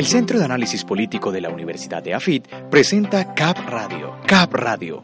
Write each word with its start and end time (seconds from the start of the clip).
El 0.00 0.06
Centro 0.06 0.38
de 0.38 0.46
Análisis 0.46 0.82
Político 0.82 1.30
de 1.30 1.42
la 1.42 1.50
Universidad 1.50 2.02
de 2.02 2.14
AFIT 2.14 2.48
presenta 2.70 3.34
CAP 3.34 3.58
Radio. 3.68 4.16
CAP 4.26 4.54
Radio. 4.54 5.02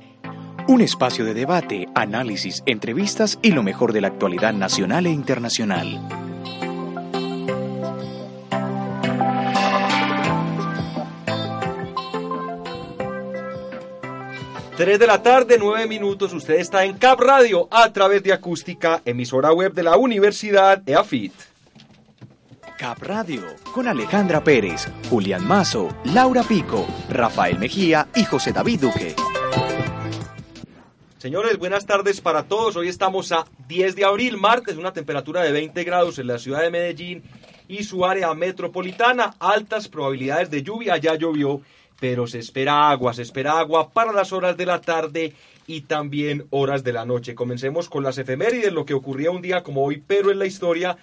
Un 0.69 0.81
espacio 0.81 1.27
de 1.27 1.35
debate, 1.35 1.87
análisis, 1.95 2.63
entrevistas 2.65 3.39
y 3.43 3.51
lo 3.51 3.63
mejor 3.63 3.93
de 3.93 4.01
la 4.01 4.09
actualidad 4.09 4.55
nacional 4.55 5.05
e 5.05 5.11
internacional. 5.11 6.01
Tres 14.79 14.99
de 14.99 15.07
la 15.07 15.23
tarde, 15.23 15.59
nueve 15.61 15.87
minutos. 15.87 16.33
Usted 16.33 16.55
está 16.55 16.87
en 16.87 16.97
Cap 16.97 17.21
Radio 17.21 17.69
a 17.71 17.93
través 17.93 18.23
de 18.23 18.33
Acústica, 18.33 19.03
emisora 19.05 19.53
web 19.53 19.75
de 19.75 19.83
la 19.83 19.99
Universidad 19.99 20.79
de 20.79 20.95
AFIT. 20.95 21.35
Cap 22.79 23.03
Radio 23.03 23.43
con 23.73 23.89
Alejandra 23.89 24.45
Pérez, 24.45 24.87
Julián 25.09 25.47
Mazo, 25.47 25.97
Laura 26.05 26.43
Pico, 26.43 26.87
Rafael 27.09 27.59
Mejía 27.59 28.09
y 28.15 28.25
José 28.25 28.53
David 28.53 28.83
Duque. 28.83 29.15
Señores, 31.17 31.59
buenas 31.59 31.87
tardes 31.87 32.21
para 32.21 32.45
todos. 32.45 32.77
Hoy 32.77 32.89
estamos 32.89 33.33
a 33.33 33.47
10 33.67 33.97
de 33.97 34.05
abril, 34.05 34.37
martes, 34.37 34.77
una 34.77 34.93
temperatura 34.93 35.43
de 35.43 35.53
20 35.53 35.85
grados 35.85 36.19
en 36.19 36.27
la 36.27 36.39
ciudad 36.39 36.61
de 36.61 36.71
Medellín 36.71 37.23
y 37.67 37.85
su 37.85 38.05
área 38.05 38.35
metropolitana. 38.35 39.35
Altas 39.39 39.89
probabilidades 39.89 40.51
de 40.51 40.63
lluvia, 40.63 40.99
ya 40.99 41.15
llovió, 41.15 41.63
pero 41.99 42.27
se 42.27 42.41
espera 42.41 42.91
agua, 42.91 43.15
se 43.15 43.23
espera 43.23 43.59
agua 43.59 43.89
para 43.89 44.13
las 44.13 44.33
horas 44.35 44.57
de 44.57 44.67
la 44.67 44.83
tarde 44.83 45.33
y 45.67 45.81
también 45.83 46.47
horas 46.51 46.85
de 46.85 46.93
la 46.93 47.07
noche. 47.07 47.35
Comencemos 47.35 47.89
con 47.89 48.03
las 48.03 48.19
efemérides, 48.19 48.73
lo 48.73 48.85
que 48.85 48.95
ocurría 48.95 49.31
un 49.31 49.41
día 49.41 49.63
como 49.63 49.83
hoy, 49.83 50.03
pero 50.07 50.31
en 50.31 50.39
la 50.39 50.47
historia. 50.47 50.99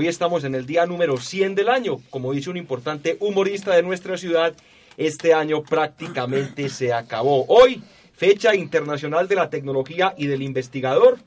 Hoy 0.00 0.06
estamos 0.06 0.44
en 0.44 0.54
el 0.54 0.64
día 0.64 0.86
número 0.86 1.16
100 1.16 1.56
del 1.56 1.68
año. 1.68 2.00
Como 2.08 2.32
dice 2.32 2.50
un 2.50 2.56
importante 2.56 3.16
humorista 3.18 3.74
de 3.74 3.82
nuestra 3.82 4.16
ciudad, 4.16 4.54
este 4.96 5.34
año 5.34 5.64
prácticamente 5.64 6.68
se 6.68 6.92
acabó. 6.92 7.44
Hoy, 7.48 7.82
fecha 8.14 8.54
internacional 8.54 9.26
de 9.26 9.34
la 9.34 9.50
tecnología 9.50 10.14
y 10.16 10.28
del 10.28 10.42
investigador. 10.42 11.18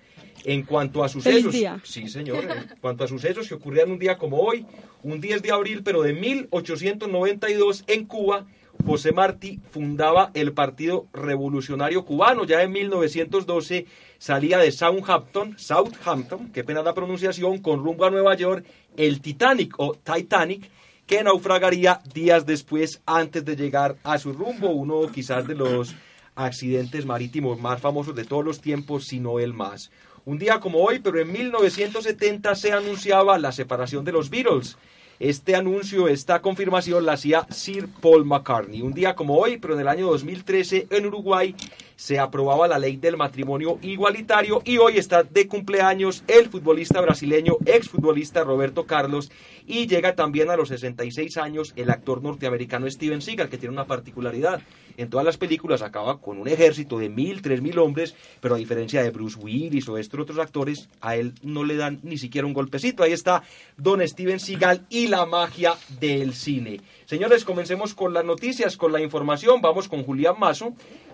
En 0.46 0.64
cuanto 0.64 1.04
a 1.04 1.10
sucesos, 1.10 1.54
sí 1.84 2.08
señor, 2.08 2.46
en 2.46 2.78
cuanto 2.80 3.04
a 3.04 3.10
sucesos 3.10 3.50
que 3.50 3.56
ocurrían 3.56 3.92
un 3.92 4.00
día 4.00 4.18
como 4.18 4.38
hoy, 4.40 4.66
un 5.04 5.20
10 5.20 5.42
de 5.42 5.52
abril, 5.52 5.82
pero 5.84 6.02
de 6.02 6.14
1892 6.14 7.84
en 7.88 8.06
Cuba, 8.06 8.46
José 8.86 9.12
Martí 9.12 9.60
fundaba 9.72 10.32
el 10.34 10.54
Partido 10.54 11.08
Revolucionario 11.14 12.06
Cubano. 12.06 12.46
Ya 12.46 12.62
en 12.62 12.72
1912 12.72 13.86
salía 14.18 14.58
de 14.58 14.72
Southampton, 14.72 15.56
Southampton, 15.58 16.52
qué 16.52 16.64
pena 16.64 16.84
la 16.84 16.94
pronunciación, 16.94 17.60
con 17.60 17.84
rumbo 17.84 18.06
a 18.06 18.10
Nueva 18.10 18.36
York, 18.36 18.66
el 18.98 19.22
Titanic 19.22 19.74
o 19.78 19.94
Titanic, 19.94 20.70
que 21.06 21.24
naufragaría 21.24 22.02
días 22.14 22.46
después 22.46 23.02
antes 23.06 23.44
de 23.44 23.56
llegar 23.56 23.98
a 24.04 24.18
su 24.18 24.34
rumbo, 24.34 24.70
uno 24.70 25.12
quizás 25.12 25.48
de 25.48 25.56
los 25.56 25.96
accidentes 26.36 27.06
marítimos 27.06 27.60
más 27.60 27.82
famosos 27.82 28.16
de 28.16 28.26
todos 28.26 28.46
los 28.46 28.62
tiempos, 28.62 29.08
si 29.08 29.20
no 29.20 29.40
el 29.40 29.54
más. 29.54 29.92
Un 30.24 30.38
día 30.38 30.60
como 30.60 30.80
hoy, 30.80 31.00
pero 31.00 31.20
en 31.20 31.32
1970 31.32 32.56
se 32.56 32.72
anunciaba 32.72 33.40
la 33.40 33.52
separación 33.52 34.06
de 34.06 34.12
los 34.12 34.30
Beatles. 34.30 34.78
Este 35.22 35.56
anuncio, 35.56 36.08
esta 36.08 36.42
confirmación 36.42 37.06
la 37.06 37.14
hacía 37.14 37.46
Sir 37.52 37.88
Paul 38.02 38.26
McCartney. 38.26 38.82
Un 38.82 38.96
día 38.96 39.14
como 39.14 39.38
hoy, 39.38 39.58
pero 39.58 39.76
en 39.76 39.82
el 39.82 39.88
año 39.88 40.08
2013 40.08 40.88
en 40.90 41.06
Uruguay 41.06 41.56
se 42.02 42.18
aprobaba 42.18 42.68
la 42.68 42.80
ley 42.80 42.98
del 42.98 43.16
matrimonio 43.16 43.78
igualitario 43.84 44.64
y 44.66 44.80
hoy 44.80 44.98
está 44.98 45.22
de 45.22 45.48
cumpleaños 45.48 46.24
el 46.28 46.50
futbolista 46.50 47.00
brasileño, 47.00 47.58
exfutbolista 47.64 48.44
Roberto 48.44 48.88
Carlos 48.88 49.32
y 49.68 49.86
llega 49.86 50.16
también 50.16 50.50
a 50.50 50.56
los 50.56 50.70
66 50.70 51.38
años 51.38 51.74
el 51.76 51.92
actor 51.92 52.24
norteamericano 52.24 52.90
Steven 52.90 53.22
Seagal, 53.22 53.50
que 53.50 53.60
tiene 53.60 53.74
una 53.74 53.86
particularidad. 53.86 54.64
En 54.98 55.10
todas 55.10 55.26
las 55.26 55.38
películas 55.38 55.84
acaba 55.84 56.20
con 56.20 56.40
un 56.40 56.48
ejército 56.48 56.98
de 56.98 57.10
mil, 57.10 57.44
tres 57.44 57.62
mil 57.62 57.78
hombres, 57.78 58.16
pero 58.40 58.56
a 58.56 58.58
diferencia 58.58 59.04
de 59.04 59.12
Bruce 59.12 59.38
Willis 59.40 59.88
o 59.88 59.98
estos 59.98 60.22
otros 60.22 60.40
actores, 60.40 60.90
a 61.02 61.16
él 61.16 61.34
no 61.44 61.64
le 61.64 61.76
dan 61.76 62.00
ni 62.04 62.18
siquiera 62.18 62.48
un 62.48 62.54
golpecito. 62.54 63.04
Ahí 63.04 63.12
está 63.12 63.44
Don 63.78 64.06
Steven 64.08 64.40
Seagal 64.40 64.86
y 64.90 65.08
la 65.08 65.26
magia 65.26 65.76
del 66.00 66.34
cine. 66.34 66.82
Señores, 67.06 67.46
comencemos 67.46 67.94
con 67.94 68.14
las 68.14 68.26
noticias, 68.26 68.76
con 68.76 68.92
la 68.92 69.02
información. 69.02 69.62
Vamos 69.62 69.88
con 69.88 70.04
Julián 70.04 70.36
Mazo, 70.40 70.74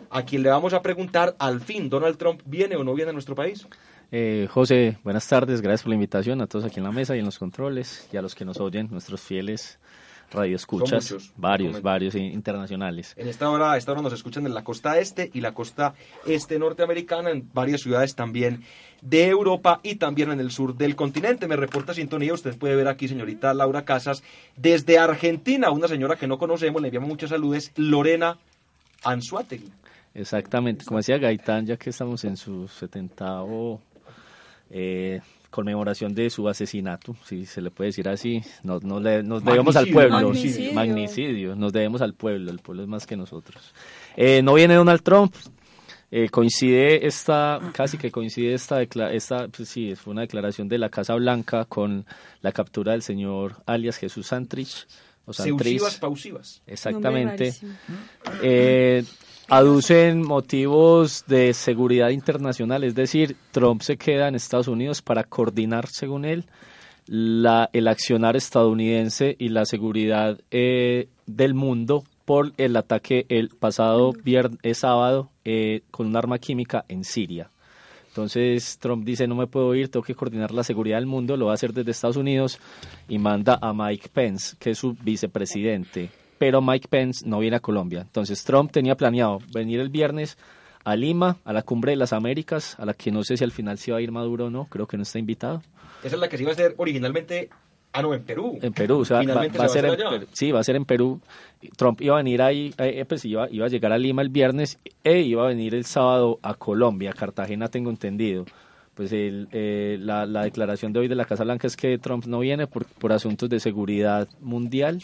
a 0.09 0.23
quien 0.23 0.43
le 0.43 0.49
vamos 0.49 0.73
a 0.73 0.81
preguntar, 0.81 1.35
al 1.39 1.61
fin, 1.61 1.89
¿Donald 1.89 2.17
Trump 2.17 2.41
viene 2.45 2.75
o 2.75 2.83
no 2.83 2.93
viene 2.93 3.09
a 3.09 3.13
nuestro 3.13 3.35
país? 3.35 3.67
Eh, 4.11 4.47
José, 4.49 4.97
buenas 5.03 5.27
tardes, 5.27 5.61
gracias 5.61 5.83
por 5.83 5.89
la 5.89 5.95
invitación 5.95 6.41
a 6.41 6.47
todos 6.47 6.65
aquí 6.65 6.79
en 6.79 6.85
la 6.85 6.91
mesa 6.91 7.15
y 7.15 7.19
en 7.19 7.25
los 7.25 7.37
controles 7.37 8.07
y 8.11 8.17
a 8.17 8.21
los 8.21 8.35
que 8.35 8.45
nos 8.45 8.59
oyen, 8.59 8.87
nuestros 8.89 9.19
fieles 9.19 9.79
radioescuchas, 10.31 11.11
muchos, 11.11 11.33
varios, 11.37 11.81
varios 11.81 12.15
internacionales. 12.15 13.13
En 13.15 13.27
esta 13.27 13.49
hora, 13.49 13.77
esta 13.77 13.91
hora 13.93 14.01
nos 14.01 14.13
escuchan 14.13 14.45
en 14.45 14.53
la 14.53 14.63
costa 14.63 14.99
este 14.99 15.29
y 15.33 15.41
la 15.41 15.53
costa 15.53 15.93
este 16.25 16.59
norteamericana, 16.59 17.31
en 17.31 17.49
varias 17.53 17.81
ciudades 17.81 18.15
también 18.15 18.63
de 19.01 19.27
Europa 19.27 19.79
y 19.83 19.95
también 19.95 20.31
en 20.31 20.39
el 20.39 20.51
sur 20.51 20.75
del 20.75 20.95
continente. 20.95 21.47
Me 21.47 21.55
reporta 21.55 21.93
sintonía, 21.93 22.33
usted 22.33 22.57
puede 22.57 22.75
ver 22.75 22.87
aquí, 22.87 23.07
señorita 23.07 23.53
Laura 23.53 23.85
Casas, 23.85 24.23
desde 24.55 24.97
Argentina, 24.97 25.69
una 25.71 25.87
señora 25.87 26.17
que 26.17 26.27
no 26.27 26.37
conocemos, 26.37 26.81
le 26.81 26.89
enviamos 26.89 27.09
muchas 27.09 27.29
saludes, 27.29 27.71
Lorena 27.75 28.37
Anzuategui. 29.03 29.71
Exactamente, 30.17 30.83
como 30.83 30.97
decía 30.97 31.17
Gaitán, 31.19 31.65
ya 31.67 31.77
que 31.77 31.91
estamos 31.91 32.23
en 32.25 32.35
su 32.37 32.67
70 32.67 33.43
eh, 34.71 35.21
conmemoración 35.49 36.13
de 36.13 36.29
su 36.29 36.49
asesinato, 36.49 37.15
si 37.23 37.45
se 37.45 37.61
le 37.61 37.69
puede 37.71 37.89
decir 37.89 38.09
así, 38.09 38.41
nos, 38.63 38.83
nos, 38.83 39.01
le- 39.01 39.21
nos 39.23 39.43
debemos 39.45 39.75
al 39.75 39.87
pueblo, 39.87 40.15
Magnicidio. 40.15 40.73
magnicidio, 40.73 41.55
nos 41.55 41.71
debemos 41.71 42.01
al 42.01 42.13
pueblo, 42.15 42.51
el 42.51 42.59
pueblo 42.59 42.83
es 42.83 42.89
más 42.89 43.05
que 43.05 43.15
nosotros. 43.15 43.73
Eh, 44.15 44.41
no 44.41 44.55
viene 44.55 44.73
Donald 44.73 45.01
Trump, 45.03 45.33
eh, 46.09 46.29
coincide 46.29 47.05
esta, 47.05 47.59
casi 47.73 47.97
que 47.97 48.09
coincide 48.11 48.53
esta, 48.53 48.81
esta 48.81 49.47
pues 49.49 49.69
sí, 49.69 49.95
fue 49.95 50.11
una 50.13 50.21
declaración 50.21 50.67
de 50.67 50.79
la 50.79 50.89
Casa 50.89 51.13
Blanca 51.15 51.65
con 51.65 52.05
la 52.41 52.51
captura 52.51 52.93
del 52.93 53.03
señor 53.03 53.57
alias 53.67 53.97
Jesús 53.97 54.27
Santrich, 54.27 54.87
o 55.25 55.33
Santrich. 55.33 55.57
Seusivas 55.79 55.97
pausivas. 55.97 56.61
Exactamente. 56.65 57.53
Eh, 58.41 59.03
aducen 59.49 60.21
motivos 60.21 61.23
de 61.27 61.53
seguridad 61.53 62.09
internacional, 62.09 62.83
es 62.83 62.95
decir, 62.95 63.37
Trump 63.51 63.81
se 63.81 63.97
queda 63.97 64.27
en 64.27 64.35
Estados 64.35 64.67
Unidos 64.67 65.01
para 65.01 65.23
coordinar, 65.23 65.87
según 65.87 66.25
él, 66.25 66.45
la, 67.05 67.69
el 67.71 67.87
accionar 67.87 68.35
estadounidense 68.35 69.35
y 69.39 69.49
la 69.49 69.65
seguridad 69.65 70.39
eh, 70.51 71.07
del 71.25 71.53
mundo 71.53 72.03
por 72.25 72.51
el 72.57 72.75
ataque 72.75 73.25
el 73.29 73.49
pasado 73.49 74.11
viernes, 74.11 74.77
sábado 74.77 75.29
eh, 75.45 75.83
con 75.91 76.07
un 76.07 76.17
arma 76.17 76.39
química 76.39 76.83
en 76.89 77.05
Siria. 77.05 77.49
Entonces 78.09 78.79
Trump 78.79 79.05
dice 79.05 79.27
no 79.27 79.35
me 79.35 79.47
puedo 79.47 79.73
ir, 79.75 79.89
tengo 79.89 80.03
que 80.03 80.15
coordinar 80.15 80.51
la 80.51 80.63
seguridad 80.63 80.97
del 80.97 81.05
mundo, 81.05 81.37
lo 81.37 81.45
va 81.45 81.51
a 81.51 81.55
hacer 81.55 81.71
desde 81.71 81.91
Estados 81.91 82.17
Unidos 82.17 82.59
y 83.07 83.17
manda 83.19 83.57
a 83.61 83.73
Mike 83.73 84.09
Pence, 84.11 84.57
que 84.59 84.71
es 84.71 84.79
su 84.79 84.97
vicepresidente. 85.01 86.09
Pero 86.37 86.61
Mike 86.61 86.87
Pence 86.89 87.27
no 87.27 87.39
viene 87.39 87.57
a 87.57 87.59
Colombia. 87.59 88.01
Entonces 88.01 88.43
Trump 88.43 88.71
tenía 88.71 88.95
planeado 88.95 89.39
venir 89.53 89.79
el 89.79 89.89
viernes 89.89 90.37
a 90.87 90.95
Lima, 90.95 91.35
a 91.43 91.51
la 91.51 91.63
cumbre 91.63 91.91
de 91.91 91.97
las 91.97 92.13
Américas, 92.13 92.79
a 92.79 92.85
la 92.85 92.93
que 92.93 93.11
no 93.11 93.21
sé 93.21 93.35
si 93.35 93.43
al 93.43 93.51
final 93.51 93.77
se 93.77 93.91
va 93.91 93.97
a 93.97 94.01
ir 94.01 94.11
Maduro 94.11 94.45
o 94.45 94.49
no, 94.49 94.65
creo 94.65 94.87
que 94.87 94.95
no 94.95 95.03
está 95.03 95.19
invitado. 95.19 95.61
Esa 96.01 96.15
es 96.15 96.21
la 96.21 96.29
que 96.29 96.37
se 96.37 96.43
iba 96.43 96.51
a 96.51 96.53
hacer 96.53 96.75
originalmente, 96.77 97.49
ah 97.91 98.01
no, 98.01 98.13
en 98.13 98.23
Perú. 98.23 98.57
En 98.61 98.71
Perú, 98.71 98.99
o 98.99 99.05
sea, 99.05 99.21
va, 99.23 99.41
a 99.41 99.67
se 99.67 99.81
ser 99.81 99.89
va 99.89 100.11
a 100.11 100.15
en. 100.15 100.27
Sí, 100.31 100.51
va 100.53 100.61
a 100.61 100.63
ser 100.63 100.77
en 100.77 100.85
Perú. 100.85 101.19
Trump 101.75 101.99
iba 102.01 102.15
a 102.15 102.17
venir 102.19 102.41
ahí, 102.41 102.73
eh, 102.77 103.03
pues 103.05 103.25
iba, 103.25 103.49
iba 103.51 103.65
a 103.65 103.69
llegar 103.69 103.91
a 103.91 103.97
Lima 103.97 104.21
el 104.21 104.29
viernes 104.29 104.79
e 105.03 105.19
iba 105.19 105.43
a 105.43 105.47
venir 105.47 105.75
el 105.75 105.83
sábado 105.83 106.39
a 106.41 106.53
Colombia, 106.53 107.09
a 107.09 107.13
Cartagena, 107.13 107.67
tengo 107.67 107.89
entendido. 107.89 108.45
Pues 108.93 109.11
el, 109.11 109.49
eh, 109.51 109.97
la, 109.99 110.25
la 110.25 110.43
declaración 110.43 110.93
de 110.93 110.99
hoy 111.01 111.07
de 111.09 111.15
la 111.15 111.25
Casa 111.25 111.43
Blanca 111.43 111.67
es 111.67 111.75
que 111.75 111.97
Trump 111.97 112.25
no 112.27 112.39
viene 112.39 112.65
por, 112.65 112.85
por 112.85 113.11
asuntos 113.11 113.49
de 113.49 113.59
seguridad 113.59 114.29
mundial 114.39 115.03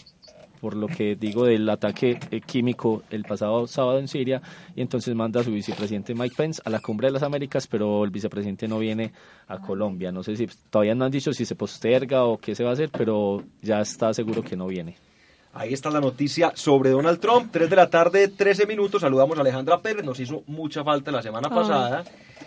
por 0.63 0.77
lo 0.77 0.87
que 0.87 1.17
digo 1.17 1.43
del 1.43 1.69
ataque 1.69 2.17
eh, 2.31 2.39
químico 2.39 3.03
el 3.09 3.25
pasado 3.25 3.67
sábado 3.67 3.99
en 3.99 4.07
Siria, 4.07 4.41
y 4.73 4.81
entonces 4.81 5.13
manda 5.13 5.41
a 5.41 5.43
su 5.43 5.51
vicepresidente 5.51 6.15
Mike 6.15 6.35
Pence 6.37 6.61
a 6.63 6.69
la 6.69 6.79
Cumbre 6.79 7.09
de 7.09 7.11
las 7.11 7.23
Américas, 7.23 7.67
pero 7.67 8.05
el 8.05 8.11
vicepresidente 8.11 8.65
no 8.65 8.79
viene 8.79 9.11
a 9.49 9.59
Colombia. 9.59 10.09
No 10.13 10.23
sé 10.23 10.37
si 10.37 10.47
todavía 10.69 10.95
no 10.95 11.03
han 11.03 11.11
dicho 11.11 11.33
si 11.33 11.43
se 11.43 11.55
posterga 11.55 12.23
o 12.23 12.37
qué 12.37 12.55
se 12.55 12.63
va 12.63 12.69
a 12.69 12.73
hacer, 12.73 12.89
pero 12.97 13.43
ya 13.61 13.81
está 13.81 14.13
seguro 14.13 14.41
que 14.41 14.55
no 14.55 14.67
viene. 14.67 14.95
Ahí 15.55 15.71
está 15.71 15.91
la 15.91 16.01
noticia 16.01 16.51
sobre 16.55 16.89
Donald 16.89 17.19
Trump. 17.19 17.49
3 17.51 17.69
de 17.69 17.75
la 17.75 17.87
tarde, 17.87 18.27
13 18.27 18.65
minutos. 18.65 19.01
Saludamos 19.01 19.37
a 19.37 19.41
Alejandra 19.41 19.79
Pérez. 19.79 20.03
Nos 20.03 20.19
hizo 20.19 20.43
mucha 20.47 20.83
falta 20.83 21.11
la 21.11 21.21
semana 21.21 21.47
pasada. 21.47 22.03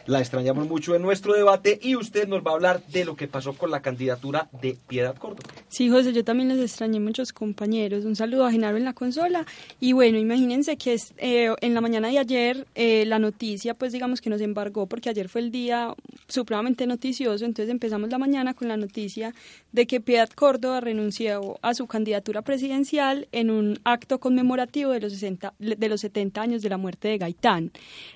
La 0.06 0.20
extrañamos 0.20 0.68
mucho 0.68 0.94
en 0.94 1.02
nuestro 1.02 1.32
debate 1.32 1.80
y 1.82 1.96
usted 1.96 2.28
nos 2.28 2.44
va 2.44 2.52
a 2.52 2.54
hablar 2.54 2.82
de 2.86 3.04
lo 3.04 3.16
que 3.16 3.26
pasó 3.26 3.54
con 3.54 3.72
la 3.72 3.80
candidatura 3.80 4.48
de 4.60 4.76
Piedad 4.86 5.16
Córdoba. 5.16 5.48
Sí, 5.68 5.88
José, 5.88 6.12
yo 6.12 6.22
también 6.22 6.48
les 6.48 6.60
extrañé 6.60 7.00
muchos 7.00 7.32
compañeros. 7.32 8.04
Un 8.04 8.14
saludo 8.14 8.44
a 8.44 8.52
Genaro 8.52 8.76
en 8.76 8.84
la 8.84 8.92
consola. 8.92 9.46
Y 9.80 9.92
bueno, 9.92 10.18
imagínense 10.18 10.76
que 10.76 10.94
es, 10.94 11.12
eh, 11.18 11.52
en 11.60 11.74
la 11.74 11.80
mañana 11.80 12.08
de 12.08 12.18
ayer 12.18 12.66
eh, 12.74 13.04
la 13.06 13.18
noticia, 13.18 13.74
pues 13.74 13.92
digamos 13.92 14.20
que 14.20 14.30
nos 14.30 14.40
embargó 14.40 14.86
porque 14.86 15.10
ayer 15.10 15.28
fue 15.28 15.40
el 15.40 15.50
día 15.50 15.94
supremamente 16.28 16.86
noticioso. 16.86 17.44
Entonces 17.44 17.70
empezamos 17.70 18.08
la 18.10 18.18
mañana 18.18 18.54
con 18.54 18.68
la 18.68 18.76
noticia 18.76 19.34
de 19.72 19.86
que 19.86 20.00
Piedad 20.00 20.30
Córdoba 20.30 20.80
renunció 20.80 21.58
a 21.62 21.74
su 21.74 21.86
candidatura 21.86 22.42
presidencial 22.42 22.95
en 23.32 23.50
un 23.50 23.78
acto 23.84 24.18
conmemorativo 24.18 24.92
de 24.92 25.00
los, 25.00 25.12
60, 25.12 25.54
de 25.58 25.88
los 25.88 26.00
70 26.00 26.40
años 26.40 26.62
de 26.62 26.68
la 26.68 26.76
muerte 26.76 27.08
de 27.08 27.18
Gaitán. 27.18 27.70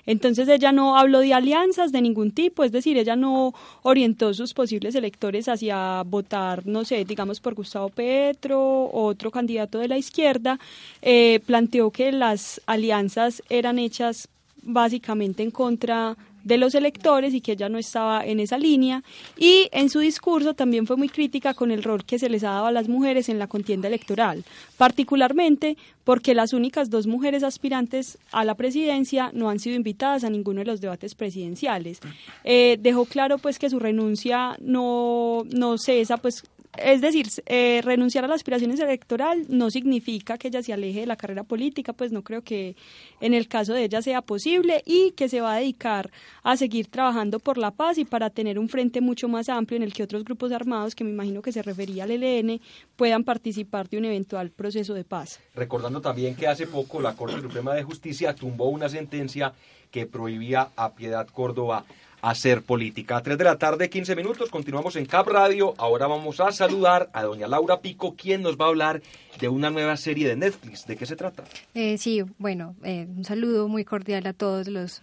Entonces 0.06 0.48
ella 0.48 0.72
no 0.72 0.96
habló 0.96 1.20
de 1.20 1.34
alianza 1.34 1.86
de 1.86 2.02
ningún 2.02 2.30
tipo, 2.32 2.64
es 2.64 2.72
decir, 2.72 2.96
ella 2.98 3.16
no 3.16 3.52
orientó 3.82 4.34
sus 4.34 4.54
posibles 4.54 4.94
electores 4.94 5.48
hacia 5.48 6.02
votar, 6.02 6.66
no 6.66 6.84
sé, 6.84 7.04
digamos 7.04 7.40
por 7.40 7.54
Gustavo 7.54 7.88
Petro 7.88 8.90
otro 8.92 9.30
candidato 9.30 9.78
de 9.78 9.88
la 9.88 9.98
izquierda, 9.98 10.58
eh, 11.02 11.40
planteó 11.46 11.90
que 11.90 12.12
las 12.12 12.60
alianzas 12.66 13.42
eran 13.48 13.78
hechas 13.78 14.28
básicamente 14.62 15.42
en 15.42 15.50
contra 15.50 16.16
de 16.44 16.58
los 16.58 16.74
electores 16.74 17.34
y 17.34 17.40
que 17.40 17.52
ella 17.52 17.68
no 17.68 17.78
estaba 17.78 18.24
en 18.24 18.40
esa 18.40 18.58
línea. 18.58 19.02
Y 19.36 19.68
en 19.72 19.88
su 19.88 20.00
discurso 20.00 20.54
también 20.54 20.86
fue 20.86 20.96
muy 20.96 21.08
crítica 21.08 21.54
con 21.54 21.70
el 21.70 21.82
rol 21.82 22.04
que 22.04 22.18
se 22.18 22.28
les 22.28 22.44
ha 22.44 22.50
dado 22.50 22.66
a 22.66 22.72
las 22.72 22.88
mujeres 22.88 23.28
en 23.28 23.38
la 23.38 23.46
contienda 23.46 23.88
electoral, 23.88 24.44
particularmente 24.76 25.76
porque 26.04 26.34
las 26.34 26.52
únicas 26.52 26.90
dos 26.90 27.06
mujeres 27.06 27.42
aspirantes 27.42 28.18
a 28.32 28.44
la 28.44 28.54
presidencia 28.54 29.30
no 29.32 29.50
han 29.50 29.58
sido 29.58 29.76
invitadas 29.76 30.24
a 30.24 30.30
ninguno 30.30 30.60
de 30.60 30.66
los 30.66 30.80
debates 30.80 31.14
presidenciales. 31.14 32.00
Eh, 32.44 32.78
dejó 32.80 33.04
claro 33.04 33.38
pues 33.38 33.58
que 33.58 33.70
su 33.70 33.78
renuncia 33.78 34.56
no, 34.60 35.44
no 35.50 35.78
cesa 35.78 36.16
pues 36.16 36.42
es 36.78 37.00
decir, 37.00 37.26
eh, 37.46 37.80
renunciar 37.82 38.24
a 38.24 38.28
las 38.28 38.36
aspiraciones 38.36 38.78
electoral 38.78 39.44
no 39.48 39.70
significa 39.70 40.38
que 40.38 40.48
ella 40.48 40.62
se 40.62 40.72
aleje 40.72 41.00
de 41.00 41.06
la 41.06 41.16
carrera 41.16 41.42
política, 41.42 41.92
pues 41.92 42.12
no 42.12 42.22
creo 42.22 42.42
que 42.42 42.76
en 43.20 43.34
el 43.34 43.48
caso 43.48 43.74
de 43.74 43.84
ella 43.84 44.02
sea 44.02 44.22
posible 44.22 44.82
y 44.86 45.10
que 45.12 45.28
se 45.28 45.40
va 45.40 45.54
a 45.54 45.58
dedicar 45.58 46.10
a 46.42 46.56
seguir 46.56 46.86
trabajando 46.86 47.40
por 47.40 47.58
la 47.58 47.72
paz 47.72 47.98
y 47.98 48.04
para 48.04 48.30
tener 48.30 48.58
un 48.58 48.68
frente 48.68 49.00
mucho 49.00 49.28
más 49.28 49.48
amplio 49.48 49.76
en 49.78 49.82
el 49.82 49.92
que 49.92 50.04
otros 50.04 50.24
grupos 50.24 50.52
armados, 50.52 50.94
que 50.94 51.04
me 51.04 51.10
imagino 51.10 51.42
que 51.42 51.52
se 51.52 51.62
refería 51.62 52.04
al 52.04 52.12
ELN, 52.12 52.60
puedan 52.96 53.24
participar 53.24 53.88
de 53.88 53.98
un 53.98 54.04
eventual 54.04 54.50
proceso 54.50 54.94
de 54.94 55.04
paz. 55.04 55.40
Recordando 55.54 56.00
también 56.00 56.36
que 56.36 56.46
hace 56.46 56.66
poco 56.66 57.00
la 57.00 57.16
Corte 57.16 57.40
Suprema 57.40 57.74
de 57.74 57.82
Justicia 57.82 58.34
tumbó 58.34 58.68
una 58.68 58.88
sentencia 58.88 59.52
que 59.90 60.06
prohibía 60.06 60.70
a 60.76 60.94
Piedad 60.94 61.26
Córdoba 61.26 61.84
hacer 62.22 62.62
política. 62.62 63.16
A 63.16 63.22
3 63.22 63.38
de 63.38 63.44
la 63.44 63.58
tarde, 63.58 63.88
15 63.88 64.14
minutos, 64.16 64.50
continuamos 64.50 64.96
en 64.96 65.06
Cap 65.06 65.26
Radio. 65.28 65.74
Ahora 65.78 66.06
vamos 66.06 66.40
a 66.40 66.52
saludar 66.52 67.10
a 67.12 67.22
doña 67.22 67.48
Laura 67.48 67.80
Pico, 67.80 68.14
quien 68.14 68.42
nos 68.42 68.56
va 68.56 68.66
a 68.66 68.68
hablar 68.68 69.02
de 69.38 69.48
una 69.48 69.70
nueva 69.70 69.96
serie 69.96 70.28
de 70.28 70.36
Netflix. 70.36 70.86
¿De 70.86 70.96
qué 70.96 71.06
se 71.06 71.16
trata? 71.16 71.44
Eh, 71.74 71.98
sí, 71.98 72.22
bueno, 72.38 72.76
eh, 72.84 73.06
un 73.08 73.24
saludo 73.24 73.68
muy 73.68 73.84
cordial 73.84 74.26
a 74.26 74.32
todos 74.32 74.68
los 74.68 75.02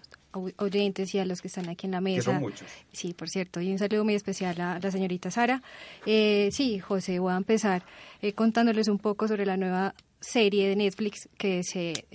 oyentes 0.58 1.16
y 1.16 1.20
a 1.20 1.26
los 1.26 1.42
que 1.42 1.48
están 1.48 1.68
aquí 1.70 1.88
en 1.88 1.94
la 1.94 2.02
mesa. 2.02 2.18
Que 2.18 2.22
son 2.22 2.40
muchos. 2.40 2.68
Sí, 2.92 3.14
por 3.14 3.30
cierto, 3.30 3.60
y 3.62 3.72
un 3.72 3.80
saludo 3.80 4.04
muy 4.04 4.14
especial 4.14 4.60
a 4.62 4.80
la 4.80 4.92
señorita 4.92 5.32
Sara. 5.32 5.64
Eh, 6.06 6.50
sí, 6.52 6.80
José, 6.80 7.20
voy 7.20 7.34
a 7.34 7.38
empezar 7.38 7.84
eh, 8.22 8.34
contándoles 8.34 8.88
un 8.88 9.00
poco 9.00 9.28
sobre 9.28 9.46
la 9.46 9.58
nueva 9.58 9.96
serie 10.20 10.68
de 10.70 10.76
Netflix 10.76 11.30
que 11.38 11.64
se 11.64 12.06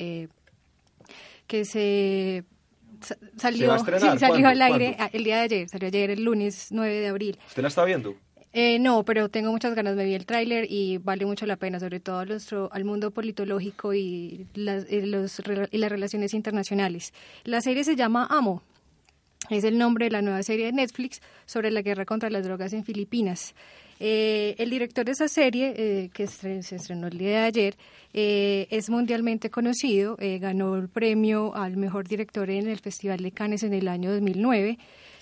que 1.46 1.64
se 1.66 2.44
salió, 3.36 3.78
salió 4.18 4.48
al 4.48 4.62
aire 4.62 4.96
el 5.12 5.24
día 5.24 5.36
de 5.36 5.42
ayer, 5.42 5.68
salió 5.68 5.88
ayer 5.88 6.10
el 6.10 6.24
lunes 6.24 6.68
9 6.70 7.00
de 7.00 7.08
abril. 7.08 7.38
¿Usted 7.48 7.62
la 7.62 7.68
está 7.68 7.84
viendo? 7.84 8.14
Eh, 8.54 8.78
no, 8.78 9.02
pero 9.04 9.30
tengo 9.30 9.50
muchas 9.50 9.74
ganas, 9.74 9.96
me 9.96 10.04
vi 10.04 10.14
el 10.14 10.26
tráiler 10.26 10.66
y 10.68 10.98
vale 10.98 11.24
mucho 11.24 11.46
la 11.46 11.56
pena, 11.56 11.80
sobre 11.80 12.00
todo 12.00 12.26
nuestro, 12.26 12.68
al 12.72 12.84
mundo 12.84 13.10
politológico 13.10 13.94
y 13.94 14.46
las, 14.52 14.90
y, 14.90 15.00
los, 15.02 15.40
y 15.70 15.78
las 15.78 15.90
relaciones 15.90 16.34
internacionales. 16.34 17.14
La 17.44 17.62
serie 17.62 17.82
se 17.82 17.96
llama 17.96 18.26
Amo, 18.28 18.62
es 19.48 19.64
el 19.64 19.78
nombre 19.78 20.06
de 20.06 20.10
la 20.10 20.22
nueva 20.22 20.42
serie 20.42 20.66
de 20.66 20.72
Netflix 20.72 21.20
sobre 21.46 21.70
la 21.70 21.82
guerra 21.82 22.04
contra 22.04 22.30
las 22.30 22.44
drogas 22.44 22.72
en 22.72 22.84
Filipinas. 22.84 23.54
Eh, 24.04 24.56
el 24.58 24.68
director 24.70 25.04
de 25.04 25.12
esa 25.12 25.28
serie, 25.28 25.74
eh, 25.76 26.10
que 26.12 26.26
se 26.26 26.58
estrenó 26.58 27.06
el 27.06 27.18
día 27.18 27.30
de 27.30 27.44
ayer, 27.44 27.76
eh, 28.12 28.66
es 28.68 28.90
mundialmente 28.90 29.48
conocido, 29.48 30.16
ganó 30.40 30.74
el 30.74 30.88
premio 30.88 31.54
al 31.54 31.76
mejor 31.76 32.08
director 32.08 32.50
en 32.50 32.68
el 32.68 32.80
Festival 32.80 33.22
de 33.22 33.30
Cannes 33.30 33.62
en 33.62 33.74
el 33.74 33.86
año 33.86 34.10
2009, 34.10 34.76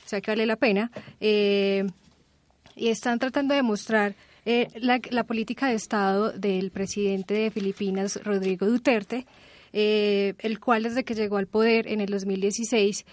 o 0.06 0.09
sea 0.09 0.23
que 0.23 0.31
vale 0.31 0.47
la 0.47 0.56
pena. 0.56 0.91
y 1.21 2.88
están 2.88 3.19
tratando 3.19 3.55
de 3.55 3.62
mostrar 3.62 4.15
la, 4.47 4.99
la, 5.11 5.25
política 5.25 5.69
de 5.69 5.75
Estado 5.75 6.33
del 6.33 6.71
presidente 6.71 7.35
de 7.35 7.50
Filipinas, 7.50 8.19
Rodrigo 8.25 8.65
Duterte, 8.65 9.26
el 9.73 10.59
cual 10.59 10.85
desde 10.85 11.05
que 11.05 11.15
llegó 11.15 11.37
al 11.37 11.49
poder 11.49 11.87
en 11.87 12.00
el 12.00 12.09
2016 12.09 13.05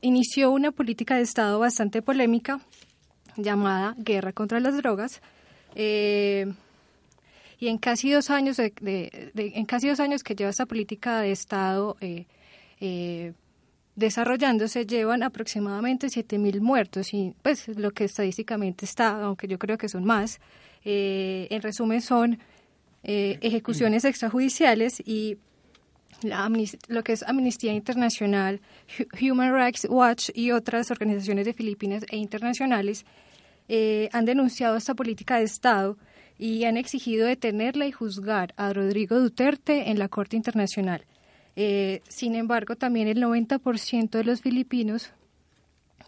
inició 0.00 0.50
una 0.52 0.72
política 0.72 1.16
de 1.16 1.22
Estado 1.22 1.58
bastante 1.58 2.00
polémica 2.00 2.60
llamada 3.36 3.94
Guerra 3.98 4.32
contra 4.32 4.60
las 4.60 4.76
Drogas. 4.76 5.20
Eh, 5.74 6.52
y 7.58 7.68
en 7.68 7.78
casi 7.78 8.10
dos 8.10 8.30
años 8.30 8.56
de, 8.58 9.32
en 9.34 9.64
casi 9.64 9.88
dos 9.88 10.00
años 10.00 10.22
que 10.22 10.34
lleva 10.34 10.50
esta 10.50 10.66
política 10.66 11.20
de 11.20 11.32
Estado 11.32 11.96
eh, 12.00 12.26
eh, 12.80 13.32
desarrollándose 13.94 14.84
llevan 14.84 15.22
aproximadamente 15.22 16.08
7.000 16.08 16.60
muertos 16.60 17.14
y 17.14 17.34
pues 17.42 17.68
lo 17.68 17.92
que 17.92 18.04
estadísticamente 18.04 18.84
está, 18.84 19.22
aunque 19.22 19.48
yo 19.48 19.58
creo 19.58 19.78
que 19.78 19.88
son 19.88 20.04
más, 20.04 20.38
en 20.84 21.62
resumen 21.62 22.00
son 22.02 22.38
ejecuciones 23.02 24.04
extrajudiciales 24.04 25.00
y 25.00 25.38
lo 26.88 27.02
que 27.02 27.12
es 27.12 27.22
Amnistía 27.22 27.72
Internacional, 27.72 28.60
Human 29.20 29.54
Rights 29.54 29.86
Watch 29.88 30.30
y 30.34 30.50
otras 30.50 30.90
organizaciones 30.90 31.46
de 31.46 31.54
Filipinas 31.54 32.04
e 32.10 32.16
internacionales 32.16 33.04
eh, 33.68 34.08
han 34.12 34.24
denunciado 34.24 34.76
esta 34.76 34.94
política 34.94 35.38
de 35.38 35.44
Estado 35.44 35.96
y 36.38 36.64
han 36.64 36.76
exigido 36.76 37.26
detenerla 37.26 37.86
y 37.86 37.92
juzgar 37.92 38.54
a 38.56 38.72
Rodrigo 38.72 39.18
Duterte 39.18 39.90
en 39.90 39.98
la 39.98 40.08
Corte 40.08 40.36
Internacional. 40.36 41.04
Eh, 41.56 42.02
sin 42.08 42.34
embargo, 42.34 42.76
también 42.76 43.08
el 43.08 43.22
90% 43.22 44.10
de 44.10 44.24
los 44.24 44.42
filipinos, 44.42 45.10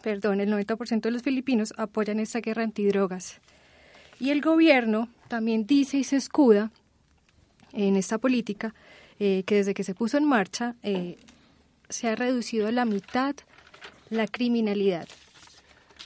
perdón, 0.02 0.40
el 0.40 0.52
90% 0.52 1.00
de 1.00 1.10
los 1.10 1.22
filipinos 1.22 1.72
apoyan 1.76 2.20
esta 2.20 2.40
guerra 2.40 2.62
antidrogas. 2.62 3.40
Y 4.20 4.30
el 4.30 4.40
gobierno 4.40 5.08
también 5.28 5.66
dice 5.66 5.98
y 5.98 6.04
se 6.04 6.16
escuda 6.16 6.70
en 7.72 7.96
esta 7.96 8.18
política 8.18 8.74
eh, 9.18 9.42
que 9.46 9.56
desde 9.56 9.74
que 9.74 9.84
se 9.84 9.94
puso 9.94 10.18
en 10.18 10.24
marcha 10.24 10.76
se 11.88 12.08
ha 12.08 12.14
reducido 12.14 12.68
a 12.68 12.72
la 12.72 12.84
mitad 12.84 13.34
la 14.10 14.26
criminalidad. 14.26 15.08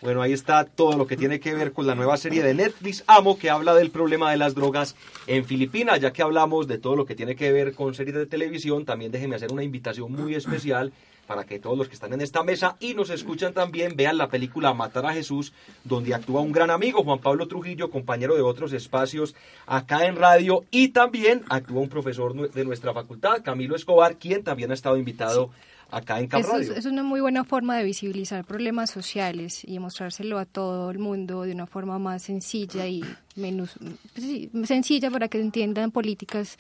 Bueno, 0.03 0.21
ahí 0.21 0.33
está 0.33 0.65
todo 0.65 0.97
lo 0.97 1.07
que 1.07 1.17
tiene 1.17 1.39
que 1.39 1.55
ver 1.55 1.73
con 1.73 1.87
la 1.87 1.95
nueva 1.95 2.17
serie 2.17 2.43
de 2.43 2.55
Netflix, 2.55 3.05
Amo, 3.07 3.39
que 3.39 3.51
habla 3.51 3.73
del 3.73 3.93
problema 3.93 4.33
de 4.33 4.37
las 4.37 4.57
drogas 4.57 4.97
en 5.29 5.45
Filipinas. 5.45 6.01
Ya 6.01 6.13
que 6.13 6.23
hablamos 6.23 6.67
de 6.67 6.79
todo 6.79 6.97
lo 6.97 7.07
que 7.07 7.15
tiene 7.15 7.37
que 7.37 7.53
ver 7.53 7.73
con 7.73 7.95
series 7.95 8.17
de 8.17 8.27
televisión, 8.27 8.85
también 8.85 9.13
déjenme 9.13 9.37
hacer 9.37 9.53
una 9.53 9.63
invitación 9.63 10.11
muy 10.11 10.35
especial 10.35 10.93
para 11.29 11.45
que 11.45 11.61
todos 11.61 11.79
los 11.79 11.87
que 11.87 11.95
están 11.95 12.13
en 12.13 12.21
esta 12.21 12.43
mesa 12.43 12.77
y 12.81 12.95
nos 12.95 13.11
escuchan 13.11 13.55
también 13.55 13.95
vean 13.95 14.19
la 14.19 14.29
película 14.29 14.75
Matar 14.75 15.07
a 15.07 15.15
Jesús, 15.15 15.53
donde 15.85 16.15
actúa 16.15 16.41
un 16.41 16.51
gran 16.51 16.71
amigo, 16.71 17.05
Juan 17.05 17.21
Pablo 17.21 17.47
Trujillo, 17.47 17.89
compañero 17.89 18.35
de 18.35 18.43
otros 18.43 18.73
espacios 18.73 19.37
acá 19.67 20.07
en 20.07 20.17
radio, 20.17 20.65
y 20.73 20.89
también 20.89 21.45
actúa 21.49 21.81
un 21.81 21.89
profesor 21.89 22.51
de 22.51 22.65
nuestra 22.65 22.93
facultad, 22.93 23.43
Camilo 23.45 23.77
Escobar, 23.77 24.17
quien 24.17 24.43
también 24.43 24.73
ha 24.73 24.75
estado 24.75 24.97
invitado 24.97 25.51
acá 25.93 26.19
en 26.19 26.27
Cap 26.27 26.43
Es, 26.75 26.87
una 26.87 27.03
muy 27.03 27.21
buena 27.21 27.45
forma 27.45 27.77
de 27.77 27.85
visibilizar 27.85 28.45
problemas 28.45 28.91
sociales 28.91 29.63
y 29.65 29.79
mostrárselo 29.79 30.39
a 30.39 30.47
todo 30.47 30.91
el 30.91 30.99
mundo 30.99 31.43
de 31.43 31.53
una 31.53 31.67
forma 31.67 31.99
más 31.99 32.23
sencilla 32.23 32.87
y 32.87 33.05
menos 33.37 33.79
pues 34.15 34.67
sencilla 34.67 35.11
para 35.11 35.29
que 35.29 35.41
entiendan 35.41 35.91
políticas 35.91 36.57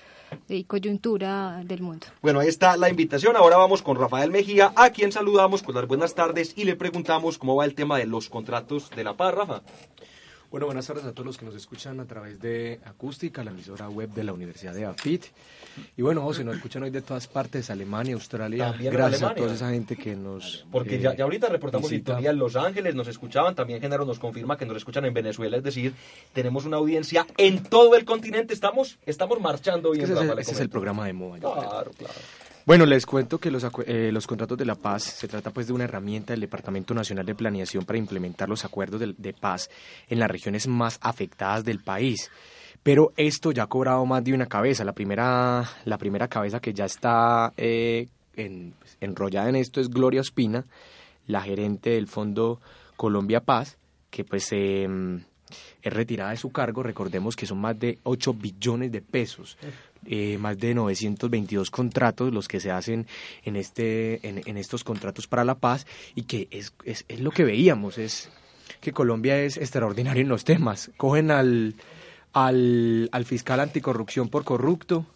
y 0.48 0.64
coyuntura 0.64 1.62
del 1.64 1.80
mundo. 1.80 2.06
Bueno, 2.20 2.40
ahí 2.40 2.48
está 2.48 2.76
la 2.76 2.90
invitación. 2.90 3.34
Ahora 3.36 3.56
vamos 3.56 3.82
con 3.82 3.96
Rafael 3.96 4.30
Mejía, 4.30 4.72
a 4.76 4.90
quien 4.90 5.10
saludamos 5.10 5.62
con 5.62 5.74
las 5.74 5.86
buenas 5.86 6.14
tardes 6.14 6.52
y 6.56 6.64
le 6.64 6.76
preguntamos 6.76 7.38
cómo 7.38 7.56
va 7.56 7.64
el 7.64 7.74
tema 7.74 7.98
de 7.98 8.06
los 8.06 8.28
contratos 8.28 8.90
de 8.90 9.04
la 9.04 9.16
paz, 9.16 9.34
Rafa. 9.34 9.62
Bueno, 10.52 10.66
buenas 10.66 10.86
tardes 10.86 11.06
a 11.06 11.12
todos 11.12 11.24
los 11.24 11.38
que 11.38 11.46
nos 11.46 11.54
escuchan 11.54 11.98
a 11.98 12.04
través 12.04 12.38
de 12.38 12.78
Acústica, 12.84 13.42
la 13.42 13.52
emisora 13.52 13.88
web 13.88 14.10
de 14.10 14.22
la 14.22 14.34
Universidad 14.34 14.74
de 14.74 14.84
AFIT. 14.84 15.24
Y 15.96 16.02
bueno, 16.02 16.30
se 16.34 16.44
nos 16.44 16.56
escuchan 16.56 16.82
hoy 16.82 16.90
de 16.90 17.00
todas 17.00 17.26
partes, 17.26 17.70
Alemania, 17.70 18.12
Australia. 18.12 18.70
También 18.72 18.92
Gracias 18.92 19.22
Alemania. 19.22 19.42
a 19.42 19.46
toda 19.46 19.54
esa 19.56 19.70
gente 19.70 19.96
que 19.96 20.14
nos. 20.14 20.66
Porque 20.70 20.96
eh, 20.96 21.00
ya, 21.00 21.16
ya 21.16 21.24
ahorita 21.24 21.48
reportamos 21.48 21.88
visita. 21.88 22.12
sintonía 22.12 22.32
en 22.32 22.38
Los 22.38 22.54
Ángeles, 22.56 22.94
nos 22.94 23.08
escuchaban, 23.08 23.54
también 23.54 23.80
Genaro 23.80 24.04
nos 24.04 24.18
confirma 24.18 24.58
que 24.58 24.66
nos 24.66 24.76
escuchan 24.76 25.06
en 25.06 25.14
Venezuela, 25.14 25.56
es 25.56 25.62
decir, 25.62 25.94
tenemos 26.34 26.66
una 26.66 26.76
audiencia 26.76 27.26
en 27.38 27.62
todo 27.62 27.96
el 27.96 28.04
continente, 28.04 28.52
estamos, 28.52 28.98
estamos 29.06 29.40
marchando 29.40 29.92
bien. 29.92 30.04
Ese 30.04 30.12
es, 30.12 30.18
Rafa, 30.18 30.38
ese 30.38 30.52
es 30.52 30.60
el 30.60 30.68
programa 30.68 31.06
de 31.06 31.14
moda. 31.14 31.38
Claro, 31.38 31.92
claro. 31.96 32.14
Bueno, 32.64 32.86
les 32.86 33.06
cuento 33.06 33.38
que 33.38 33.50
los, 33.50 33.66
eh, 33.86 34.10
los 34.12 34.26
contratos 34.26 34.56
de 34.56 34.64
la 34.64 34.76
paz 34.76 35.02
se 35.02 35.26
trata 35.26 35.50
pues 35.50 35.66
de 35.66 35.72
una 35.72 35.84
herramienta 35.84 36.32
del 36.32 36.40
Departamento 36.40 36.94
Nacional 36.94 37.26
de 37.26 37.34
Planeación 37.34 37.84
para 37.84 37.98
implementar 37.98 38.48
los 38.48 38.64
acuerdos 38.64 39.00
de, 39.00 39.32
paz 39.32 39.68
en 40.08 40.20
las 40.20 40.30
regiones 40.30 40.68
más 40.68 40.98
afectadas 41.02 41.64
del 41.64 41.80
país. 41.80 42.30
Pero 42.84 43.12
esto 43.16 43.50
ya 43.52 43.64
ha 43.64 43.66
cobrado 43.68 44.04
más 44.06 44.22
de 44.22 44.32
una 44.32 44.46
cabeza. 44.46 44.84
La 44.84 44.92
primera, 44.92 45.68
la 45.84 45.98
primera 45.98 46.28
cabeza 46.28 46.60
que 46.60 46.72
ya 46.72 46.84
está 46.84 47.52
eh, 47.56 48.08
en- 48.36 48.74
enrollada 49.00 49.48
en 49.48 49.56
esto 49.56 49.80
es 49.80 49.88
Gloria 49.88 50.20
Ospina, 50.20 50.64
la 51.26 51.42
gerente 51.42 51.90
del 51.90 52.06
Fondo 52.06 52.60
Colombia 52.96 53.40
Paz, 53.40 53.76
que 54.10 54.24
pues 54.24 54.48
eh, 54.52 54.88
es 55.82 55.92
retirada 55.92 56.30
de 56.30 56.36
su 56.36 56.50
cargo. 56.50 56.82
Recordemos 56.82 57.36
que 57.36 57.46
son 57.46 57.58
más 57.58 57.78
de 57.78 57.98
8 58.02 58.34
billones 58.34 58.92
de 58.92 59.00
pesos, 59.02 59.56
eh, 60.06 60.38
más 60.38 60.58
de 60.58 60.74
922 60.74 61.70
contratos 61.70 62.32
los 62.32 62.48
que 62.48 62.60
se 62.60 62.70
hacen 62.70 63.06
en, 63.44 63.56
este, 63.56 64.26
en, 64.26 64.42
en 64.46 64.56
estos 64.56 64.84
contratos 64.84 65.26
para 65.26 65.44
la 65.44 65.54
paz 65.54 65.86
y 66.14 66.22
que 66.22 66.48
es, 66.50 66.72
es, 66.84 67.04
es 67.08 67.20
lo 67.20 67.30
que 67.30 67.44
veíamos, 67.44 67.98
es 67.98 68.30
que 68.80 68.92
Colombia 68.92 69.40
es 69.40 69.56
extraordinario 69.56 70.22
en 70.22 70.28
los 70.28 70.44
temas. 70.44 70.90
Cogen 70.96 71.30
al, 71.30 71.74
al, 72.32 73.08
al 73.12 73.24
fiscal 73.24 73.60
anticorrupción 73.60 74.28
por 74.28 74.44
corrupto, 74.44 75.06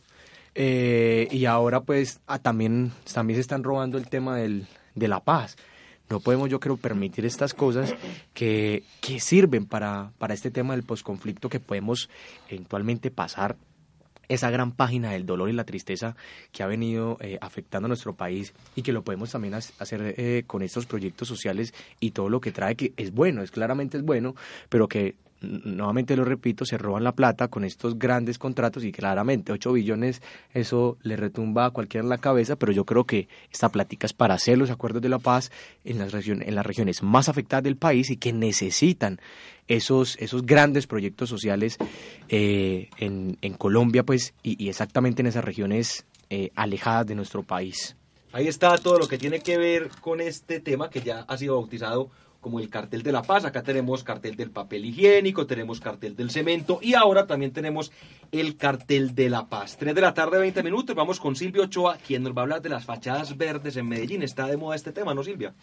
eh, 0.59 1.28
y 1.31 1.45
ahora 1.45 1.83
pues 1.83 2.21
también, 2.40 2.93
también 3.12 3.37
se 3.37 3.43
están 3.43 3.62
robando 3.62 3.99
el 3.99 4.09
tema 4.09 4.37
del, 4.37 4.66
de 4.95 5.09
la 5.09 5.21
paz. 5.21 5.57
No 6.08 6.20
podemos, 6.20 6.48
yo 6.48 6.60
creo, 6.60 6.76
permitir 6.76 7.26
estas 7.26 7.52
cosas 7.52 7.94
que, 8.32 8.84
que 9.00 9.18
sirven 9.20 9.66
para, 9.66 10.12
para 10.18 10.34
este 10.34 10.50
tema 10.50 10.75
del 10.75 10.84
posconflicto 10.84 11.48
que 11.48 11.58
podemos 11.60 12.08
eventualmente 12.48 13.10
pasar 13.10 13.56
esa 14.28 14.50
gran 14.50 14.72
página 14.72 15.12
del 15.12 15.25
dolor 15.25 15.48
y 15.48 15.52
la 15.52 15.64
tristeza 15.64 16.16
que 16.52 16.62
ha 16.64 16.66
venido 16.66 17.16
eh, 17.20 17.38
afectando 17.40 17.86
a 17.86 17.88
nuestro 17.88 18.14
país 18.14 18.54
y 18.75 18.82
que 18.82 18.92
lo 18.92 19.02
podemos 19.02 19.30
también 19.30 19.54
ha- 19.54 19.58
hacer 19.58 20.14
eh, 20.16 20.42
con 20.46 20.62
estos 20.62 20.84
proyectos 20.86 21.28
sociales 21.28 21.72
y 22.00 22.10
todo 22.10 22.28
lo 22.28 22.40
que 22.40 22.50
trae 22.50 22.75
que 22.75 22.92
es 22.96 23.12
bueno, 23.12 23.42
es 23.42 23.50
claramente 23.52 23.96
es 23.98 24.02
bueno, 24.04 24.34
pero 24.68 24.88
que 24.88 25.14
nuevamente 25.40 26.16
lo 26.16 26.25
repito, 26.25 26.64
se 26.64 26.78
roban 26.78 27.05
la 27.05 27.12
plata 27.12 27.49
con 27.49 27.64
estos 27.64 27.99
grandes 27.99 28.38
contratos 28.38 28.85
y 28.85 28.93
claramente 28.93 29.52
8 29.52 29.73
billones, 29.73 30.23
eso 30.52 30.97
le 31.02 31.16
retumba 31.16 31.66
a 31.66 31.71
cualquiera 31.71 32.05
en 32.05 32.09
la 32.09 32.19
cabeza, 32.19 32.57
pero 32.57 32.73
yo 32.73 32.85
creo 32.85 33.05
que 33.05 33.28
esta 33.52 33.69
plática 33.71 34.07
es 34.07 34.12
para 34.12 34.35
hacer 34.35 34.59
los 34.59 34.71
acuerdos 34.71 35.02
de 35.02 35.09
la 35.09 35.19
paz 35.19 35.50
en 35.85 35.99
las, 35.99 36.12
en 36.14 36.55
las 36.55 36.66
regiones 36.66 37.02
más 37.02 37.28
afectadas 37.28 37.64
del 37.64 37.76
país 37.76 38.11
y 38.11 38.16
que 38.16 38.33
necesitan 38.33 39.21
esos, 39.69 40.16
esos 40.19 40.45
grandes 40.45 40.87
proyectos 40.87 41.28
sociales 41.28 41.78
eh, 42.28 42.88
en, 42.99 43.38
en 43.43 43.55
Colombia, 43.55 44.05
pues, 44.05 44.35
y, 44.43 44.62
y 44.62 44.69
exactamente 44.69 45.23
en 45.23 45.26
esas 45.26 45.45
regiones 45.45 46.07
eh, 46.31 46.50
alejadas 46.55 47.07
de 47.07 47.14
nuestro 47.14 47.43
país. 47.43 47.97
Ahí 48.33 48.49
está 48.49 48.76
todo 48.78 48.99
lo 48.99 49.09
que 49.09 49.16
tiene 49.16 49.40
que 49.40 49.57
ver 49.57 49.88
con 50.00 50.21
este 50.21 50.61
tema 50.61 50.90
que 50.90 51.00
ya 51.00 51.21
ha 51.21 51.38
sido 51.38 51.55
bautizado 51.55 52.11
como 52.46 52.60
el 52.60 52.70
cartel 52.70 53.02
de 53.02 53.10
la 53.10 53.22
paz. 53.22 53.44
Acá 53.44 53.64
tenemos 53.64 54.04
cartel 54.04 54.36
del 54.36 54.52
papel 54.52 54.84
higiénico, 54.84 55.48
tenemos 55.48 55.80
cartel 55.80 56.14
del 56.14 56.30
cemento 56.30 56.78
y 56.80 56.94
ahora 56.94 57.26
también 57.26 57.52
tenemos 57.52 57.90
el 58.30 58.56
cartel 58.56 59.16
de 59.16 59.28
la 59.28 59.46
paz. 59.46 59.76
3 59.76 59.92
de 59.96 60.00
la 60.00 60.14
tarde, 60.14 60.38
20 60.38 60.62
minutos. 60.62 60.94
Vamos 60.94 61.18
con 61.18 61.34
Silvia 61.34 61.64
Ochoa, 61.64 61.98
quien 61.98 62.22
nos 62.22 62.36
va 62.36 62.42
a 62.42 62.44
hablar 62.44 62.62
de 62.62 62.68
las 62.68 62.84
fachadas 62.84 63.36
verdes 63.36 63.76
en 63.76 63.88
Medellín. 63.88 64.22
Está 64.22 64.46
de 64.46 64.56
moda 64.56 64.76
este 64.76 64.92
tema, 64.92 65.12
¿no, 65.12 65.24
Silvia? 65.24 65.54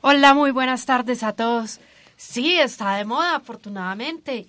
Hola, 0.00 0.32
muy 0.32 0.52
buenas 0.52 0.86
tardes 0.86 1.22
a 1.22 1.34
todos. 1.34 1.80
Sí, 2.16 2.58
está 2.58 2.96
de 2.96 3.04
moda, 3.04 3.36
afortunadamente. 3.36 4.46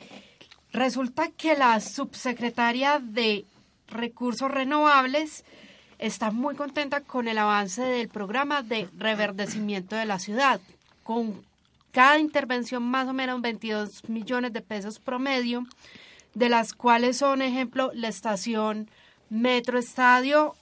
Resulta 0.71 1.31
que 1.35 1.57
la 1.57 1.81
subsecretaria 1.81 3.01
de 3.03 3.43
Recursos 3.89 4.49
Renovables 4.49 5.43
está 5.99 6.31
muy 6.31 6.55
contenta 6.55 7.01
con 7.01 7.27
el 7.27 7.37
avance 7.37 7.81
del 7.81 8.07
programa 8.07 8.63
de 8.63 8.87
reverdecimiento 8.97 9.97
de 9.97 10.05
la 10.05 10.19
ciudad, 10.19 10.61
con 11.03 11.43
cada 11.93 12.19
intervención 12.19 12.83
más 12.83 13.07
o 13.07 13.13
menos 13.13 13.39
22 13.39 14.09
millones 14.09 14.51
de 14.51 14.61
pesos 14.61 14.99
promedio, 14.99 15.65
de 16.33 16.49
las 16.49 16.73
cuales 16.73 17.17
son, 17.17 17.41
ejemplo, 17.43 17.91
la 17.93 18.07
estación 18.07 18.89
Metro 19.29 19.77
Estadio, 19.77 20.55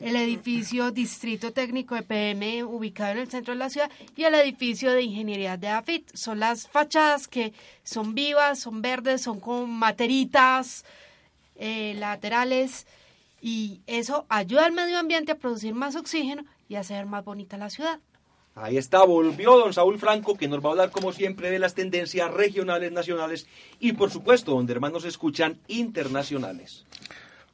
el 0.00 0.16
edificio 0.16 0.90
Distrito 0.90 1.52
Técnico 1.52 1.94
de 1.94 2.02
PM 2.02 2.64
ubicado 2.64 3.12
en 3.12 3.18
el 3.18 3.30
centro 3.30 3.52
de 3.52 3.58
la 3.58 3.68
ciudad 3.68 3.90
y 4.16 4.24
el 4.24 4.34
edificio 4.34 4.90
de 4.92 5.02
Ingeniería 5.02 5.58
de 5.58 5.68
AFIT. 5.68 6.10
Son 6.14 6.40
las 6.40 6.66
fachadas 6.68 7.28
que 7.28 7.52
son 7.84 8.14
vivas, 8.14 8.58
son 8.58 8.80
verdes, 8.80 9.20
son 9.20 9.40
con 9.40 9.70
materitas 9.70 10.86
eh, 11.56 11.94
laterales 11.98 12.86
y 13.42 13.82
eso 13.86 14.24
ayuda 14.30 14.64
al 14.64 14.72
medio 14.72 14.98
ambiente 14.98 15.32
a 15.32 15.38
producir 15.38 15.74
más 15.74 15.96
oxígeno 15.96 16.44
y 16.68 16.76
a 16.76 16.80
hacer 16.80 17.04
más 17.04 17.24
bonita 17.24 17.58
la 17.58 17.68
ciudad. 17.68 18.00
Ahí 18.54 18.76
está, 18.76 19.02
volvió 19.04 19.56
don 19.58 19.72
Saúl 19.72 19.98
Franco, 19.98 20.36
que 20.36 20.46
nos 20.46 20.62
va 20.62 20.68
a 20.68 20.72
hablar 20.72 20.90
como 20.90 21.12
siempre 21.12 21.50
de 21.50 21.58
las 21.58 21.74
tendencias 21.74 22.30
regionales, 22.32 22.92
nacionales 22.92 23.46
y 23.80 23.92
por 23.94 24.10
supuesto, 24.10 24.52
donde 24.52 24.74
hermanos 24.74 25.04
escuchan, 25.06 25.58
internacionales. 25.68 26.84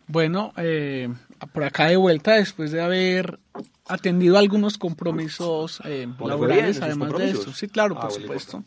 Bueno, 0.09 0.52
eh, 0.57 1.09
por 1.52 1.62
acá 1.64 1.87
de 1.87 1.97
vuelta 1.97 2.33
después 2.35 2.73
de 2.73 2.81
haber 2.81 3.38
atendido 3.87 4.38
algunos 4.38 4.76
compromisos 4.78 5.81
eh, 5.85 6.09
¿Cómo 6.19 6.31
le 6.31 6.37
fue 6.37 6.47
bien 6.49 6.59
en 6.61 6.64
laborales, 6.81 6.83
además 6.83 7.12
de 7.19 7.31
esto. 7.31 7.52
Sí, 7.52 7.69
claro, 7.69 7.95
Ah, 7.97 8.00
por 8.02 8.11
bueno, 8.11 8.23
supuesto. 8.26 8.64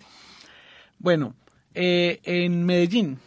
Bueno, 1.00 1.34
eh, 1.74 2.20
en 2.24 2.64
Medellín 2.66 3.20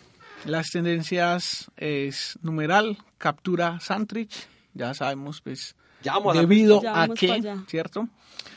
las 0.47 0.71
tendencias 0.71 1.71
es 1.77 2.39
numeral, 2.43 2.99
captura 3.19 3.81
Santrich, 3.81 4.47
ya 4.75 4.95
sabemos 4.95 5.41
pues 5.41 5.75
Ya 6.03 6.13
vamos 6.15 6.33
a 6.33 6.35
dar- 6.37 6.49
debido 6.49 6.83
Ya 6.83 7.03
a 7.03 7.09
qué, 7.09 7.33
allá. 7.33 7.65
¿cierto? 7.67 8.09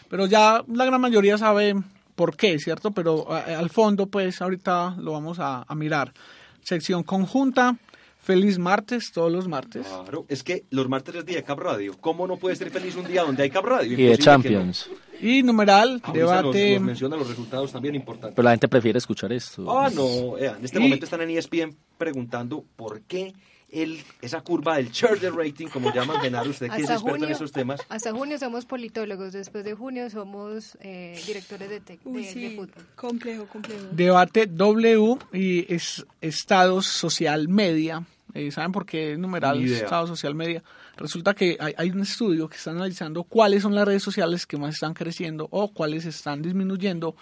Pero 0.09 0.25
ya 0.25 0.63
la 0.67 0.85
gran 0.85 1.01
mayoría 1.01 1.37
sabe 1.37 1.75
por 2.15 2.35
qué, 2.35 2.57
¿cierto? 2.59 2.91
Pero 2.91 3.31
a- 3.31 3.39
al 3.59 3.69
fondo 3.69 4.07
pues 4.07 4.41
ahorita 4.41 4.95
lo 4.99 5.11
vamos 5.13 5.39
a, 5.39 5.63
a 5.67 5.75
mirar. 5.75 6.13
Sección 6.61 7.03
conjunta, 7.03 7.77
feliz 8.19 8.57
martes, 8.59 9.11
todos 9.11 9.31
los 9.31 9.47
martes. 9.47 9.87
Claro, 9.87 10.25
es 10.27 10.43
que 10.43 10.65
los 10.69 10.89
martes 10.89 11.15
es 11.15 11.25
día 11.25 11.37
de 11.37 11.43
Cap 11.43 11.59
Radio. 11.59 11.95
¿Cómo 11.99 12.27
no 12.27 12.37
puede 12.37 12.55
ser 12.55 12.69
feliz 12.71 12.95
un 12.95 13.05
día 13.07 13.23
donde 13.23 13.43
hay 13.43 13.49
Cap 13.49 13.65
Radio? 13.65 13.91
Y 13.93 13.95
de 13.95 14.03
Imposible 14.03 14.23
Champions. 14.25 14.89
Y 15.21 15.43
numeral, 15.43 15.93
no. 16.01 16.07
Nos, 16.07 16.13
debate. 16.13 16.73
nos 16.75 16.81
menciona 16.83 17.15
los 17.15 17.27
resultados 17.27 17.71
también 17.71 17.95
importantes. 17.95 18.35
Pero 18.35 18.43
la 18.45 18.51
gente 18.51 18.67
prefiere 18.67 18.97
escuchar 18.99 19.31
esto. 19.31 19.65
Ah, 19.79 19.89
no, 19.93 20.37
ea, 20.37 20.55
en 20.57 20.65
este 20.65 20.77
Y- 20.79 20.81
momento 20.83 21.05
están 21.05 21.21
en 21.21 21.29
ESPN 21.31 21.75
preguntando 21.97 22.63
por 22.75 23.01
qué 23.01 23.33
el, 23.69 24.01
esa 24.21 24.41
curva 24.41 24.77
del 24.77 24.91
charger 24.91 25.33
rating, 25.33 25.67
como 25.67 25.93
llaman 25.93 26.21
Genaro, 26.21 26.49
usted 26.49 26.69
que 26.69 26.83
es 26.83 26.89
experto 26.89 27.09
en 27.15 27.19
junio, 27.21 27.35
esos 27.35 27.51
temas. 27.51 27.81
hasta 27.89 28.11
junio 28.13 28.37
somos 28.39 28.65
politólogos, 28.65 29.33
después 29.33 29.65
de 29.65 29.73
junio 29.73 30.09
somos 30.09 30.77
eh, 30.81 31.21
directores 31.27 31.69
de, 31.69 31.81
tec- 31.81 31.99
Uy, 32.05 32.21
de- 32.21 32.27
de 32.27 32.33
sí, 32.33 32.55
fútbol. 32.55 32.85
complejo, 32.95 33.45
complejo. 33.47 33.83
Debate 33.91 34.47
W 34.47 35.17
y 35.33 35.73
es 35.73 36.05
Estados 36.21 36.85
Social 36.85 37.47
Media. 37.49 38.03
Eh, 38.33 38.51
¿Saben 38.51 38.71
por 38.71 38.85
qué 38.85 39.17
numeral 39.17 39.57
Ni 39.59 39.65
idea. 39.65 39.83
Estado 39.83 40.05
Social 40.07 40.35
Media? 40.35 40.61
Resulta 40.95 41.33
que 41.33 41.57
hay, 41.59 41.73
hay 41.77 41.89
un 41.89 42.01
estudio 42.01 42.47
que 42.47 42.57
está 42.57 42.71
analizando 42.71 43.23
cuáles 43.23 43.63
son 43.63 43.73
las 43.75 43.85
redes 43.85 44.03
sociales 44.03 44.45
que 44.45 44.57
más 44.57 44.75
están 44.75 44.93
creciendo 44.93 45.47
o 45.51 45.71
cuáles 45.73 46.05
están 46.05 46.41
disminuyendo 46.41 47.15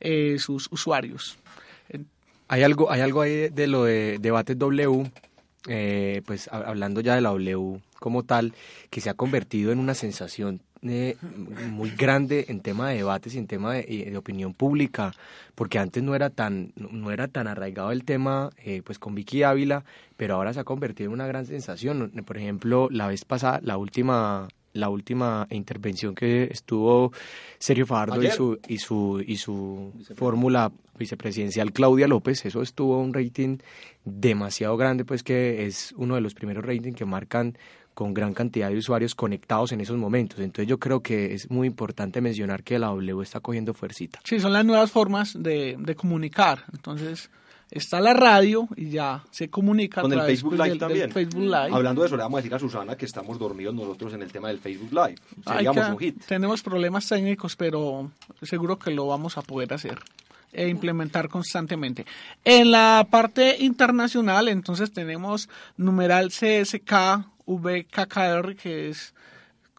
eh, 0.00 0.36
sus 0.38 0.68
usuarios. 0.70 1.36
Hay 2.48 2.62
algo, 2.64 2.90
hay 2.90 3.00
algo 3.00 3.20
ahí 3.20 3.48
de 3.48 3.66
lo 3.68 3.84
de 3.84 4.18
debate 4.20 4.54
W, 4.56 5.10
eh, 5.68 6.22
pues 6.26 6.48
ha- 6.48 6.58
hablando 6.68 7.00
ya 7.00 7.14
de 7.14 7.20
la 7.20 7.30
W 7.30 7.80
como 7.98 8.22
tal, 8.24 8.54
que 8.90 9.00
se 9.00 9.10
ha 9.10 9.14
convertido 9.14 9.72
en 9.72 9.78
una 9.78 9.94
sensación 9.94 10.60
eh, 10.82 11.16
muy 11.70 11.90
grande 11.90 12.46
en 12.48 12.60
tema 12.60 12.88
de 12.88 12.96
debates 12.96 13.34
y 13.34 13.38
en 13.38 13.46
tema 13.46 13.74
de, 13.74 13.82
de 14.10 14.16
opinión 14.16 14.54
pública, 14.54 15.12
porque 15.54 15.78
antes 15.78 16.02
no 16.02 16.14
era 16.14 16.30
tan, 16.30 16.72
no 16.76 17.10
era 17.10 17.28
tan 17.28 17.46
arraigado 17.48 17.92
el 17.92 18.04
tema, 18.04 18.48
eh, 18.64 18.80
pues 18.82 18.98
con 18.98 19.14
Vicky 19.14 19.42
Ávila, 19.42 19.84
pero 20.16 20.36
ahora 20.36 20.54
se 20.54 20.60
ha 20.60 20.64
convertido 20.64 21.08
en 21.08 21.14
una 21.14 21.26
gran 21.26 21.44
sensación. 21.44 22.10
Por 22.24 22.38
ejemplo, 22.38 22.88
la 22.90 23.08
vez 23.08 23.26
pasada, 23.26 23.60
la 23.62 23.76
última 23.76 24.48
la 24.72 24.88
última 24.88 25.46
intervención 25.50 26.14
que 26.14 26.44
estuvo 26.44 27.12
Sergio 27.58 27.86
Fajardo 27.86 28.22
y 28.22 28.30
su 28.30 28.58
y 28.68 28.78
su 28.78 29.22
y 29.26 29.36
su 29.36 29.92
fórmula 30.14 30.72
vicepresidencial 30.98 31.72
Claudia 31.72 32.06
López, 32.06 32.44
eso 32.44 32.62
estuvo 32.62 33.00
un 33.00 33.12
rating 33.12 33.58
demasiado 34.04 34.76
grande, 34.76 35.04
pues 35.04 35.22
que 35.22 35.66
es 35.66 35.92
uno 35.96 36.14
de 36.14 36.20
los 36.20 36.34
primeros 36.34 36.64
ratings 36.64 36.96
que 36.96 37.04
marcan 37.04 37.56
con 37.94 38.14
gran 38.14 38.32
cantidad 38.32 38.70
de 38.70 38.78
usuarios 38.78 39.14
conectados 39.14 39.72
en 39.72 39.80
esos 39.80 39.96
momentos. 39.96 40.38
Entonces 40.38 40.68
yo 40.68 40.78
creo 40.78 41.02
que 41.02 41.34
es 41.34 41.50
muy 41.50 41.66
importante 41.66 42.20
mencionar 42.20 42.62
que 42.62 42.78
la 42.78 42.88
W 42.88 43.22
está 43.22 43.40
cogiendo 43.40 43.74
fuercita. 43.74 44.20
Sí, 44.24 44.40
son 44.40 44.52
las 44.52 44.64
nuevas 44.64 44.90
formas 44.90 45.34
de, 45.38 45.76
de 45.78 45.94
comunicar. 45.94 46.64
Entonces, 46.72 47.30
está 47.70 48.00
la 48.00 48.12
radio 48.14 48.68
y 48.76 48.90
ya 48.90 49.24
se 49.30 49.48
comunica 49.50 50.00
a 50.00 50.02
Con 50.02 50.12
el 50.12 50.18
través, 50.18 50.32
Facebook 50.40 50.56
pues, 50.56 50.58
Live 50.68 50.70
del- 50.70 50.78
del 50.78 50.88
también. 50.88 51.10
Facebook 51.12 51.42
Live. 51.44 51.70
Hablando 51.76 52.00
de 52.02 52.06
eso, 52.08 52.16
le 52.16 52.22
vamos 52.22 52.38
a 52.38 52.40
decir 52.42 52.54
a 52.54 52.58
Susana 52.58 52.96
que 52.96 53.04
estamos 53.06 53.38
dormidos 53.38 53.74
nosotros 53.74 54.12
en 54.14 54.22
el 54.22 54.32
tema 54.32 54.48
del 54.48 54.58
Facebook 54.58 54.90
Live. 54.92 55.16
Seríamos 55.46 55.88
un 55.88 55.98
hit. 55.98 56.24
Tenemos 56.26 56.62
problemas 56.62 57.08
técnicos, 57.08 57.56
pero 57.56 58.10
seguro 58.42 58.78
que 58.78 58.90
lo 58.90 59.06
vamos 59.06 59.38
a 59.38 59.42
poder 59.42 59.72
hacer 59.74 59.98
e 60.52 60.68
implementar 60.68 61.28
constantemente. 61.28 62.04
En 62.44 62.72
la 62.72 63.06
parte 63.08 63.56
internacional, 63.60 64.48
entonces 64.48 64.92
tenemos 64.92 65.48
numeral 65.76 66.30
CSK 66.30 67.24
VKKR, 67.46 68.56
que 68.56 68.88
es 68.88 69.14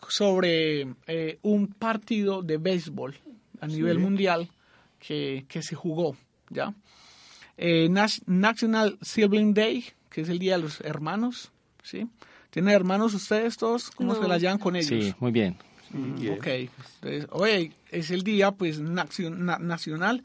sobre 0.08 0.88
eh, 1.08 1.40
un 1.42 1.68
partido 1.68 2.42
de 2.42 2.58
béisbol 2.58 3.16
a 3.60 3.68
nivel 3.68 4.00
mundial 4.00 4.50
que, 5.00 5.46
que 5.48 5.62
se 5.62 5.76
jugó, 5.76 6.16
¿ya? 6.50 6.74
Eh, 7.58 7.90
National 8.26 8.98
Sibling 9.02 9.54
Day, 9.54 9.86
que 10.10 10.22
es 10.22 10.30
el 10.30 10.40
Día 10.40 10.58
de 10.58 10.64
los 10.64 10.82
Hermanos, 10.82 11.52
¿sí? 11.84 12.08
¿Tienen 12.50 12.74
hermanos 12.74 13.14
ustedes 13.14 13.56
todos? 13.58 13.92
¿Cómo 13.92 14.14
No. 14.14 14.22
se 14.22 14.28
la 14.28 14.38
llevan 14.38 14.58
con 14.58 14.76
ellos? 14.76 14.88
Sí, 15.06 15.14
muy 15.20 15.32
bien. 15.32 15.56
Bien. 15.94 16.34
Ok, 16.36 16.48
entonces, 16.48 17.28
oye, 17.32 17.72
es 17.92 18.12
el 18.12 18.24
día 18.24 18.52
pues 18.52 18.80
nacio- 18.80 19.30
na- 19.30 19.60
nacional. 19.60 20.24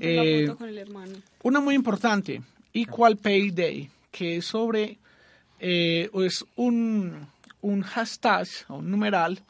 Eh, 0.00 0.52
con 0.58 0.68
el 0.68 0.78
hermano. 0.78 1.12
Una 1.42 1.60
muy 1.60 1.74
importante, 1.76 2.42
Equal 2.74 3.16
Pay 3.16 3.50
Day, 3.52 3.90
que 4.10 4.36
es 4.38 4.46
sobre, 4.46 4.98
eh, 5.60 6.10
es 6.14 6.44
un, 6.56 7.26
un 7.60 7.82
hashtag 7.82 8.48
o 8.68 8.76
un 8.78 8.90
numeral 8.90 9.42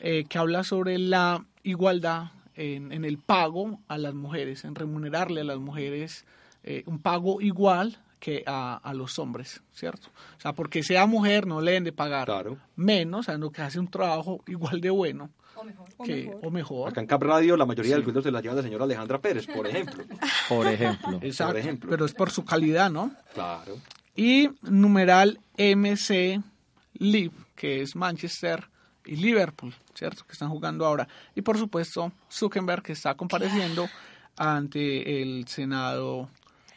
eh, 0.00 0.24
que 0.28 0.38
habla 0.38 0.62
sobre 0.64 0.98
la 0.98 1.44
igualdad 1.64 2.26
en, 2.54 2.92
en 2.92 3.04
el 3.04 3.18
pago 3.18 3.80
a 3.88 3.98
las 3.98 4.14
mujeres, 4.14 4.64
en 4.64 4.74
remunerarle 4.76 5.40
a 5.40 5.44
las 5.44 5.58
mujeres 5.58 6.24
eh, 6.64 6.82
un 6.86 7.00
pago 7.00 7.40
igual 7.40 7.98
que 8.20 8.44
a, 8.46 8.76
a 8.76 8.94
los 8.94 9.18
hombres, 9.18 9.62
¿cierto? 9.72 10.08
O 10.38 10.40
sea, 10.40 10.52
porque 10.52 10.82
sea 10.84 11.06
mujer 11.06 11.46
no 11.46 11.60
le 11.60 11.72
deben 11.72 11.84
de 11.84 11.92
pagar 11.92 12.26
Claro. 12.26 12.56
menos, 12.76 13.26
sino 13.26 13.50
que 13.50 13.62
hace 13.62 13.80
un 13.80 13.88
trabajo 13.88 14.42
igual 14.46 14.80
de 14.80 14.90
bueno 14.90 15.30
O 15.56 16.04
que, 16.04 16.14
mejor. 16.26 16.40
o 16.42 16.50
mejor. 16.50 16.88
Acá 16.90 17.00
en 17.00 17.06
Cap 17.08 17.22
Radio 17.22 17.56
la 17.56 17.66
mayoría 17.66 17.94
del 17.96 18.04
cuento 18.04 18.22
se 18.22 18.30
la 18.30 18.40
lleva 18.40 18.54
la 18.54 18.62
señora 18.62 18.84
Alejandra 18.84 19.20
Pérez, 19.20 19.46
por 19.48 19.66
ejemplo. 19.66 20.04
Por 20.48 20.66
ejemplo. 20.68 21.18
Exacto, 21.20 21.56
ejemplo. 21.58 21.90
pero 21.90 22.04
es 22.04 22.14
por 22.14 22.30
su 22.30 22.44
calidad, 22.44 22.90
¿no? 22.90 23.12
Claro. 23.34 23.76
Y 24.14 24.50
numeral 24.62 25.40
MC 25.58 26.40
Live, 26.94 27.32
que 27.56 27.80
es 27.82 27.96
Manchester 27.96 28.68
y 29.04 29.16
Liverpool, 29.16 29.74
¿cierto? 29.94 30.24
Que 30.26 30.32
están 30.32 30.48
jugando 30.50 30.86
ahora. 30.86 31.08
Y 31.34 31.42
por 31.42 31.58
supuesto, 31.58 32.12
Zuckerberg, 32.30 32.82
que 32.84 32.92
está 32.92 33.14
compareciendo 33.16 33.88
ante 34.36 35.22
el 35.22 35.46
Senado 35.48 36.28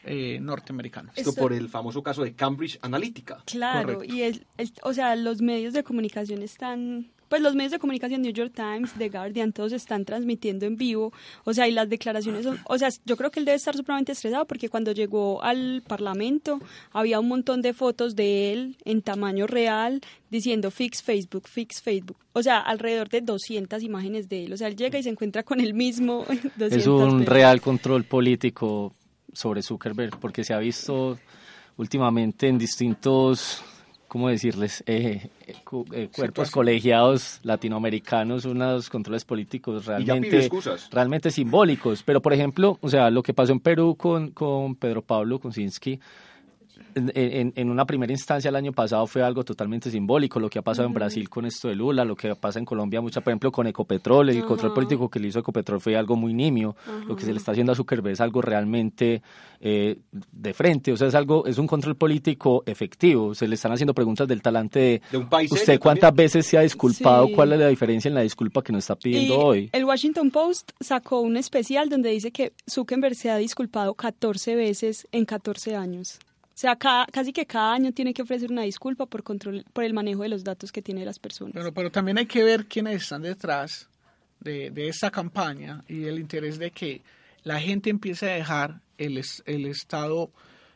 eh, 0.06 0.40
norteamericano. 0.42 1.10
Esto 1.16 1.30
Esto- 1.32 1.42
por 1.42 1.54
el 1.54 1.68
famoso 1.70 2.02
caso 2.04 2.24
de 2.24 2.34
Cambridge 2.34 2.78
Analytica. 2.82 3.42
Claro, 3.46 3.94
Correcto. 3.96 4.16
y 4.16 4.22
el, 4.22 4.46
el- 4.58 4.72
o 4.84 4.94
sea, 4.94 5.16
los 5.16 5.42
medios 5.42 5.74
de 5.74 5.84
comunicación 5.84 6.42
están, 6.42 7.08
pues 7.28 7.42
los 7.42 7.56
medios 7.56 7.72
de 7.72 7.80
comunicación, 7.80 8.22
New 8.22 8.32
York 8.32 8.54
Times, 8.56 8.94
The 8.94 9.10
Guardian, 9.10 9.52
todos 9.52 9.72
están 9.74 10.06
transmitiendo 10.06 10.66
en 10.68 10.78
vivo, 10.78 11.12
o 11.44 11.54
sea, 11.54 11.68
y 11.68 11.72
las 11.72 11.90
declaraciones 11.90 12.44
son, 12.44 12.60
o 12.66 12.78
sea, 12.78 12.90
yo 13.06 13.18
creo 13.18 13.32
que 13.32 13.40
él 13.40 13.46
debe 13.46 13.56
estar 13.56 13.76
supremamente 13.76 14.12
estresado 14.12 14.46
porque 14.46 14.70
cuando 14.70 14.92
llegó 14.92 15.42
al 15.44 15.82
Parlamento 15.88 16.60
había 16.92 17.20
un 17.20 17.28
montón 17.28 17.62
de 17.64 17.74
fotos 17.74 18.16
de 18.16 18.54
él 18.54 18.78
en 18.86 19.02
tamaño 19.02 19.48
real 19.48 20.02
diciendo 20.30 20.70
fix 20.70 21.02
Facebook, 21.02 21.48
fix 21.48 21.82
Facebook, 21.82 22.18
o 22.34 22.44
sea, 22.44 22.60
alrededor 22.60 23.10
de 23.10 23.22
200 23.22 23.82
imágenes 23.82 24.30
de 24.30 24.46
él, 24.46 24.54
o 24.54 24.58
sea, 24.58 24.68
él 24.68 24.76
llega 24.76 25.00
y 25.00 25.04
se 25.04 25.10
encuentra 25.10 25.42
con 25.44 25.60
el 25.60 25.74
mismo 25.74 26.26
200 26.58 26.72
Es 26.74 26.86
un 26.88 27.26
real 27.26 27.60
control 27.60 28.04
político 28.04 28.94
sobre 29.36 29.62
Zuckerberg, 29.62 30.18
porque 30.20 30.44
se 30.44 30.54
ha 30.54 30.60
visto 30.60 31.18
últimamente 31.78 32.48
en 32.48 32.58
distintos, 32.58 33.62
¿cómo 34.08 34.30
decirles?, 34.30 34.84
eh, 34.88 35.30
eh, 35.46 35.56
eh, 35.94 36.10
cuerpos 36.16 36.50
colegiados 36.50 37.40
latinoamericanos, 37.44 38.46
unos 38.46 38.90
controles 38.90 39.26
políticos 39.26 39.86
realmente, 39.86 40.50
realmente 40.92 41.32
simbólicos. 41.32 42.02
Pero, 42.04 42.22
por 42.22 42.34
ejemplo, 42.34 42.78
o 42.82 42.90
sea, 42.90 43.10
lo 43.10 43.22
que 43.22 43.34
pasó 43.34 43.52
en 43.52 43.60
Perú 43.60 43.96
con, 43.96 44.32
con 44.32 44.76
Pedro 44.76 45.02
Pablo 45.02 45.40
Kuczynski, 45.40 46.00
en, 46.96 47.12
en- 47.16 47.54
en 47.56 47.70
una 47.70 47.86
primera 47.86 48.12
instancia 48.12 48.50
el 48.50 48.56
año 48.56 48.72
pasado 48.72 49.06
fue 49.08 49.22
algo 49.24 49.44
totalmente 49.44 49.90
simbólico, 49.92 50.40
lo 50.40 50.50
que 50.50 50.60
ha 50.60 50.62
pasado 50.62 50.88
en 50.88 50.94
Brasil 50.94 51.30
con 51.30 51.46
esto 51.46 51.68
de 51.68 51.76
Lula, 51.76 52.06
lo 52.06 52.16
que 52.16 52.34
pasa 52.36 52.60
en 52.60 52.66
Colombia, 52.66 53.02
mucha, 53.02 53.22
por 53.22 53.32
ejemplo, 53.32 53.52
con 53.52 53.68
Ecopetrol, 53.68 54.30
el 54.30 54.44
control 54.46 54.74
político 54.74 55.10
que 55.10 55.20
le 55.20 55.28
hizo 55.30 55.40
Ecopetrol 55.40 55.80
fue 55.82 55.96
algo 55.96 56.16
muy 56.16 56.34
nimio, 56.34 56.76
lo 57.08 57.16
que 57.16 57.24
se 57.26 57.32
le 57.32 57.38
está 57.38 57.52
haciendo 57.52 57.72
a 57.72 57.76
Zuckerberg 57.76 58.14
es 58.14 58.22
algo 58.22 58.42
realmente 58.42 59.22
eh, 59.60 59.98
de 60.32 60.54
frente, 60.54 60.92
o 60.92 60.98
sea, 60.98 61.08
es 61.08 61.16
algo, 61.16 61.46
es 61.46 61.58
un 61.58 61.68
control 61.68 61.96
político 61.96 62.64
efectivo, 62.66 63.34
se 63.36 63.48
le 63.48 63.56
están 63.56 63.72
haciendo 63.72 63.94
preguntas 63.94 64.28
del 64.28 64.42
talante 64.42 64.80
de, 64.80 65.02
De 65.12 65.18
un 65.18 65.30
país 65.30 65.52
usted 65.52 65.80
cuántas 65.80 66.10
también. 66.10 66.26
veces 66.26 66.46
se 66.46 66.58
ha 66.58 66.62
disculpado, 66.62 67.28
Sí. 67.28 67.34
cuál 67.34 67.54
es 67.54 67.60
la 67.60 67.68
diferencia 67.68 68.10
en 68.10 68.16
la 68.16 68.22
disculpa 68.22 68.62
que 68.62 68.72
nos 68.74 68.84
está 68.84 68.96
pidiendo 68.96 69.34
Y 69.34 69.38
hoy. 69.38 69.70
El 69.74 69.86
Washington 69.86 70.32
Post 70.32 70.72
sacó 70.80 71.22
un 71.22 71.38
especial 71.38 71.90
donde 71.90 72.10
dice 72.10 72.32
que 72.32 72.54
Zuckerberg 72.70 73.16
se 73.16 73.30
ha 73.32 73.38
disculpado 73.38 73.94
14 73.96 74.56
veces 74.56 75.08
en 75.12 75.26
14 75.26 75.76
años. 75.76 76.20
O 76.56 76.58
sea, 76.58 76.78
casi 76.78 77.34
que 77.34 77.46
cada 77.46 77.74
año 77.74 77.92
tiene 77.92 78.14
que 78.14 78.22
ofrecer 78.22 78.50
una 78.50 78.62
disculpa 78.62 79.06
por 79.08 79.24
control, 79.24 79.66
por 79.74 79.84
el 79.84 79.94
manejo 79.94 80.24
de 80.24 80.30
los 80.30 80.46
datos 80.46 80.72
que 80.72 80.82
tiene 80.82 81.04
las 81.04 81.20
personas. 81.20 81.54
Pero, 81.54 81.74
pero 81.74 81.92
también 81.92 82.18
hay 82.18 82.28
que 82.28 82.46
ver 82.46 82.66
quiénes 82.66 83.04
están 83.04 83.24
detrás 83.24 83.90
de, 84.40 84.72
de 84.72 84.88
esta 84.88 85.12
campaña 85.12 85.84
y 85.90 86.06
el 86.06 86.18
interés 86.18 86.58
de 86.58 86.72
que 86.72 87.02
la 87.44 87.60
gente 87.60 87.90
empiece 87.90 88.32
a 88.32 88.36
dejar 88.36 88.80
el 88.98 89.18
estado, 89.18 90.32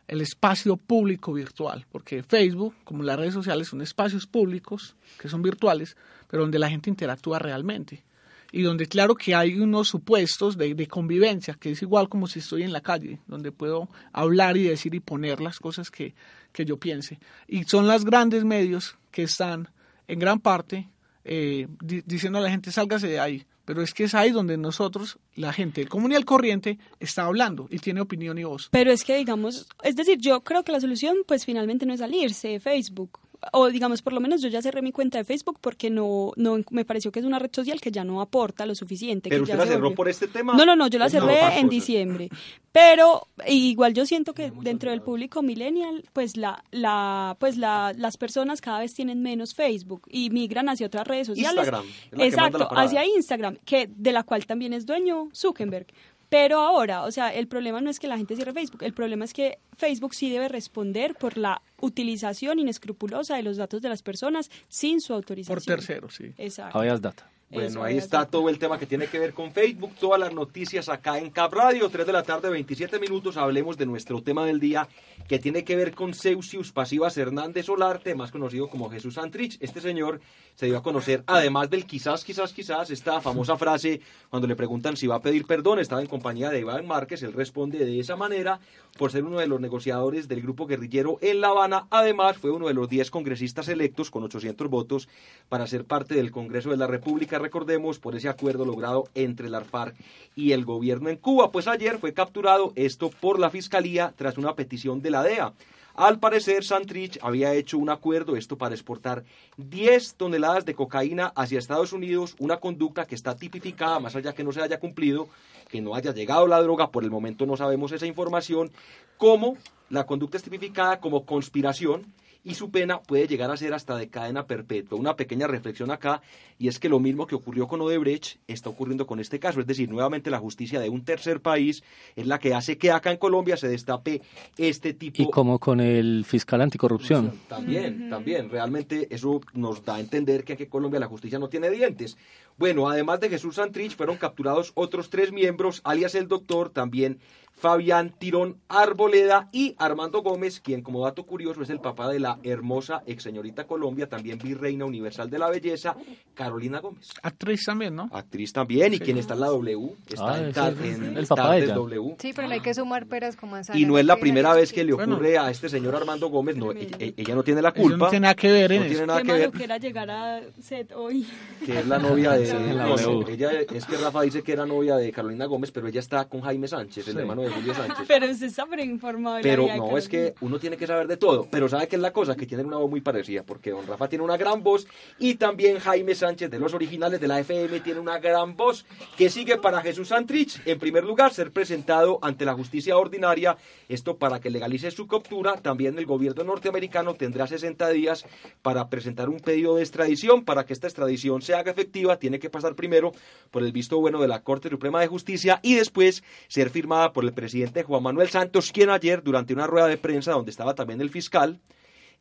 el 0.10 0.20
espacio 0.20 0.76
público 0.76 1.32
virtual, 1.32 1.86
porque 1.94 2.24
Facebook, 2.24 2.76
como 2.84 3.02
las 3.04 3.18
redes 3.18 3.34
sociales, 3.34 3.70
son 3.70 3.82
espacios 3.82 4.28
públicos 4.28 4.98
que 5.18 5.30
son 5.30 5.42
virtuales, 5.42 5.96
pero 6.28 6.44
donde 6.44 6.60
la 6.60 6.70
gente 6.70 6.90
interactúa 6.90 7.40
realmente. 7.40 8.04
Y 8.52 8.64
donde 8.64 8.88
claro 8.88 9.14
que 9.16 9.36
hay 9.36 9.60
unos 9.60 9.90
supuestos 9.90 10.58
de, 10.58 10.88
convivencia, 10.88 11.54
que 11.54 11.72
es 11.72 11.82
igual 11.82 12.10
como 12.10 12.28
si 12.28 12.40
estoy 12.40 12.64
en 12.64 12.74
la 12.74 12.82
calle, 12.82 13.20
donde 13.28 13.52
puedo 13.52 13.90
hablar 14.12 14.58
y 14.58 14.64
decir 14.64 14.96
y 14.96 15.00
poner 15.00 15.40
las 15.40 15.60
cosas 15.60 15.92
que, 15.92 16.16
que 16.52 16.66
yo 16.66 16.78
piense. 16.78 17.20
Y 17.48 17.64
son 17.66 17.88
los 17.88 18.06
grandes 18.06 18.44
medios 18.46 18.98
que 19.12 19.24
están 19.24 19.70
en 20.08 20.18
gran 20.20 20.40
parte 20.40 20.90
eh, 21.26 21.68
di- 21.82 22.02
diciendo 22.06 22.40
a 22.40 22.42
la 22.42 22.50
gente 22.50 22.72
sálgase 22.72 23.08
de 23.08 23.20
ahí. 23.20 23.46
Pero 23.66 23.84
es 23.84 23.94
que 23.94 24.06
es 24.06 24.16
ahí 24.16 24.32
donde 24.32 24.58
nosotros, 24.58 25.20
la 25.36 25.54
gente, 25.54 25.86
común 25.86 26.12
y 26.12 26.24
corriente, 26.24 26.80
está 27.00 27.26
hablando 27.26 27.68
y 27.70 27.78
tiene 27.78 28.02
opinión 28.02 28.40
y 28.40 28.44
voz. 28.44 28.68
Pero 28.72 28.92
es 28.92 29.04
que, 29.04 29.16
digamos, 29.16 29.68
es 29.84 29.96
decir, 29.96 30.18
yo 30.20 30.42
creo 30.42 30.64
que 30.64 30.72
la 30.72 30.80
solución, 30.80 31.18
pues 31.28 31.46
finalmente 31.46 31.86
no 31.86 31.94
es 31.94 32.00
salirse 32.00 32.48
de 32.48 32.60
Facebook. 32.60 33.20
O 33.54 33.68
digamos, 33.70 34.02
por 34.02 34.12
lo 34.12 34.20
menos 34.20 34.42
yo 34.42 34.50
ya 34.50 34.62
cerré 34.62 34.82
mi 34.82 34.92
cuenta 34.92 35.18
de 35.18 35.24
Facebook 35.24 35.60
porque 35.62 35.90
no, 35.90 36.34
no 36.36 36.58
me 36.72 36.84
pareció 36.84 37.12
que 37.12 37.20
es 37.20 37.26
una 37.26 37.40
red 37.40 37.50
social 37.54 37.80
que 37.80 37.90
ya 37.92 38.04
no 38.04 38.20
aporta 38.20 38.66
lo 38.66 38.76
suficiente. 38.76 39.30
Pero 39.30 39.40
que 39.46 39.52
usted 39.52 39.54
ya 39.58 39.64
la 39.64 39.66
cerró 39.72 39.84
volvió- 39.86 39.96
por 39.96 40.10
este 40.10 40.28
tema. 40.28 40.56
No, 40.56 40.66
no, 40.66 40.76
no, 40.76 40.88
yo 40.88 41.00
la 41.00 41.06
¿O 41.06 41.10
por 41.10 41.20
cerré 41.22 41.40
en 41.40 41.50
cosas? 41.54 41.70
diciembre. 41.70 42.30
Pero 42.72 43.28
igual 43.48 43.94
yo 43.94 44.06
siento 44.06 44.34
que 44.34 44.52
dentro 44.62 44.92
del 44.92 45.02
público 45.02 45.42
millennial, 45.42 46.04
pues 46.14 46.38
la, 46.38 46.64
la, 46.72 47.38
pues 47.40 47.58
la, 47.58 47.94
las 47.98 48.18
personas 48.18 48.62
cada 48.62 48.80
vez 48.80 48.94
tienen 48.94 49.22
menos 49.24 49.56
Facebook 49.56 50.02
y 50.10 50.30
migran 50.30 50.68
hacia 50.70 50.88
otras 50.88 51.08
redes 51.08 51.28
sociales. 51.28 51.56
Instagram, 51.66 51.86
Exacto, 52.20 52.68
hacia 52.72 53.06
Instagram, 53.06 53.58
que 53.66 53.90
de 53.96 54.12
la 54.12 54.24
cual 54.24 54.46
también 54.46 54.74
es 54.74 54.86
dueño 54.86 55.30
Zuckerberg. 55.34 55.88
Pero 56.30 56.60
ahora, 56.60 57.04
o 57.04 57.12
sea, 57.12 57.34
el 57.34 57.48
problema 57.48 57.82
no 57.82 57.90
es 57.90 58.00
que 58.00 58.08
la 58.08 58.18
gente 58.18 58.36
cierre 58.36 58.54
Facebook, 58.54 58.84
el 58.84 58.94
problema 58.94 59.26
es 59.26 59.34
que 59.34 59.58
Facebook 59.78 60.14
sí 60.14 60.30
debe 60.30 60.48
responder 60.48 61.16
por 61.16 61.38
la 61.38 61.62
utilización 61.82 62.60
inescrupulosa 62.60 63.36
de 63.36 63.44
los 63.44 63.58
datos 63.58 63.82
de 63.82 63.90
las 63.90 64.04
personas 64.04 64.52
sin 64.68 65.02
su 65.02 65.14
autorización. 65.14 65.56
Por 65.56 65.64
terceros, 65.64 66.16
sí. 66.16 66.32
Exacto. 66.38 66.78
Habeas 66.78 67.02
data. 67.02 67.30
Bueno, 67.52 67.68
Eso, 67.68 67.84
ahí 67.84 67.98
está 67.98 68.28
todo 68.28 68.48
el 68.50 68.60
tema 68.60 68.78
que 68.78 68.86
tiene 68.86 69.08
que 69.08 69.18
ver 69.18 69.34
con 69.34 69.52
Facebook, 69.52 69.96
todas 70.00 70.20
las 70.20 70.32
noticias 70.32 70.88
acá 70.88 71.18
en 71.18 71.32
Cap 71.32 71.52
Radio, 71.52 71.90
3 71.90 72.06
de 72.06 72.14
la 72.14 72.22
tarde, 72.22 72.48
27 72.48 73.00
minutos, 73.00 73.38
hablemos 73.38 73.76
de 73.76 73.88
nuestro 73.88 74.22
tema 74.22 74.46
del 74.46 74.60
día 74.60 74.88
que 75.28 75.40
tiene 75.40 75.64
que 75.64 75.76
ver 75.76 75.96
con 75.96 76.14
Ceusius 76.14 76.72
Pasivas 76.72 77.18
Hernández 77.18 77.66
Solarte, 77.66 78.14
más 78.14 78.32
conocido 78.32 78.70
como 78.70 78.92
Jesús 78.92 79.18
Antrich. 79.18 79.58
Este 79.62 79.82
señor 79.82 80.22
se 80.60 80.66
dio 80.66 80.78
a 80.78 80.84
conocer, 80.84 81.24
además 81.26 81.70
del 81.70 81.86
quizás, 81.86 82.26
quizás, 82.26 82.52
quizás, 82.52 82.90
esta 82.90 83.22
famosa 83.22 83.56
frase 83.56 84.02
cuando 84.30 84.46
le 84.46 84.58
preguntan 84.58 84.98
si 84.98 85.08
va 85.08 85.16
a 85.16 85.22
pedir 85.22 85.46
perdón, 85.46 85.80
estaba 85.80 86.02
en 86.02 86.08
compañía 86.08 86.50
de 86.50 86.60
Iván 86.60 86.86
Márquez, 86.86 87.24
él 87.24 87.32
responde 87.32 87.78
de 87.78 87.98
esa 87.98 88.18
manera 88.18 88.60
por 88.98 89.10
ser 89.10 89.24
uno 89.24 89.40
de 89.40 89.48
los 89.48 89.62
negociadores 89.62 90.28
del 90.28 90.42
grupo 90.42 90.68
guerrillero 90.68 91.18
en 91.22 91.40
La 91.40 91.48
Habana, 91.48 91.88
además 91.90 92.38
fue 92.38 92.52
uno 92.52 92.68
de 92.68 92.74
los 92.74 92.90
10 92.90 93.10
congresistas 93.10 93.70
electos 93.70 94.12
con 94.12 94.24
800 94.24 94.68
votos 94.68 95.08
para 95.48 95.66
ser 95.66 95.86
parte 95.86 96.16
del 96.16 96.30
Congreso 96.30 96.72
de 96.72 96.76
la 96.76 96.88
República 96.88 97.40
recordemos, 97.40 97.98
por 98.00 98.18
ese 98.18 98.28
acuerdo 98.28 98.66
logrado 98.66 99.06
entre 99.16 99.50
la 99.50 99.62
FARC 99.62 99.96
y 100.36 100.52
el 100.52 100.66
gobierno 100.66 101.08
en 101.08 101.16
Cuba. 101.16 101.54
Pues 101.54 101.70
ayer 101.70 102.00
fue 102.00 102.14
capturado 102.14 102.74
esto 102.76 103.12
por 103.22 103.40
la 103.40 103.50
Fiscalía 103.50 104.14
tras 104.18 104.38
una 104.38 104.56
petición 104.56 105.02
de 105.02 105.12
la 105.12 105.24
DEA. 105.24 105.54
Al 105.96 106.20
parecer, 106.20 106.64
Santrich 106.64 107.20
había 107.22 107.54
hecho 107.54 107.78
un 107.78 107.90
acuerdo, 107.90 108.36
esto 108.36 108.58
para 108.58 108.76
exportar 108.76 109.24
10 109.58 110.16
toneladas 110.16 110.66
de 110.66 110.76
cocaína 110.76 111.34
hacia 111.36 111.60
Estados 111.60 111.94
Unidos, 111.94 112.36
una 112.40 112.58
conducta 112.58 113.06
que 113.06 113.16
está 113.16 113.36
tipificada, 113.36 114.00
más 114.00 114.16
allá 114.16 114.34
que 114.34 114.44
no 114.44 114.52
se 114.52 114.62
haya 114.62 114.80
cumplido, 114.80 115.28
que 115.70 115.82
no 115.82 115.96
haya 115.96 116.14
llegado 116.14 116.48
la 116.48 116.62
droga, 116.62 116.92
por 116.92 117.04
el 117.04 117.12
momento 117.12 117.46
no 117.46 117.58
sabemos 117.58 117.92
esa 117.92 118.06
información, 118.06 118.72
como 119.18 119.58
la 119.90 120.06
conducta 120.06 120.38
es 120.38 120.44
tipificada 120.44 121.00
como 121.00 121.26
conspiración 121.26 122.14
y 122.44 122.56
su 122.56 122.72
pena 122.72 123.02
puede 123.02 123.28
llegar 123.28 123.52
a 123.52 123.58
ser 123.58 123.74
hasta 123.74 123.98
de 123.98 124.10
cadena 124.10 124.46
perpetua. 124.46 124.98
Una 124.98 125.16
pequeña 125.16 125.48
reflexión 125.48 125.92
acá, 125.92 126.22
y 126.58 126.68
es 126.68 126.80
que 126.80 126.90
lo 126.90 127.00
mismo 127.00 127.28
que 127.28 127.36
ocurrió 127.36 127.68
con 127.68 127.82
Odebrecht 127.82 128.40
está 128.48 128.70
ocurriendo 128.70 129.06
con 129.06 129.20
este 129.20 129.40
caso, 129.40 129.60
es 129.60 129.68
decir, 129.68 129.90
nuevamente 129.90 130.30
la 130.30 130.40
justicia 130.40 130.80
de 130.80 130.90
un 130.90 131.04
tercer 131.04 131.42
país 131.42 131.84
es 132.16 132.28
la 132.28 132.40
que 132.40 132.54
hace 132.54 132.78
que 132.78 132.92
acá 132.92 133.12
en 133.12 133.18
Colombia 133.18 133.58
se 133.58 133.68
destape 133.68 134.22
este 134.58 134.94
tipo... 134.94 135.22
Y 135.22 135.30
como 135.30 135.60
con 135.60 135.80
el 135.80 136.26
fiscal 136.26 136.62
anticorrupción. 136.62 137.34
También, 137.48 138.10
también, 138.10 138.50
realmente 138.50 139.08
eso 139.14 139.42
nos 139.54 139.84
da 139.84 139.96
a 139.96 140.00
entender 140.00 140.44
que 140.44 140.54
aquí 140.54 140.64
en 140.64 140.70
Colombia 140.70 141.00
la 141.00 141.08
justicia 141.08 141.40
no 141.40 141.50
tiene 141.50 141.70
dientes. 141.70 142.18
Bueno, 142.58 142.90
además 142.90 143.20
de 143.20 143.30
Jesús 143.30 143.56
Santrich, 143.56 143.96
fueron 143.96 144.18
capturados 144.18 144.72
otros 144.76 145.10
tres 145.10 145.32
miembros, 145.32 145.82
alias 145.84 146.16
el 146.16 146.28
doctor, 146.28 146.70
también 146.70 147.20
Fabián 147.60 148.14
Tirón 148.18 148.58
Arboleda 148.70 149.50
y 149.52 149.76
Armando 149.78 150.22
Gómez, 150.22 150.62
quien 150.62 150.82
como 150.82 151.04
dato 151.04 151.26
curioso 151.26 151.62
es 151.62 151.70
el 151.70 151.80
papá 151.82 152.08
de 152.10 152.20
la 152.20 152.40
hermosa 152.44 153.04
ex 153.06 153.22
señorita 153.24 153.68
Colombia, 153.68 154.08
también 154.08 154.38
virreina 154.40 154.86
universal 154.86 155.30
de 155.30 155.40
la 155.40 155.50
belleza, 155.50 155.96
Carolina 156.34 156.80
Gómez. 156.80 157.10
Actriz 157.22 157.66
también, 157.66 157.96
¿no? 157.96 158.10
Actriz 158.14 158.54
también, 158.54 158.94
y 158.94 159.00
quien 159.00 159.18
está 159.18 159.34
en 159.34 159.42
la 159.42 159.48
W, 159.48 159.92
está 160.08 160.34
Ah, 160.34 160.38
en, 160.40 160.48
sí, 160.48 160.54
Tar- 160.54 160.74
sí, 160.82 160.88
en 160.88 161.18
el 161.18 161.28
papá 161.28 161.54
de 161.56 161.64
ella. 161.66 161.74
W. 161.76 162.16
Sí, 162.20 162.32
pero 162.34 162.48
hay 162.50 162.62
que 162.62 162.74
sumar 162.74 163.06
peras 163.08 163.36
como. 163.36 163.58
Y 163.74 163.86
no 163.86 163.98
es 163.98 164.06
la 164.06 164.16
Sí, 164.16 164.22
primera 164.22 164.54
vez 164.54 164.72
que 164.72 164.84
le 164.86 164.94
Bueno. 164.94 165.16
ocurre 165.16 165.38
a 165.38 165.50
este 165.52 165.68
señor 165.68 165.96
Armando 165.96 166.30
Gómez, 166.30 166.56
no, 166.56 166.72
ella, 166.72 166.98
ella 167.00 167.36
no 167.36 167.44
tiene 167.44 167.62
la 167.62 167.70
Eso 167.70 167.82
culpa, 167.82 167.98
no 168.06 168.10
tiene 168.10 168.24
nada 168.24 168.36
que 168.36 168.52
ver 168.52 168.72
en 168.72 168.82
no 168.84 168.88
tiene 168.88 169.06
nada 169.06 169.22
que 169.22 169.32
ver, 169.34 169.52
que 169.52 169.64
era 169.66 169.78
llegar 169.78 170.10
a 170.10 170.42
set 170.62 170.92
hoy. 170.96 171.28
que 171.66 171.80
es 171.80 171.88
la 171.88 172.00
novia 172.00 172.32
de... 172.32 172.50
La 172.80 172.86
no, 172.86 173.28
ella 173.28 173.52
es 173.62 173.86
que 173.86 173.98
Rafa 173.98 174.22
dice 174.22 174.42
que 174.44 174.54
era 174.54 174.66
novia 174.66 174.96
de 174.96 175.12
Carolina 175.12 175.46
Gómez, 175.46 175.72
pero 175.72 175.88
ella 175.88 176.00
está 176.00 176.26
con 176.30 176.42
Jaime 176.42 176.68
Sánchez, 176.68 177.08
el 177.08 177.14
Sí. 177.14 177.20
hermano 177.20 177.42
de 177.42 177.49
Julio 177.50 177.74
Sánchez. 177.74 178.06
Pero 178.08 178.26
usted 178.30 178.48
está 178.48 178.82
informado 178.82 179.38
de 179.38 179.42
Pero 179.44 179.66
de 179.66 179.78
no, 179.78 179.98
es 179.98 180.08
que 180.08 180.36
uno 180.42 180.60
tiene 180.60 180.78
que 180.78 180.88
saber 180.88 181.08
de 181.08 181.18
todo. 181.18 181.48
Pero 181.50 181.68
¿sabe 181.70 181.88
qué 181.88 181.96
es 181.96 182.02
la 182.02 182.12
cosa? 182.12 182.36
Que 182.36 182.46
tienen 182.46 182.68
una 182.68 182.78
voz 182.78 182.90
muy 182.90 183.02
parecida, 183.02 183.44
porque 183.44 183.72
don 183.72 183.86
Rafa 183.86 184.08
tiene 184.08 184.24
una 184.24 184.38
gran 184.38 184.64
voz 184.64 184.88
y 185.18 185.36
también 185.36 185.80
Jaime 185.80 186.16
Sánchez 186.16 186.50
de 186.50 186.60
los 186.60 186.74
originales 186.74 187.20
de 187.20 187.28
la 187.28 187.40
FM 187.40 187.80
tiene 187.82 188.00
una 188.00 188.20
gran 188.20 188.56
voz 188.56 188.86
que 189.18 189.30
sigue 189.30 189.58
para 189.58 189.82
Jesús 189.82 190.10
Santrich, 190.10 190.62
en 190.66 190.80
primer 190.80 191.04
lugar, 191.04 191.34
ser 191.34 191.52
presentado 191.52 192.20
ante 192.22 192.46
la 192.46 192.54
justicia 192.54 192.98
ordinaria, 192.98 193.58
esto 193.88 194.18
para 194.18 194.40
que 194.40 194.50
legalice 194.50 194.92
su 194.92 195.08
captura. 195.08 195.56
También 195.62 195.98
el 195.98 196.06
gobierno 196.06 196.44
norteamericano 196.44 197.14
tendrá 197.16 197.48
60 197.48 197.90
días 197.90 198.26
para 198.62 198.90
presentar 198.90 199.30
un 199.30 199.40
pedido 199.40 199.76
de 199.76 199.84
extradición. 199.84 200.46
Para 200.46 200.66
que 200.66 200.74
esta 200.74 200.88
extradición 200.88 201.42
se 201.42 201.54
haga 201.54 201.72
efectiva, 201.72 202.18
tiene 202.18 202.40
que 202.40 202.50
pasar 202.50 202.76
primero 202.76 203.12
por 203.52 203.64
el 203.64 203.72
visto 203.72 204.00
bueno 204.00 204.22
de 204.22 204.28
la 204.28 204.42
Corte 204.42 204.70
Suprema 204.70 205.02
de 205.02 205.08
Justicia 205.08 205.60
y 205.64 205.76
después 205.76 206.24
ser 206.48 206.70
firmada 206.70 207.14
por 207.14 207.24
el 207.26 207.34
presidente 207.40 207.84
Juan 207.84 208.04
Manuel 208.04 208.28
Santos, 208.28 208.74
quien 208.74 208.90
ayer, 208.90 209.24
durante 209.24 209.54
una 209.54 209.66
rueda 209.66 209.88
de 209.88 209.96
prensa 209.96 210.34
donde 210.34 210.52
estaba 210.52 210.76
también 210.76 211.00
el 211.00 211.10
fiscal, 211.10 211.58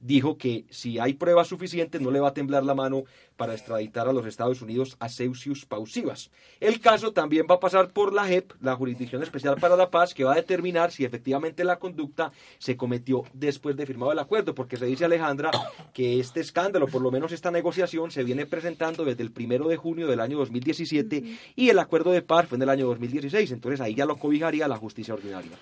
dijo 0.01 0.39
que 0.39 0.65
si 0.71 0.99
hay 0.99 1.15
pruebas 1.15 1.49
suficientes 1.49 2.01
no 2.01 2.11
le 2.11 2.21
va 2.21 2.29
a 2.29 2.35
temblar 2.35 2.65
la 2.65 2.75
mano 2.75 3.05
para 3.37 3.55
extraditar 3.55 4.09
a 4.09 4.13
los 4.13 4.27
Estados 4.27 4.63
Unidos 4.63 4.97
a 4.99 5.09
Ceusius 5.09 5.65
Pausivas. 5.65 6.31
El 6.61 6.81
caso 6.81 7.13
también 7.13 7.47
va 7.49 7.57
a 7.57 7.61
pasar 7.61 7.91
por 7.93 8.13
la 8.13 8.27
JEP, 8.27 8.53
la 8.61 8.75
Jurisdicción 8.75 9.23
Especial 9.23 9.57
para 9.61 9.77
la 9.77 9.91
Paz, 9.91 10.13
que 10.13 10.25
va 10.25 10.33
a 10.33 10.37
determinar 10.37 10.91
si 10.91 11.05
efectivamente 11.05 11.65
la 11.65 11.79
conducta 11.79 12.33
se 12.59 12.77
cometió 12.77 13.25
después 13.33 13.77
de 13.77 13.87
firmado 13.87 14.13
el 14.13 14.19
acuerdo, 14.19 14.55
porque 14.55 14.77
se 14.77 14.87
dice 14.87 15.05
Alejandra 15.05 15.51
que 15.93 16.19
este 16.19 16.41
escándalo, 16.41 16.89
por 16.89 17.03
lo 17.03 17.11
menos 17.11 17.33
esta 17.33 17.51
negociación, 17.51 18.11
se 18.11 18.25
viene 18.25 18.47
presentando 18.47 19.05
desde 19.05 19.23
el 19.23 19.33
primero 19.33 19.69
de 19.69 19.77
junio 19.77 20.07
del 20.07 20.21
año 20.21 20.39
2017 20.39 21.39
y 21.55 21.69
el 21.69 21.79
acuerdo 21.79 22.11
de 22.11 22.23
paz 22.23 22.49
fue 22.49 22.57
en 22.57 22.63
el 22.63 22.71
año 22.71 22.87
2016, 22.87 23.53
entonces 23.53 23.81
ahí 23.81 23.95
ya 23.95 24.07
lo 24.07 24.17
cobijaría 24.17 24.69
la 24.69 24.77
justicia 24.77 25.15
ordinaria. 25.15 25.59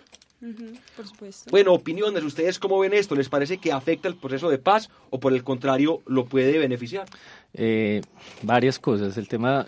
Por 0.97 1.07
supuesto. 1.07 1.51
Bueno, 1.51 1.73
opiniones, 1.73 2.23
¿ustedes 2.23 2.59
cómo 2.59 2.79
ven 2.79 2.93
esto? 2.93 3.15
¿Les 3.15 3.29
parece 3.29 3.57
que 3.59 3.73
afecta 3.73 4.07
el 4.09 4.17
proceso 4.17 4.51
de 4.51 4.59
paz 4.59 4.91
o 5.11 5.19
por 5.19 5.33
el 5.33 5.43
contrario 5.43 6.03
lo 6.07 6.27
puede 6.27 6.59
beneficiar? 6.59 7.07
Eh, 7.55 8.03
varias 8.43 8.79
cosas. 8.79 9.17
El 9.17 9.29
tema, 9.29 9.67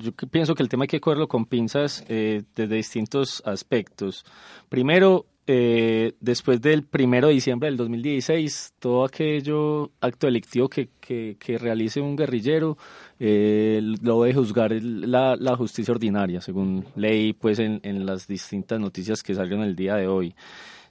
yo 0.00 0.12
pienso 0.30 0.54
que 0.54 0.62
el 0.62 0.68
tema 0.68 0.84
hay 0.84 0.88
que 0.88 1.00
cogerlo 1.00 1.28
con 1.28 1.46
pinzas 1.46 2.04
eh, 2.08 2.42
desde 2.56 2.74
distintos 2.74 3.42
aspectos. 3.46 4.24
Primero, 4.68 5.26
eh, 5.50 6.12
después 6.20 6.60
del 6.60 6.84
primero 6.84 7.28
de 7.28 7.34
diciembre 7.34 7.68
del 7.68 7.78
2016, 7.78 8.74
todo 8.78 9.04
aquello 9.04 9.90
acto 10.00 10.26
delictivo 10.26 10.68
que, 10.68 10.90
que, 11.00 11.36
que 11.40 11.56
realice 11.58 12.00
un 12.02 12.14
guerrillero 12.16 12.76
eh, 13.18 13.80
lo 14.02 14.22
debe 14.22 14.34
juzgar 14.34 14.70
la, 14.72 15.36
la 15.36 15.56
justicia 15.56 15.92
ordinaria, 15.92 16.40
según 16.42 16.84
leí 16.96 17.32
pues 17.32 17.58
en, 17.58 17.80
en 17.82 18.04
las 18.04 18.28
distintas 18.28 18.78
noticias 18.78 19.22
que 19.22 19.34
salieron 19.34 19.62
el 19.64 19.74
día 19.74 19.94
de 19.96 20.06
hoy. 20.06 20.34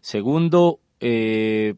Segundo, 0.01 0.79
eh, 0.99 1.75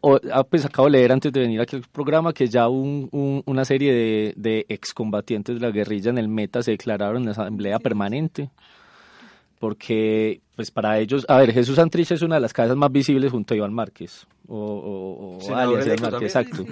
o- 0.00 0.18
ah, 0.32 0.44
pues 0.44 0.64
acabo 0.64 0.86
de 0.86 0.92
leer 0.98 1.12
antes 1.12 1.32
de 1.32 1.40
venir 1.40 1.60
aquí 1.60 1.76
al 1.76 1.82
programa 1.82 2.32
que 2.32 2.48
ya 2.48 2.68
un- 2.68 3.08
un- 3.12 3.42
una 3.46 3.64
serie 3.64 3.92
de, 3.92 4.34
de 4.36 4.66
excombatientes 4.68 5.54
de 5.54 5.60
la 5.66 5.70
guerrilla 5.72 6.10
en 6.10 6.18
el 6.18 6.28
Meta 6.28 6.62
se 6.62 6.72
declararon 6.72 7.22
en 7.22 7.28
asamblea 7.28 7.78
permanente 7.78 8.50
porque 9.58 10.40
pues 10.56 10.70
para 10.70 10.98
ellos, 10.98 11.24
a 11.28 11.36
ver, 11.38 11.52
Jesús 11.52 11.76
Santrich 11.76 12.10
es 12.10 12.22
una 12.22 12.36
de 12.36 12.40
las 12.40 12.52
cabezas 12.52 12.76
más 12.76 12.90
visibles 12.92 13.30
junto 13.30 13.54
a 13.54 13.56
Iván 13.56 13.72
Márquez 13.72 14.26
o, 14.48 14.56
o- 14.56 15.36
o 15.36 15.40
Iván 15.86 16.00
Márquez, 16.12 16.34
exacto. 16.42 16.64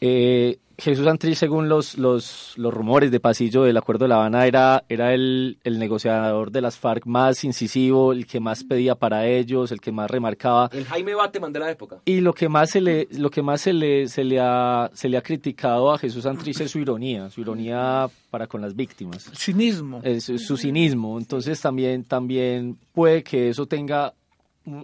Eh, 0.00 0.58
Jesús 0.80 1.04
Santrich, 1.04 1.36
según 1.36 1.68
los, 1.68 1.98
los, 1.98 2.54
los 2.56 2.72
rumores 2.72 3.10
de 3.10 3.20
pasillo 3.20 3.62
del 3.64 3.76
Acuerdo 3.76 4.04
de 4.04 4.08
La 4.08 4.16
Habana, 4.16 4.46
era, 4.46 4.84
era 4.88 5.12
el, 5.14 5.58
el 5.64 5.78
negociador 5.78 6.50
de 6.50 6.60
las 6.60 6.78
FARC 6.78 7.06
más 7.06 7.44
incisivo, 7.44 8.12
el 8.12 8.26
que 8.26 8.40
más 8.40 8.64
pedía 8.64 8.94
para 8.94 9.26
ellos, 9.26 9.72
el 9.72 9.80
que 9.80 9.92
más 9.92 10.10
remarcaba. 10.10 10.70
El 10.72 10.84
Jaime 10.84 11.14
Bateman 11.14 11.52
de 11.52 11.60
la 11.60 11.70
época. 11.70 11.98
Y 12.04 12.20
lo 12.20 12.32
que 12.32 12.48
más 12.48 12.70
se 12.70 12.80
le, 12.80 13.08
lo 13.12 13.30
que 13.30 13.42
más 13.42 13.60
se 13.60 13.72
le, 13.72 14.08
se 14.08 14.24
le 14.24 14.40
ha, 14.40 14.90
se 14.94 15.08
le 15.08 15.16
ha 15.16 15.22
criticado 15.22 15.92
a 15.92 15.98
Jesús 15.98 16.24
Santrich 16.24 16.60
es 16.60 16.70
su 16.70 16.78
ironía, 16.78 17.30
su 17.30 17.40
ironía 17.40 18.08
para 18.30 18.46
con 18.46 18.60
las 18.60 18.74
víctimas, 18.74 19.30
Cinismo. 19.34 20.00
es 20.04 20.24
su 20.24 20.56
cinismo. 20.56 21.18
Entonces 21.18 21.60
también, 21.60 22.04
también 22.04 22.78
puede 22.92 23.22
que 23.22 23.48
eso 23.48 23.66
tenga 23.66 24.14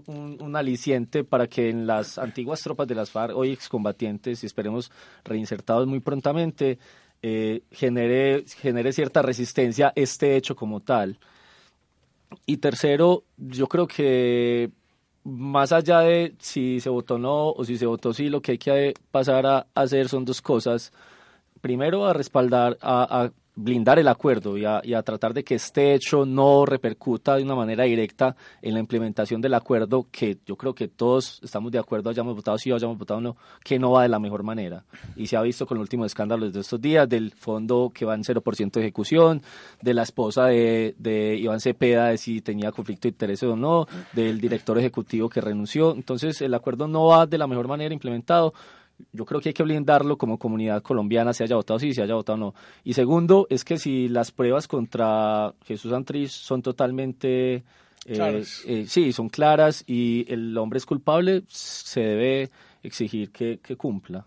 un, 0.06 0.36
un- 0.40 0.56
aliciente 0.56 1.24
para 1.24 1.46
que 1.46 1.68
en 1.70 1.86
las 1.86 2.18
antiguas 2.18 2.62
tropas 2.62 2.86
de 2.88 2.94
las 2.94 3.10
FARC, 3.10 3.36
hoy 3.36 3.52
excombatientes 3.52 4.42
y 4.42 4.46
esperemos 4.46 4.90
reinsertados 5.24 5.86
muy 5.86 6.00
prontamente, 6.00 6.78
eh, 7.22 7.62
genere, 7.70 8.44
genere 8.60 8.92
cierta 8.92 9.22
resistencia 9.22 9.92
este 9.96 10.36
hecho 10.36 10.54
como 10.56 10.80
tal. 10.80 11.18
Y 12.44 12.56
tercero, 12.58 13.24
yo 13.36 13.66
creo 13.68 13.86
que 13.86 14.70
más 15.24 15.72
allá 15.72 16.00
de 16.00 16.34
si 16.38 16.80
se 16.80 16.88
votó 16.90 17.18
no 17.18 17.50
o 17.50 17.64
si 17.64 17.76
se 17.78 17.86
votó 17.86 18.12
sí, 18.12 18.28
lo 18.28 18.40
que 18.42 18.52
hay 18.52 18.58
que 18.58 18.94
pasar 19.10 19.46
a 19.46 19.66
hacer 19.74 20.08
son 20.08 20.24
dos 20.24 20.40
cosas. 20.42 20.92
Primero, 21.60 22.06
a 22.06 22.12
respaldar, 22.12 22.78
a, 22.80 23.24
a 23.24 23.32
blindar 23.56 23.98
el 23.98 24.06
acuerdo 24.06 24.58
y 24.58 24.66
a, 24.66 24.80
y 24.84 24.92
a 24.92 25.02
tratar 25.02 25.32
de 25.32 25.42
que 25.42 25.54
este 25.54 25.94
hecho 25.94 26.26
no 26.26 26.66
repercuta 26.66 27.36
de 27.36 27.42
una 27.42 27.54
manera 27.54 27.84
directa 27.84 28.36
en 28.60 28.74
la 28.74 28.80
implementación 28.80 29.40
del 29.40 29.54
acuerdo, 29.54 30.06
que 30.12 30.36
yo 30.46 30.56
creo 30.56 30.74
que 30.74 30.88
todos 30.88 31.40
estamos 31.42 31.72
de 31.72 31.78
acuerdo, 31.78 32.10
hayamos 32.10 32.36
votado 32.36 32.58
sí 32.58 32.70
o 32.70 32.76
hayamos 32.76 32.98
votado 32.98 33.20
no, 33.20 33.36
que 33.64 33.78
no 33.78 33.92
va 33.92 34.02
de 34.02 34.10
la 34.10 34.18
mejor 34.18 34.42
manera. 34.42 34.84
Y 35.16 35.26
se 35.26 35.36
ha 35.36 35.42
visto 35.42 35.66
con 35.66 35.78
los 35.78 35.84
últimos 35.84 36.06
escándalos 36.06 36.52
de 36.52 36.60
estos 36.60 36.80
días, 36.80 37.08
del 37.08 37.32
fondo 37.32 37.90
que 37.94 38.04
va 38.04 38.14
en 38.14 38.22
0% 38.22 38.72
de 38.72 38.80
ejecución, 38.80 39.42
de 39.80 39.94
la 39.94 40.02
esposa 40.02 40.44
de, 40.46 40.94
de 40.98 41.36
Iván 41.36 41.60
Cepeda, 41.60 42.08
de 42.08 42.18
si 42.18 42.42
tenía 42.42 42.72
conflicto 42.72 43.08
de 43.08 43.12
intereses 43.12 43.48
o 43.48 43.56
no, 43.56 43.86
del 44.12 44.38
director 44.38 44.78
ejecutivo 44.78 45.30
que 45.30 45.40
renunció. 45.40 45.94
Entonces, 45.94 46.42
el 46.42 46.52
acuerdo 46.52 46.88
no 46.88 47.06
va 47.06 47.26
de 47.26 47.38
la 47.38 47.46
mejor 47.46 47.68
manera 47.68 47.94
implementado 47.94 48.52
yo 49.12 49.24
creo 49.24 49.40
que 49.40 49.50
hay 49.50 49.54
que 49.54 49.62
blindarlo 49.62 50.16
como 50.18 50.38
comunidad 50.38 50.82
colombiana, 50.82 51.32
se 51.32 51.44
haya 51.44 51.56
votado 51.56 51.78
sí, 51.78 51.92
se 51.92 52.02
haya 52.02 52.14
votado 52.14 52.38
no. 52.38 52.54
Y 52.84 52.94
segundo, 52.94 53.46
es 53.50 53.64
que 53.64 53.78
si 53.78 54.08
las 54.08 54.30
pruebas 54.30 54.68
contra 54.68 55.54
Jesús 55.64 55.90
Santrich 55.90 56.30
son 56.30 56.62
totalmente... 56.62 57.64
eh, 58.06 58.44
eh, 58.66 58.84
sí, 58.86 59.12
son 59.12 59.28
claras 59.28 59.82
y 59.86 60.24
el 60.32 60.56
hombre 60.58 60.78
es 60.78 60.86
culpable, 60.86 61.42
se 61.48 62.00
debe 62.00 62.50
exigir 62.82 63.32
que, 63.32 63.58
que 63.58 63.76
cumpla. 63.76 64.24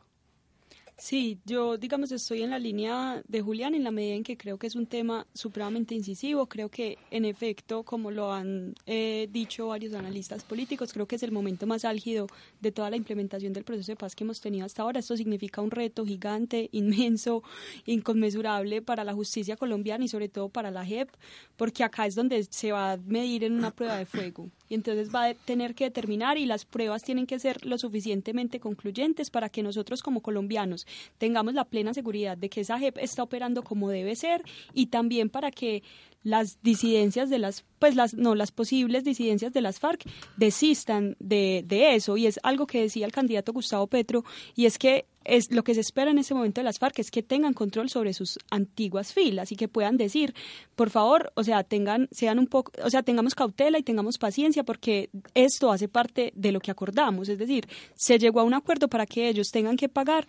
Sí, 1.00 1.40
yo 1.46 1.78
digamos 1.78 2.12
estoy 2.12 2.44
en 2.44 2.50
la 2.50 2.60
línea 2.60 3.24
de 3.26 3.42
Julián 3.42 3.74
en 3.74 3.86
la 3.86 3.92
medida 3.92 4.16
en 4.16 4.24
que 4.24 4.36
creo 4.36 4.58
que 4.58 4.68
es 4.68 4.76
un 4.76 4.86
tema 4.86 5.26
supremamente 5.34 5.96
incisivo, 5.96 6.48
creo 6.48 6.68
que 6.68 6.98
en 7.10 7.24
efecto, 7.24 7.84
como 7.84 8.12
lo 8.12 8.34
han 8.34 8.76
eh, 8.86 9.30
dicho 9.32 9.68
varios 9.68 9.94
analistas 9.94 10.44
políticos, 10.44 10.92
creo 10.92 11.08
que 11.08 11.16
es 11.16 11.24
el 11.24 11.32
momento 11.32 11.66
más 11.66 11.86
álgido 11.86 12.28
de 12.60 12.74
toda 12.74 12.90
la 12.90 12.98
implementación 12.98 13.54
del 13.54 13.64
proceso 13.64 13.94
de 13.94 13.96
paz 13.96 14.14
que 14.14 14.26
hemos 14.26 14.42
tenido 14.42 14.66
hasta 14.66 14.82
ahora. 14.82 15.00
Esto 15.00 15.16
significa 15.16 15.62
un 15.62 15.72
reto 15.72 16.06
gigante, 16.06 16.68
inmenso, 16.74 17.44
inconmensurable 17.86 18.82
para 18.82 19.06
la 19.06 19.14
justicia 19.14 19.56
colombiana 19.56 20.04
y 20.04 20.10
sobre 20.10 20.28
todo 20.28 20.50
para 20.50 20.70
la 20.70 20.86
JEP, 20.86 21.10
porque 21.56 21.86
acá 21.86 22.08
es 22.08 22.16
donde 22.16 22.44
se 22.44 22.74
va 22.74 22.92
a 22.92 22.98
medir 22.98 23.46
en 23.46 23.54
una 23.54 23.72
prueba 23.72 23.98
de 23.98 24.06
fuego 24.06 24.50
y 24.70 24.76
entonces 24.76 25.14
va 25.14 25.26
a 25.26 25.34
tener 25.34 25.76
que 25.76 25.86
determinar 25.86 26.38
y 26.38 26.46
las 26.46 26.64
pruebas 26.64 27.04
tienen 27.04 27.26
que 27.26 27.40
ser 27.40 27.66
lo 27.66 27.78
suficientemente 27.78 28.60
concluyentes 28.60 29.30
para 29.30 29.50
que 29.50 29.64
nosotros 29.64 30.02
como 30.02 30.22
colombianos 30.22 30.86
tengamos 31.18 31.54
la 31.56 31.66
plena 31.66 31.94
seguridad 31.94 32.38
de 32.38 32.50
que 32.50 32.62
esa 32.62 32.80
JEP 32.80 33.00
está 33.00 33.24
operando 33.24 33.64
como 33.64 33.90
debe 33.90 34.16
ser 34.16 34.44
y 34.74 34.88
también 34.88 35.30
para 35.30 35.52
que 35.52 35.84
las 36.24 36.62
disidencias 36.62 37.30
de 37.30 37.40
las, 37.40 37.64
pues 37.80 37.96
las, 37.96 38.14
no, 38.14 38.36
las 38.36 38.52
posibles 38.52 39.04
disidencias 39.04 39.54
de 39.54 39.62
las 39.62 39.80
FARC 39.80 40.04
desistan 40.38 41.16
de, 41.20 41.64
de 41.66 41.96
eso. 41.96 42.18
Y 42.18 42.28
es 42.28 42.40
algo 42.44 42.68
que 42.68 42.82
decía 42.82 43.06
el 43.06 43.12
candidato 43.12 43.54
Gustavo 43.54 43.88
Petro, 43.88 44.24
y 44.56 44.66
es 44.66 44.78
que 44.78 45.06
es 45.26 45.52
lo 45.52 45.64
que 45.64 45.76
se 45.76 45.82
espera 45.82 46.12
en 46.12 46.18
ese 46.18 46.34
momento 46.34 46.60
de 46.60 46.66
las 46.66 46.80
FARC 46.80 47.00
es 47.00 47.12
que 47.12 47.22
tengan 47.22 47.54
control 47.54 47.90
sobre 47.90 48.14
sus 48.14 48.40
antiguas 48.50 49.14
filas 49.14 49.52
y 49.52 49.56
que 49.56 49.68
puedan 49.68 49.98
decir, 49.98 50.34
por 50.76 50.90
favor, 50.90 51.32
o 51.36 51.44
sea, 51.44 51.64
tengan, 51.64 52.08
sean 52.12 52.40
un 52.40 52.48
poco, 52.48 52.72
o 52.84 52.90
sea, 52.90 53.04
tengamos 53.04 53.36
cautela 53.36 53.78
y 53.78 53.84
tengamos 53.84 54.18
paciencia 54.18 54.64
porque 54.64 55.10
esto 55.34 55.72
hace 55.72 55.88
parte 55.88 56.32
de 56.36 56.52
lo 56.52 56.60
que 56.60 56.72
acordamos, 56.72 57.30
es 57.30 57.38
decir, 57.38 57.68
se 57.96 58.18
llegó 58.18 58.40
a 58.40 58.44
un 58.44 58.54
acuerdo 58.54 58.88
para 58.88 59.06
que 59.06 59.30
ellos 59.30 59.52
tengan 59.52 59.78
que 59.78 59.90
pagar 59.90 60.28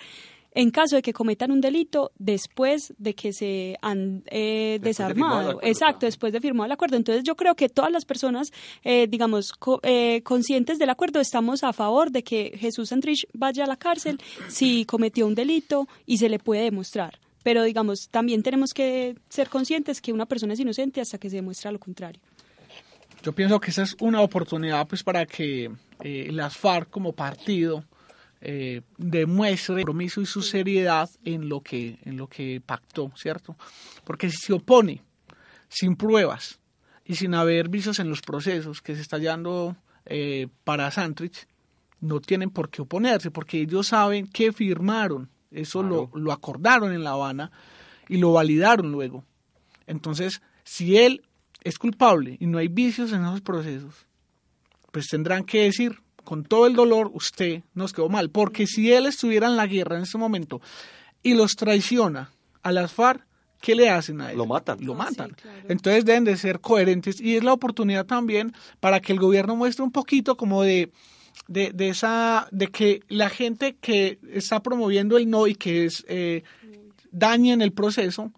en 0.53 0.71
caso 0.71 0.97
de 0.97 1.03
que 1.03 1.13
cometan 1.13 1.51
un 1.51 1.61
delito 1.61 2.13
después 2.19 2.93
de 2.99 3.15
que 3.15 3.33
se 3.33 3.77
han 3.83 4.25
eh, 4.27 4.79
desarmado. 4.83 5.61
Exacto, 5.63 6.07
después 6.07 6.33
de 6.33 6.41
firmar 6.41 6.67
el 6.67 6.73
acuerdo. 6.73 6.97
Entonces 6.97 7.25
yo 7.25 7.37
creo 7.37 7.55
que 7.55 7.69
todas 7.69 7.93
las 7.93 8.05
personas, 8.05 8.53
eh, 8.83 9.07
digamos, 9.09 9.53
eh, 9.83 10.23
conscientes 10.23 10.79
del 10.79 10.91
acuerdo, 10.91 11.21
estamos 11.21 11.63
a 11.63 11.73
favor 11.73 12.11
de 12.11 12.23
que 12.23 12.53
Jesús 12.59 12.89
Santrich 12.89 13.27
vaya 13.33 13.65
a 13.65 13.67
la 13.67 13.77
cárcel 13.77 14.21
si 14.49 14.85
cometió 14.85 15.27
un 15.27 15.35
delito 15.35 15.87
y 16.07 16.19
se 16.19 16.29
le 16.29 16.39
puede 16.39 16.63
demostrar. 16.63 17.19
Pero 17.43 17.63
digamos, 17.63 18.09
también 18.11 18.43
tenemos 18.43 18.73
que 18.75 19.17
ser 19.29 19.49
conscientes 19.49 20.01
que 20.01 20.13
una 20.13 20.27
persona 20.27 20.55
es 20.55 20.61
inocente 20.61 21.01
hasta 21.01 21.19
que 21.19 21.31
se 21.31 21.37
demuestra 21.37 21.73
lo 21.73 21.79
contrario. 21.79 22.21
Yo 23.23 23.33
pienso 23.33 23.61
que 23.61 23.71
esa 23.71 23.83
es 23.83 23.97
una 24.01 24.21
oportunidad 24.21 24.87
pues 24.89 25.03
para 25.03 25.27
que 25.27 25.71
las 26.03 26.57
FARC 26.57 26.91
como 26.91 27.13
partido 27.13 27.85
eh, 28.41 28.83
demuestre 28.97 29.77
compromiso 29.77 30.21
y 30.21 30.27
su 30.27 30.41
seriedad 30.41 31.11
en 31.25 31.49
lo 31.49 31.61
que 31.61 31.99
en 32.05 32.17
lo 32.17 32.27
que 32.27 32.63
pactó, 32.65 33.13
¿cierto? 33.15 33.57
Porque 34.05 34.31
si 34.31 34.39
se 34.39 34.53
opone 34.53 35.03
sin 35.69 35.95
pruebas 35.97 36.59
y 37.05 37.17
sin 37.17 37.35
haber 37.35 37.69
visos 37.69 37.99
en 37.99 38.09
los 38.09 38.23
procesos 38.23 38.81
que 38.81 38.95
se 38.95 39.03
está 39.03 39.17
hallando 39.17 39.77
eh, 40.07 40.49
para 40.65 40.91
Santrich, 40.91 41.47
no 42.01 42.21
tienen 42.21 42.51
por 42.51 42.71
qué 42.71 42.83
oponerse, 42.83 43.31
porque 43.31 43.61
ellos 43.61 43.89
saben 43.89 44.27
que 44.27 44.53
firmaron, 44.53 45.29
eso 45.51 45.83
lo, 45.83 46.11
lo 46.15 46.33
acordaron 46.33 46.93
en 46.93 47.05
La 47.05 47.11
Habana 47.11 47.51
y 48.09 48.17
lo 48.17 48.33
validaron 48.33 48.91
luego. 48.91 49.25
Entonces, 49.87 50.41
si 50.65 50.97
él 50.97 51.23
es 51.63 51.79
culpable 51.79 52.37
y 52.41 52.47
no 52.47 52.59
hay 52.59 52.69
vicios 52.69 53.13
en 53.13 53.23
esos 53.23 53.41
procesos, 53.43 54.07
pues 54.93 55.09
tendrán 55.09 55.45
que 55.45 55.65
decir, 55.65 56.01
con 56.25 56.45
todo 56.45 56.67
el 56.67 56.75
dolor, 56.75 57.11
usted 57.15 57.63
nos 57.75 57.93
quedó 57.93 58.09
mal. 58.09 58.31
Porque 58.31 58.67
si 58.67 58.93
él 58.93 59.07
estuviera 59.07 59.47
en 59.47 59.57
la 59.57 59.67
guerra 59.67 59.97
en 59.97 60.03
ese 60.03 60.19
momento 60.19 60.61
y 61.23 61.35
los 61.35 61.57
traiciona 61.57 62.31
a 62.63 62.73
las 62.73 62.93
FARC, 62.93 63.27
¿qué 63.61 63.75
le 63.75 63.91
hacen 63.91 64.21
a 64.21 64.31
él? 64.31 64.39
Lo 64.39 64.47
matan. 64.47 64.79
Lo 64.85 64.95
matan. 64.95 65.37
Entonces 65.69 66.05
deben 66.05 66.25
de 66.25 66.37
ser 66.37 66.61
coherentes 66.61 67.21
y 67.21 67.37
es 67.37 67.45
la 67.45 67.53
oportunidad 67.53 68.07
también 68.07 68.53
para 68.81 69.01
que 69.01 69.13
el 69.13 69.19
gobierno 69.19 69.57
muestre 69.57 69.85
un 69.85 69.93
poquito 69.93 70.37
como 70.37 70.63
de, 70.63 70.91
de, 71.49 71.89
esa, 71.89 72.49
de 72.51 72.69
que 72.69 73.01
la 73.09 73.29
gente 73.29 73.77
que 73.81 74.19
está 74.33 74.63
promoviendo 74.63 75.17
el 75.17 75.29
no 75.29 75.47
y 75.47 75.55
que 75.55 75.85
es 75.85 76.05
eh, 76.09 76.43
dañen 77.11 77.61
el 77.61 77.73
proceso, 77.73 78.33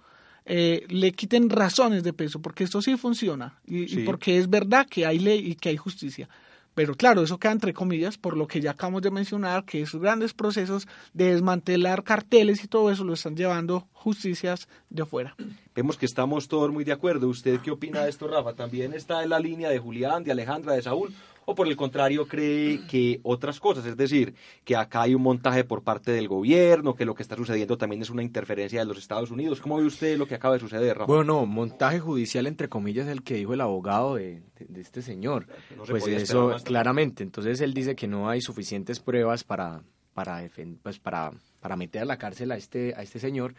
eh, 0.44 0.86
le 0.88 1.12
quiten 1.12 1.50
razones 1.50 2.02
de 2.02 2.12
peso, 2.12 2.40
porque 2.40 2.64
esto 2.64 2.82
sí 2.82 2.96
funciona 2.96 3.60
y, 3.64 3.98
porque 4.04 4.38
es 4.38 4.50
verdad 4.50 4.86
que 4.88 5.06
hay 5.06 5.18
ley 5.18 5.38
y 5.52 5.54
que 5.54 5.68
hay 5.68 5.76
justicia. 5.76 6.28
Pero 6.74 6.94
claro, 6.94 7.22
eso 7.22 7.38
queda 7.38 7.52
entre 7.52 7.74
comillas 7.74 8.16
por 8.16 8.36
lo 8.36 8.46
que 8.46 8.60
ya 8.60 8.70
acabamos 8.72 9.02
de 9.02 9.10
mencionar, 9.10 9.64
que 9.64 9.82
esos 9.82 10.00
grandes 10.00 10.32
procesos 10.32 10.88
de 11.12 11.32
desmantelar 11.32 12.02
carteles 12.02 12.64
y 12.64 12.68
todo 12.68 12.90
eso 12.90 13.04
lo 13.04 13.14
están 13.14 13.36
llevando 13.36 13.88
justicias 13.92 14.68
de 14.88 15.02
afuera. 15.02 15.36
Vemos 15.74 15.96
que 15.96 16.06
estamos 16.06 16.48
todos 16.48 16.72
muy 16.72 16.84
de 16.84 16.92
acuerdo. 16.92 17.28
¿Usted 17.28 17.60
qué 17.60 17.70
opina 17.70 18.04
de 18.04 18.10
esto, 18.10 18.26
Rafa? 18.26 18.54
¿También 18.54 18.94
está 18.94 19.22
en 19.22 19.30
la 19.30 19.38
línea 19.38 19.68
de 19.68 19.78
Julián, 19.78 20.24
de 20.24 20.32
Alejandra, 20.32 20.72
de 20.74 20.82
Saúl? 20.82 21.14
O 21.44 21.54
por 21.54 21.66
el 21.66 21.76
contrario 21.76 22.26
cree 22.26 22.86
que 22.86 23.20
otras 23.22 23.58
cosas, 23.60 23.84
es 23.86 23.96
decir, 23.96 24.34
que 24.64 24.76
acá 24.76 25.02
hay 25.02 25.14
un 25.14 25.22
montaje 25.22 25.64
por 25.64 25.82
parte 25.82 26.12
del 26.12 26.28
gobierno, 26.28 26.94
que 26.94 27.04
lo 27.04 27.14
que 27.14 27.22
está 27.22 27.36
sucediendo 27.36 27.76
también 27.76 28.02
es 28.02 28.10
una 28.10 28.22
interferencia 28.22 28.80
de 28.80 28.86
los 28.86 28.98
Estados 28.98 29.30
Unidos. 29.30 29.60
¿Cómo 29.60 29.78
ve 29.78 29.84
usted 29.84 30.16
lo 30.16 30.26
que 30.26 30.34
acaba 30.34 30.54
de 30.54 30.60
suceder, 30.60 30.98
Rafa? 30.98 31.12
Bueno, 31.12 31.44
montaje 31.46 32.00
judicial 32.00 32.46
entre 32.46 32.68
comillas 32.68 33.06
es 33.06 33.12
el 33.12 33.22
que 33.22 33.34
dijo 33.34 33.54
el 33.54 33.60
abogado 33.60 34.16
de, 34.16 34.42
este 34.76 35.02
señor. 35.02 35.46
pues 35.88 36.06
eso 36.06 36.54
claramente, 36.64 37.22
entonces 37.22 37.60
él 37.60 37.74
dice 37.74 37.96
que 37.96 38.06
no 38.06 38.28
hay 38.28 38.40
suficientes 38.40 39.00
pruebas 39.00 39.44
para 39.44 39.82
para 40.14 40.46
pues 40.82 40.98
para 40.98 41.32
para 41.60 41.76
meter 41.76 42.02
a 42.02 42.04
la 42.04 42.18
cárcel 42.18 42.52
a 42.52 42.56
este 42.56 42.94
a 42.94 43.02
este 43.02 43.18
señor, 43.18 43.54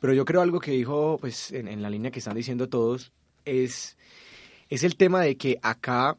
pero 0.00 0.12
yo 0.12 0.24
creo 0.24 0.42
algo 0.42 0.60
que 0.60 0.70
dijo 0.70 1.16
pues 1.18 1.50
en, 1.52 1.66
en 1.66 1.80
la 1.80 1.88
línea 1.88 2.10
que 2.10 2.18
están 2.18 2.34
diciendo 2.34 2.68
todos 2.68 3.12
es 3.46 3.96
es 4.68 4.84
el 4.84 4.96
tema 4.96 5.22
de 5.22 5.36
que 5.36 5.58
acá 5.62 6.18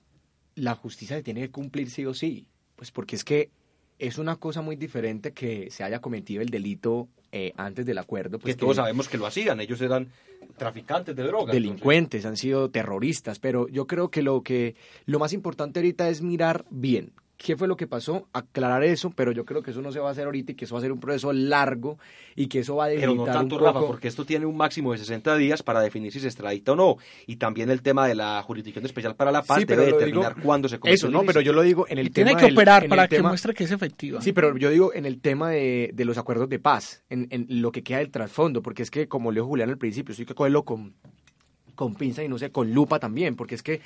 la 0.56 0.76
justicia 0.76 1.18
se 1.18 1.24
tiene 1.24 1.42
que 1.42 1.52
cumplir 1.52 1.90
sí 1.90 2.06
o 2.06 2.14
sí, 2.14 2.48
pues 2.76 2.92
porque 2.92 3.16
es 3.16 3.24
que 3.24 3.50
es 4.00 4.18
una 4.18 4.36
cosa 4.38 4.62
muy 4.62 4.76
diferente 4.76 5.32
que 5.32 5.70
se 5.72 5.84
haya 5.84 6.00
cometido 6.00 6.42
el 6.42 6.50
delito 6.50 7.08
eh, 7.32 7.54
antes 7.56 7.86
del 7.86 7.98
acuerdo. 7.98 8.40
Pues 8.40 8.56
que, 8.56 8.60
todos 8.60 8.78
sabemos 8.78 9.08
que 9.08 9.18
lo 9.18 9.26
hacían, 9.26 9.60
ellos 9.60 9.82
eran 9.82 10.10
traficantes 10.58 11.16
de 11.16 11.24
drogas. 11.24 11.54
Delincuentes, 11.54 12.26
han 12.26 12.38
sido 12.38 12.70
terroristas, 12.70 13.40
pero 13.40 13.68
yo 13.68 13.88
creo 13.88 14.10
que 14.10 14.22
lo 14.22 14.42
que 14.42 14.76
lo 15.06 15.20
más 15.20 15.34
importante 15.34 15.80
ahorita 15.80 16.10
es 16.10 16.22
mirar 16.22 16.66
bien 16.70 17.14
qué 17.38 17.58
fue 17.58 17.68
lo 17.68 17.76
que 17.76 17.88
pasó, 17.88 18.28
aclarar 18.34 18.84
eso, 18.84 19.12
pero 19.12 19.32
yo 19.32 19.46
creo 19.46 19.62
que 19.62 19.72
eso 19.72 19.82
no 19.82 19.92
se 19.92 20.00
va 20.00 20.10
a 20.10 20.12
hacer 20.12 20.26
ahorita 20.26 20.54
y 20.54 20.56
que 20.56 20.66
eso 20.66 20.76
va 20.76 20.80
a 20.80 20.82
ser 20.82 20.92
un 20.92 21.00
proceso 21.00 21.34
largo 21.34 21.98
y 22.36 22.48
que 22.48 22.60
eso 22.60 22.78
va 22.78 22.86
a 22.86 22.88
debilitar 22.88 23.16
Pero 23.16 23.26
no 23.26 23.32
tanto, 23.32 23.60
Rafa, 23.60 23.82
porque 23.86 24.08
esto 24.08 24.26
tiene 24.26 24.46
un 24.46 24.56
máximo 24.56 24.92
de 24.92 25.00
60 25.00 25.36
días 25.38 25.64
para 25.64 25.82
definir 25.82 26.12
si 26.12 26.20
se 26.20 26.28
extradita 26.28 26.74
o 26.74 26.76
no. 26.76 26.98
Y 27.28 27.38
también 27.38 27.70
el 27.70 27.82
tema 27.82 28.08
de 28.08 28.16
la 28.16 28.42
jurisdicción 28.44 28.86
especial 28.86 29.16
para 29.16 29.32
la 29.32 29.44
paz 29.44 29.66
debe 29.66 29.86
determinar 29.86 30.36
cuándo 30.42 30.70
se 30.70 30.80
comete 30.80 30.96
Eso, 30.96 31.10
no, 31.10 31.24
pero 31.24 31.42
yo 31.42 31.54
lo 31.54 31.62
digo 31.62 31.86
en 31.90 31.98
el 31.98 32.12
tema... 32.12 32.32
Tiene 32.32 32.48
que 32.48 32.54
operar 32.54 32.88
para 32.88 33.08
que 33.08 33.22
muestre 33.22 33.54
que 33.54 33.66
es 33.66 33.72
efectiva. 33.72 34.22
Sí, 34.22 34.32
pero 34.32 34.56
yo 34.58 34.70
digo 34.70 34.94
en 34.94 35.06
el 35.06 35.20
tema 35.20 35.50
de, 35.50 35.92
de 35.94 36.06
los 36.06 36.18
acuerdos 36.18 36.50
de 36.50 36.60
paz, 36.60 37.04
en, 37.10 37.28
en, 37.32 37.48
lo 37.62 37.72
que 37.72 37.84
queda 37.84 38.00
del 38.00 38.12
trasfondo, 38.12 38.62
porque 38.62 38.84
es 38.84 38.92
que, 38.92 39.08
como 39.08 39.32
leo 39.32 39.46
Julián 39.46 39.70
al 39.70 39.78
principio, 39.78 40.12
estoy 40.12 40.26
que 40.26 40.36
cogerlo 40.36 40.64
con, 40.64 40.96
con 41.76 41.96
pinza 41.96 42.24
y 42.24 42.28
no 42.28 42.38
sé, 42.38 42.52
con 42.52 42.74
lupa 42.74 43.00
también, 43.00 43.36
porque 43.36 43.56
es 43.56 43.64
que 43.64 43.82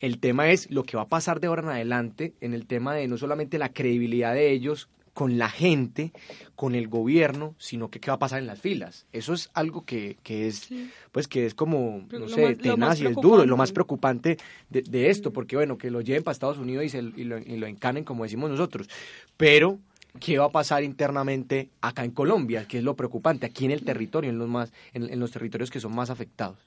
el 0.00 0.18
tema 0.18 0.50
es 0.50 0.70
lo 0.70 0.82
que 0.84 0.96
va 0.96 1.04
a 1.04 1.08
pasar 1.08 1.40
de 1.40 1.46
ahora 1.46 1.62
en 1.62 1.68
adelante 1.68 2.34
en 2.40 2.54
el 2.54 2.66
tema 2.66 2.94
de 2.94 3.08
no 3.08 3.16
solamente 3.16 3.58
la 3.58 3.72
credibilidad 3.72 4.34
de 4.34 4.50
ellos 4.50 4.88
con 5.14 5.38
la 5.38 5.48
gente, 5.48 6.12
con 6.56 6.74
el 6.74 6.88
gobierno, 6.88 7.54
sino 7.58 7.88
que 7.88 8.00
qué 8.00 8.10
va 8.10 8.16
a 8.16 8.18
pasar 8.18 8.40
en 8.40 8.48
las 8.48 8.60
filas. 8.60 9.06
Eso 9.12 9.32
es 9.32 9.48
algo 9.54 9.84
que, 9.84 10.18
que 10.24 10.48
es, 10.48 10.68
pues 11.12 11.28
que 11.28 11.46
es 11.46 11.54
como, 11.54 12.04
no 12.10 12.28
sé, 12.28 12.56
tenaz 12.56 13.00
y 13.00 13.06
es 13.06 13.14
duro, 13.14 13.46
lo 13.46 13.56
más 13.56 13.70
preocupante. 13.70 14.36
de, 14.68 15.10
esto, 15.10 15.32
porque 15.32 15.54
bueno, 15.54 15.78
que 15.78 15.90
lo 15.90 16.00
lleven 16.00 16.24
para 16.24 16.32
Estados 16.32 16.58
Unidos 16.58 16.84
y, 16.84 16.88
se, 16.88 16.98
y, 16.98 17.24
lo, 17.24 17.38
y 17.38 17.56
lo 17.56 17.68
encanen 17.68 18.02
como 18.02 18.24
decimos 18.24 18.50
nosotros, 18.50 18.88
pero 19.36 19.78
qué 20.18 20.36
va 20.38 20.46
a 20.46 20.50
pasar 20.50 20.82
internamente 20.82 21.70
acá 21.80 22.04
en 22.04 22.10
Colombia, 22.10 22.66
que 22.66 22.78
es 22.78 22.84
lo 22.84 22.96
preocupante, 22.96 23.46
aquí 23.46 23.64
en 23.64 23.70
el 23.70 23.84
territorio, 23.84 24.30
en 24.30 24.38
los, 24.38 24.48
más, 24.48 24.72
en 24.92 25.20
los 25.20 25.30
territorios 25.30 25.70
que 25.70 25.80
son 25.80 25.94
más 25.94 26.10
afectados 26.10 26.58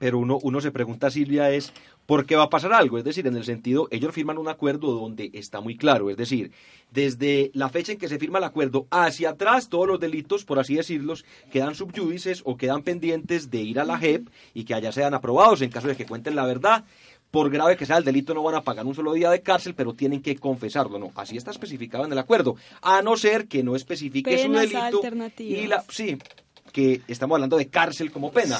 pero 0.00 0.18
uno, 0.18 0.38
uno 0.42 0.60
se 0.62 0.72
pregunta, 0.72 1.10
Silvia, 1.10 1.50
es 1.50 1.72
¿por 2.06 2.24
qué 2.24 2.34
va 2.34 2.44
a 2.44 2.50
pasar 2.50 2.72
algo? 2.72 2.98
Es 2.98 3.04
decir, 3.04 3.26
en 3.26 3.36
el 3.36 3.44
sentido, 3.44 3.86
ellos 3.90 4.12
firman 4.12 4.38
un 4.38 4.48
acuerdo 4.48 4.92
donde 4.92 5.30
está 5.34 5.60
muy 5.60 5.76
claro, 5.76 6.10
es 6.10 6.16
decir, 6.16 6.50
desde 6.90 7.50
la 7.52 7.68
fecha 7.68 7.92
en 7.92 7.98
que 7.98 8.08
se 8.08 8.18
firma 8.18 8.38
el 8.38 8.44
acuerdo 8.44 8.86
hacia 8.90 9.30
atrás, 9.30 9.68
todos 9.68 9.86
los 9.86 10.00
delitos, 10.00 10.44
por 10.44 10.58
así 10.58 10.74
decirlos, 10.74 11.26
quedan 11.52 11.74
subyúdices 11.74 12.40
o 12.46 12.56
quedan 12.56 12.82
pendientes 12.82 13.50
de 13.50 13.58
ir 13.58 13.78
a 13.78 13.84
la 13.84 13.98
JEP 13.98 14.28
y 14.54 14.64
que 14.64 14.74
allá 14.74 14.90
sean 14.90 15.12
aprobados 15.12 15.60
en 15.60 15.70
caso 15.70 15.86
de 15.86 15.96
que 15.96 16.06
cuenten 16.06 16.34
la 16.34 16.46
verdad. 16.46 16.84
Por 17.30 17.48
grave 17.48 17.76
que 17.76 17.86
sea 17.86 17.98
el 17.98 18.04
delito, 18.04 18.34
no 18.34 18.42
van 18.42 18.56
a 18.56 18.62
pagar 18.62 18.84
un 18.86 18.94
solo 18.94 19.12
día 19.12 19.30
de 19.30 19.40
cárcel, 19.40 19.74
pero 19.76 19.94
tienen 19.94 20.20
que 20.20 20.34
confesarlo. 20.34 20.98
No, 20.98 21.12
así 21.14 21.36
está 21.36 21.52
especificado 21.52 22.04
en 22.04 22.10
el 22.10 22.18
acuerdo. 22.18 22.56
A 22.82 23.02
no 23.02 23.16
ser 23.16 23.46
que 23.46 23.62
no 23.62 23.76
especifique 23.76 24.36
su 24.36 24.50
delito. 24.50 25.00
Y 25.38 25.68
la, 25.68 25.84
sí, 25.90 26.18
que 26.70 27.02
estamos 27.08 27.36
hablando 27.36 27.56
de 27.56 27.68
cárcel 27.68 28.10
como 28.10 28.30
pena. 28.30 28.58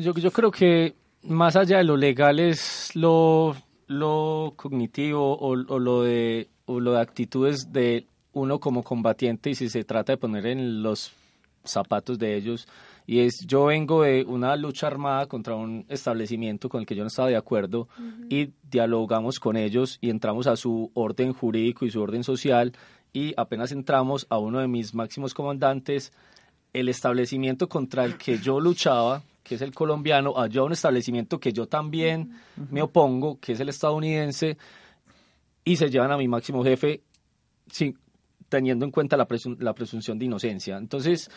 Yo, 0.00 0.14
yo 0.14 0.30
creo 0.30 0.50
que 0.50 0.94
más 1.22 1.56
allá 1.56 1.78
de 1.78 1.84
lo 1.84 1.96
legal 1.96 2.38
es 2.40 2.90
lo, 2.94 3.54
lo 3.86 4.54
cognitivo 4.56 5.38
o, 5.38 5.56
lo 5.56 6.02
de, 6.02 6.48
o 6.66 6.80
lo 6.80 6.92
de 6.92 7.00
actitudes 7.00 7.72
de 7.72 8.06
uno 8.32 8.58
como 8.58 8.82
combatiente 8.82 9.50
y 9.50 9.54
si 9.54 9.68
se 9.68 9.84
trata 9.84 10.12
de 10.12 10.18
poner 10.18 10.46
en 10.46 10.82
los 10.82 11.12
zapatos 11.64 12.18
de 12.18 12.36
ellos 12.36 12.66
y 13.06 13.20
es 13.20 13.46
yo 13.46 13.66
vengo 13.66 14.02
de 14.02 14.24
una 14.24 14.56
lucha 14.56 14.86
armada 14.86 15.26
contra 15.26 15.54
un 15.54 15.84
establecimiento 15.88 16.68
con 16.68 16.80
el 16.80 16.86
que 16.86 16.94
yo 16.94 17.02
no 17.02 17.08
estaba 17.08 17.28
de 17.28 17.36
acuerdo 17.36 17.88
y 18.28 18.50
dialogamos 18.68 19.38
con 19.38 19.56
ellos 19.56 19.98
y 20.00 20.10
entramos 20.10 20.46
a 20.46 20.56
su 20.56 20.90
orden 20.94 21.32
jurídico 21.32 21.84
y 21.84 21.90
su 21.90 22.00
orden 22.00 22.24
social 22.24 22.72
y 23.12 23.34
apenas 23.36 23.72
entramos 23.72 24.26
a 24.30 24.38
uno 24.38 24.60
de 24.60 24.68
mis 24.68 24.94
máximos 24.94 25.34
comandantes 25.34 26.12
el 26.72 26.88
establecimiento 26.88 27.68
contra 27.68 28.04
el 28.04 28.16
que 28.16 28.38
yo 28.38 28.60
luchaba 28.60 29.22
que 29.42 29.56
es 29.56 29.62
el 29.62 29.74
colombiano, 29.74 30.34
a 30.36 30.46
un 30.62 30.72
establecimiento 30.72 31.40
que 31.40 31.52
yo 31.52 31.66
también 31.66 32.32
me 32.70 32.82
opongo, 32.82 33.38
que 33.40 33.52
es 33.52 33.60
el 33.60 33.68
estadounidense, 33.68 34.56
y 35.64 35.76
se 35.76 35.90
llevan 35.90 36.12
a 36.12 36.16
mi 36.16 36.28
máximo 36.28 36.62
jefe 36.64 37.02
sin, 37.70 37.98
teniendo 38.48 38.84
en 38.84 38.90
cuenta 38.90 39.16
la, 39.16 39.26
la 39.58 39.74
presunción 39.74 40.18
de 40.18 40.26
inocencia. 40.26 40.76
Entonces, 40.76 41.30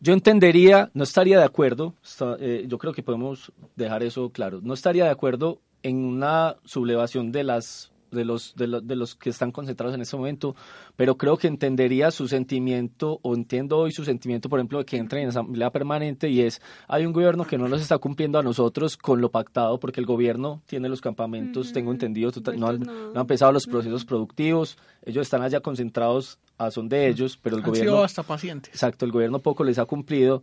yo 0.00 0.12
entendería, 0.12 0.90
no 0.94 1.04
estaría 1.04 1.38
de 1.38 1.44
acuerdo, 1.44 1.94
eh, 2.38 2.64
yo 2.66 2.78
creo 2.78 2.92
que 2.92 3.02
podemos 3.02 3.52
dejar 3.76 4.02
eso 4.02 4.30
claro, 4.30 4.60
no 4.62 4.74
estaría 4.74 5.04
de 5.04 5.10
acuerdo 5.10 5.60
en 5.82 6.04
una 6.04 6.56
sublevación 6.64 7.32
de 7.32 7.44
las 7.44 7.89
de 8.10 8.24
los, 8.24 8.54
de, 8.54 8.80
de, 8.82 8.96
los 8.96 9.14
que 9.14 9.30
están 9.30 9.52
concentrados 9.52 9.94
en 9.94 10.02
este 10.02 10.16
momento, 10.16 10.54
pero 10.96 11.16
creo 11.16 11.36
que 11.36 11.46
entendería 11.46 12.10
su 12.10 12.28
sentimiento, 12.28 13.20
o 13.22 13.34
entiendo 13.34 13.78
hoy 13.78 13.92
su 13.92 14.04
sentimiento, 14.04 14.48
por 14.48 14.58
ejemplo, 14.58 14.78
de 14.78 14.84
que 14.84 14.96
entren 14.96 15.24
en 15.24 15.28
asamblea 15.30 15.70
permanente 15.70 16.28
y 16.28 16.40
es, 16.40 16.60
hay 16.88 17.06
un 17.06 17.12
gobierno 17.12 17.44
que 17.44 17.58
no 17.58 17.68
nos 17.68 17.80
está 17.80 17.98
cumpliendo 17.98 18.38
a 18.38 18.42
nosotros 18.42 18.96
con 18.96 19.20
lo 19.20 19.30
pactado, 19.30 19.78
porque 19.80 20.00
el 20.00 20.06
gobierno 20.06 20.62
tiene 20.66 20.88
los 20.88 21.00
campamentos, 21.00 21.72
tengo 21.72 21.92
entendido, 21.92 22.30
no 22.56 22.68
han, 22.68 22.80
no. 22.80 23.20
empezado 23.20 23.52
los 23.52 23.66
procesos 23.66 24.04
productivos, 24.04 24.76
ellos 25.04 25.22
están 25.22 25.42
allá 25.42 25.60
concentrados 25.60 26.38
a 26.58 26.70
son 26.70 26.88
de 26.88 27.08
ellos, 27.08 27.38
pero 27.42 27.56
el 27.56 27.62
gobierno... 27.62 27.92
Sido 27.92 28.04
hasta 28.04 28.22
pacientes. 28.22 28.74
Exacto, 28.74 29.04
el 29.04 29.12
gobierno 29.12 29.38
poco 29.38 29.64
les 29.64 29.78
ha 29.78 29.86
cumplido 29.86 30.42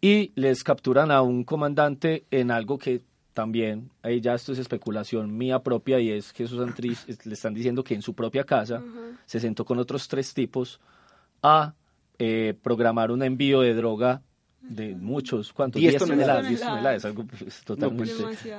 y 0.00 0.32
les 0.34 0.64
capturan 0.64 1.10
a 1.10 1.22
un 1.22 1.44
comandante 1.44 2.26
en 2.30 2.50
algo 2.50 2.76
que 2.76 3.02
también, 3.32 3.90
ahí 4.02 4.20
ya 4.20 4.34
esto 4.34 4.52
es 4.52 4.58
especulación 4.58 5.36
mía 5.36 5.58
propia 5.60 5.98
y 6.00 6.10
es 6.10 6.32
que 6.32 6.46
Susan 6.46 6.74
Trish 6.74 7.06
le 7.24 7.34
están 7.34 7.54
diciendo 7.54 7.82
que 7.82 7.94
en 7.94 8.02
su 8.02 8.14
propia 8.14 8.44
casa 8.44 8.82
se 9.26 9.40
sentó 9.40 9.64
con 9.64 9.78
otros 9.78 10.08
tres 10.08 10.34
tipos 10.34 10.80
a 11.42 11.74
eh, 12.18 12.54
programar 12.62 13.10
un 13.10 13.22
envío 13.22 13.60
de 13.60 13.74
droga 13.74 14.22
de 14.60 14.94
muchos, 14.94 15.52
¿cuántos? 15.52 15.80
10 15.80 15.96
toneladas. 15.96 16.48
10 16.48 16.60
toneladas, 16.60 17.04
algo 17.04 17.24
pues, 17.24 17.62
totalmente... 17.64 18.12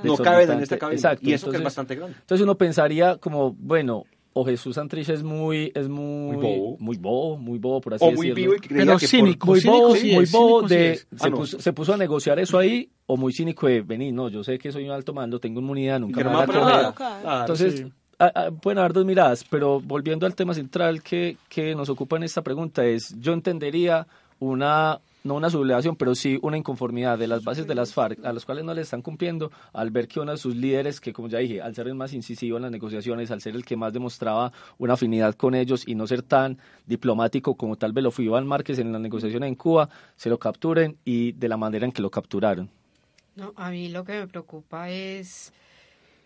No, 0.04 0.18
caben 0.18 0.52
en 0.52 0.60
esta 0.60 0.78
cabina. 0.78 0.98
Exacto. 0.98 1.30
Y 1.30 1.34
eso 1.34 1.50
que 1.50 1.58
es 1.58 1.64
bastante 1.64 1.96
grande. 1.96 2.16
Entonces 2.20 2.44
uno 2.44 2.58
pensaría 2.58 3.18
como, 3.18 3.54
bueno, 3.54 4.06
o 4.36 4.44
Jesús 4.46 4.76
Santrich 4.76 5.10
es 5.10 5.24
muy 5.24 5.72
es 5.76 5.88
muy 5.88 6.36
muy 6.36 6.38
bobo, 6.38 6.78
muy 6.80 6.98
bobo, 6.98 7.38
muy 7.38 7.60
bobo 7.60 7.82
por 7.82 7.94
así 7.94 8.04
o 8.04 8.10
decirlo. 8.12 8.34
muy 8.34 8.42
vivo 8.42 8.56
y 8.56 8.60
que 8.60 8.76
Pero 8.76 8.98
que 8.98 9.08
cínico, 9.08 9.48
muy 9.48 9.60
cínico 9.62 9.82
bobo, 9.84 9.96
sí 9.96 10.12
muy 10.14 10.26
bobo 10.26 10.68
sí 10.68 10.76
de. 10.76 11.00
Ah, 11.14 11.18
se, 11.24 11.30
no. 11.30 11.36
puso, 11.38 11.60
se 11.60 11.74
puso 11.74 11.94
a 11.94 11.98
negociar 11.98 12.40
eso 12.40 12.58
ahí 12.58 12.90
o 13.06 13.18
muy 13.18 13.32
cínico 13.34 13.68
de 13.68 13.82
venir, 13.82 14.14
no, 14.14 14.30
yo 14.30 14.44
sé 14.44 14.58
que 14.58 14.72
soy 14.72 14.86
un 14.86 14.92
alto 14.92 15.14
mando, 15.14 15.40
tengo 15.40 15.60
inmunidad, 15.60 16.00
nunca 16.00 16.18
me 16.18 16.24
no 16.24 16.38
van 16.38 16.48
me 16.50 16.56
a 16.56 16.60
coger. 16.60 16.94
Claro, 16.96 17.40
Entonces, 17.42 17.78
sí. 17.80 17.86
a- 18.20 18.46
a- 18.46 18.52
pueden 18.52 18.80
haber 18.80 18.94
dos 18.94 19.06
miradas, 19.06 19.44
pero 19.50 19.82
volviendo 19.82 20.26
al 20.26 20.36
tema 20.36 20.54
central 20.54 21.04
que, 21.04 21.38
que 21.50 21.76
nos 21.76 21.90
ocupa 21.90 22.16
en 22.18 22.24
esta 22.24 22.42
pregunta 22.42 22.86
es, 22.86 23.14
yo 23.20 23.34
entendería 23.34 24.08
una, 24.40 25.00
no 25.24 25.36
una 25.36 25.50
sublevación, 25.50 25.96
pero 25.96 26.16
sí 26.16 26.38
una 26.42 26.58
inconformidad 26.58 27.18
de 27.18 27.28
las 27.28 27.44
bases 27.44 27.68
de 27.68 27.76
las 27.76 27.94
FARC, 27.94 28.24
a 28.26 28.34
las 28.34 28.46
cuales 28.46 28.64
no 28.64 28.74
le 28.74 28.82
están 28.82 29.02
cumpliendo, 29.02 29.52
al 29.74 29.92
ver 29.92 30.08
que 30.08 30.20
uno 30.20 30.32
de 30.32 30.38
sus 30.38 30.56
líderes, 30.56 31.00
que 31.00 31.14
como 31.14 31.28
ya 31.28 31.40
dije, 31.40 31.62
al 31.62 31.76
ser 31.76 31.88
el 31.88 31.96
más 31.96 32.14
incisivo 32.14 32.58
en 32.58 32.64
las 32.64 32.72
negociaciones, 32.72 33.32
al 33.32 33.42
ser 33.42 33.56
el 33.56 33.66
que 33.66 33.76
más 33.76 33.94
demostraba 33.94 34.52
una 34.78 34.94
afinidad 34.94 35.36
con 35.36 35.56
ellos 35.56 35.84
y 35.88 35.96
no 35.96 36.08
ser 36.08 36.24
tan 36.24 36.58
diplomático 36.86 37.56
como 37.56 37.78
tal 37.78 37.94
vez 37.94 38.04
lo 38.04 38.12
fue 38.12 38.26
Iván 38.26 38.48
Márquez 38.48 38.80
en 38.80 38.92
las 38.92 39.02
negociaciones 39.02 39.48
en 39.48 39.56
Cuba, 39.56 39.90
se 40.16 40.30
lo 40.30 40.38
capturen 40.38 40.98
y 41.06 41.32
de 41.34 41.48
la 41.48 41.58
manera 41.58 41.86
en 41.86 41.92
que 41.92 42.02
lo 42.02 42.10
capturaron. 42.10 42.70
No, 43.36 43.54
a 43.56 43.72
mí 43.72 43.90
lo 43.90 44.04
que 44.04 44.20
me 44.20 44.28
preocupa 44.28 44.90
es 44.90 45.54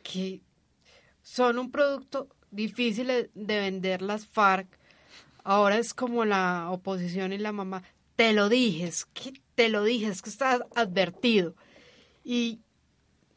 que 0.04 0.42
son 1.22 1.58
un 1.58 1.72
producto 1.72 2.28
difícil 2.52 3.08
de 3.08 3.30
de 3.34 3.60
vender 3.60 4.02
las 4.02 4.26
FARC. 4.28 4.68
Ahora 5.44 5.78
es 5.78 5.94
como 5.94 6.26
la 6.26 6.70
oposición 6.72 7.32
y 7.32 7.38
la 7.38 7.54
mamá. 7.54 7.84
Te 8.18 8.34
lo 8.34 8.50
dije, 8.50 8.92
te 9.54 9.70
lo 9.70 9.84
dije, 9.84 10.08
es 10.08 10.24
que 10.24 10.32
estás 10.32 10.62
advertido. 10.74 11.54
Y 12.24 12.60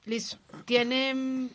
listo, 0.06 0.38
tienen 0.64 1.50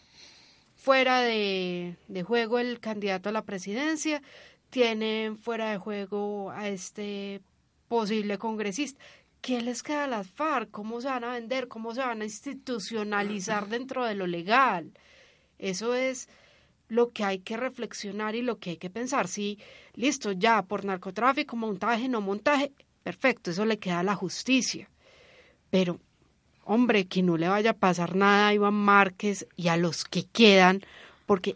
fuera 0.76 1.22
de, 1.22 1.98
juego 2.24 2.60
el 2.60 2.80
candidato 2.80 3.30
a 3.30 3.32
la 3.32 3.44
presidencia, 3.44 4.22
tienen 4.70 5.38
fuera 5.38 5.72
de 5.72 5.80
juego 5.80 6.52
a 6.52 6.70
este 6.70 7.42
posible 7.88 8.38
congresista. 8.38 9.04
¿Qué 9.42 9.60
les 9.64 9.82
queda 9.82 10.04
a 10.04 10.08
las 10.08 10.30
FARC? 10.30 10.70
¿Cómo 10.70 11.02
se 11.02 11.08
van 11.08 11.24
a 11.24 11.34
vender? 11.34 11.68
¿Cómo 11.68 11.96
se 11.96 12.02
van 12.02 12.22
a 12.22 12.26
institucionalizar 12.26 13.70
dentro 13.70 14.06
de 14.06 14.14
lo 14.14 14.28
legal? 14.28 14.92
Eso 15.58 15.96
es 15.96 16.30
lo 16.90 17.10
que 17.10 17.24
hay 17.24 17.40
que 17.40 17.58
reflexionar 17.58 18.36
y 18.36 18.44
lo 18.44 18.60
que 18.60 18.72
hay 18.72 18.78
que 18.78 18.92
pensar. 18.92 19.28
Sí, 19.28 19.58
listo, 19.96 20.32
ya 20.32 20.62
por 20.62 20.86
narcotráfico, 20.86 21.56
montaje, 21.56 22.08
no 22.08 22.22
montaje, 22.22 22.72
perfecto, 23.06 23.52
eso 23.52 23.66
le 23.66 23.78
queda 23.78 24.00
a 24.00 24.04
la 24.04 24.16
justicia. 24.16 24.90
Pero, 25.70 26.00
hombre, 26.64 27.06
que 27.06 27.22
no 27.22 27.38
le 27.38 27.48
vaya 27.48 27.70
a 27.70 27.74
pasar 27.74 28.16
nada 28.16 28.48
a 28.48 28.54
Iván 28.56 28.74
Márquez 28.74 29.46
y 29.56 29.68
a 29.68 29.78
los 29.78 30.06
que 30.06 30.24
quedan, 30.24 30.82
porque 31.28 31.56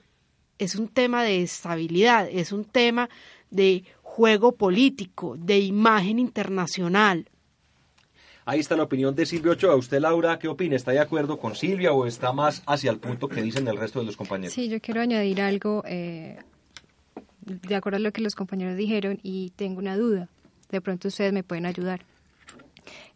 es 0.60 0.76
un 0.76 0.90
tema 0.90 1.24
de 1.24 1.42
estabilidad, 1.42 2.30
es 2.32 2.52
un 2.52 2.66
tema 2.66 3.10
de 3.50 3.84
juego 4.04 4.52
político, 4.52 5.38
de 5.40 5.58
imagen 5.58 6.20
internacional. 6.20 7.28
Ahí 8.46 8.60
está 8.60 8.76
la 8.76 8.84
opinión 8.84 9.16
de 9.16 9.26
Silvio 9.26 9.54
Ochoa. 9.54 9.76
¿Usted, 9.76 10.00
Laura, 10.00 10.38
qué 10.38 10.48
opina? 10.48 10.76
¿Está 10.76 10.92
de 10.92 11.00
acuerdo 11.00 11.40
con 11.40 11.56
Silvia 11.56 11.94
o 11.94 12.06
está 12.06 12.32
más 12.32 12.62
hacia 12.68 12.92
el 12.92 13.00
punto 13.00 13.28
que 13.28 13.42
dicen 13.42 13.68
el 13.68 13.78
resto 13.78 14.00
de 14.00 14.06
los 14.06 14.16
compañeros? 14.16 14.54
Sí, 14.54 14.70
yo 14.70 14.80
quiero 14.80 15.02
añadir 15.02 15.42
algo 15.42 15.82
eh, 15.88 16.38
de 17.42 17.76
acuerdo 17.76 17.98
a 17.98 18.02
lo 18.02 18.12
que 18.12 18.22
los 18.22 18.36
compañeros 18.36 18.78
dijeron 18.78 19.20
y 19.24 19.50
tengo 19.56 19.80
una 19.80 19.98
duda. 19.98 20.30
De 20.70 20.82
pronto 20.82 21.08
ustedes 21.08 21.34
me 21.34 21.44
pueden 21.44 21.66
ayudar. 21.66 22.02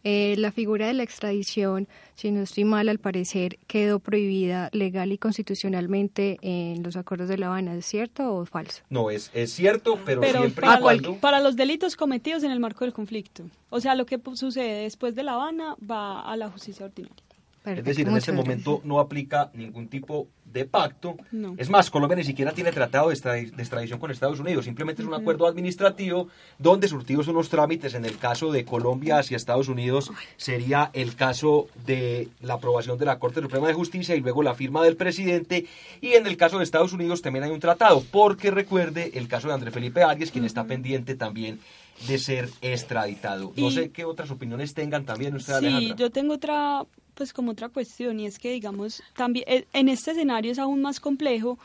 Eh, 0.06 0.34
la 0.36 0.52
figura 0.52 0.86
de 0.86 0.92
la 0.92 1.02
extradición, 1.02 1.88
si 2.14 2.30
no 2.30 2.42
estoy 2.42 2.64
mal, 2.64 2.90
al 2.90 2.98
parecer 2.98 3.58
quedó 3.66 4.00
prohibida 4.00 4.68
legal 4.72 5.12
y 5.12 5.18
constitucionalmente 5.18 6.38
en 6.42 6.82
los 6.82 6.96
acuerdos 6.96 7.28
de 7.28 7.38
La 7.38 7.46
Habana. 7.46 7.74
¿Es 7.74 7.86
cierto 7.86 8.34
o 8.34 8.44
falso? 8.44 8.82
No, 8.90 9.10
es, 9.10 9.30
es 9.32 9.52
cierto, 9.52 9.98
pero, 10.04 10.20
Pero 10.20 10.40
siempre 10.40 10.66
para, 10.66 10.80
cuando... 10.80 11.14
para 11.16 11.40
los 11.40 11.56
delitos 11.56 11.96
cometidos 11.96 12.42
en 12.42 12.50
el 12.50 12.60
marco 12.60 12.84
del 12.84 12.92
conflicto. 12.92 13.44
O 13.70 13.80
sea, 13.80 13.94
lo 13.94 14.04
que 14.04 14.20
sucede 14.34 14.82
después 14.82 15.14
de 15.14 15.22
La 15.22 15.34
Habana 15.34 15.74
va 15.90 16.20
a 16.20 16.36
la 16.36 16.50
justicia 16.50 16.84
ordinaria. 16.84 17.23
Es 17.64 17.82
decir, 17.84 18.06
en 18.06 18.12
gracias. 18.14 18.36
momento 18.36 18.80
no 18.84 19.00
aplica 19.00 19.50
ningún 19.54 19.88
tipo 19.88 20.28
de 20.44 20.66
pacto. 20.66 21.16
No. 21.32 21.54
Es 21.56 21.68
más, 21.70 21.90
Colombia 21.90 22.16
ni 22.16 22.22
siquiera 22.24 22.52
tiene 22.52 22.70
tratado 22.72 23.08
de, 23.08 23.14
extra- 23.14 23.32
de 23.32 23.40
extradición 23.58 23.98
con 23.98 24.10
Estados 24.10 24.38
Unidos. 24.38 24.66
Simplemente 24.66 25.02
es 25.02 25.08
un 25.08 25.14
acuerdo 25.14 25.46
administrativo 25.46 26.28
donde 26.58 26.86
surtidos 26.88 27.26
unos 27.28 27.48
trámites. 27.48 27.94
En 27.94 28.04
el 28.04 28.18
caso 28.18 28.52
de 28.52 28.64
Colombia 28.64 29.18
hacia 29.18 29.36
Estados 29.36 29.68
Unidos 29.68 30.12
sería 30.36 30.90
el 30.92 31.16
caso 31.16 31.68
de 31.86 32.28
la 32.40 32.54
aprobación 32.54 32.98
de 32.98 33.06
la 33.06 33.18
Corte 33.18 33.40
Suprema 33.40 33.66
de 33.66 33.74
Justicia 33.74 34.14
y 34.14 34.20
luego 34.20 34.42
la 34.42 34.54
firma 34.54 34.84
del 34.84 34.96
presidente. 34.96 35.66
Y 36.00 36.12
en 36.12 36.26
el 36.26 36.36
caso 36.36 36.58
de 36.58 36.64
Estados 36.64 36.92
Unidos 36.92 37.22
también 37.22 37.44
hay 37.44 37.50
un 37.50 37.60
tratado, 37.60 38.04
porque 38.12 38.50
recuerde 38.50 39.12
el 39.14 39.26
caso 39.26 39.48
de 39.48 39.54
André 39.54 39.70
Felipe 39.70 40.02
Arias, 40.02 40.30
quien 40.30 40.44
está 40.44 40.64
pendiente 40.64 41.14
también 41.16 41.58
de 42.06 42.18
ser 42.18 42.48
extraditado. 42.60 43.52
No 43.56 43.68
Y- 43.68 43.72
sé 43.74 43.90
qué 43.90 44.04
otras 44.04 44.30
opiniones 44.30 44.74
tengan 44.74 45.04
también 45.04 45.34
usted, 45.34 45.58
Sí, 45.60 45.66
Alejandra. 45.66 45.96
yo 45.96 46.10
tengo 46.10 46.34
otra, 46.34 46.84
pues 47.14 47.32
como 47.32 47.52
otra 47.52 47.68
cuestión 47.68 48.20
y 48.20 48.26
es 48.26 48.38
que 48.38 48.52
digamos 48.52 49.02
también 49.16 49.44
eh, 49.48 49.66
en 49.72 49.88
este 49.88 50.12
escenario 50.12 50.52
es 50.52 50.58
aún 50.58 50.82
más 50.82 51.00
complejo 51.00 51.58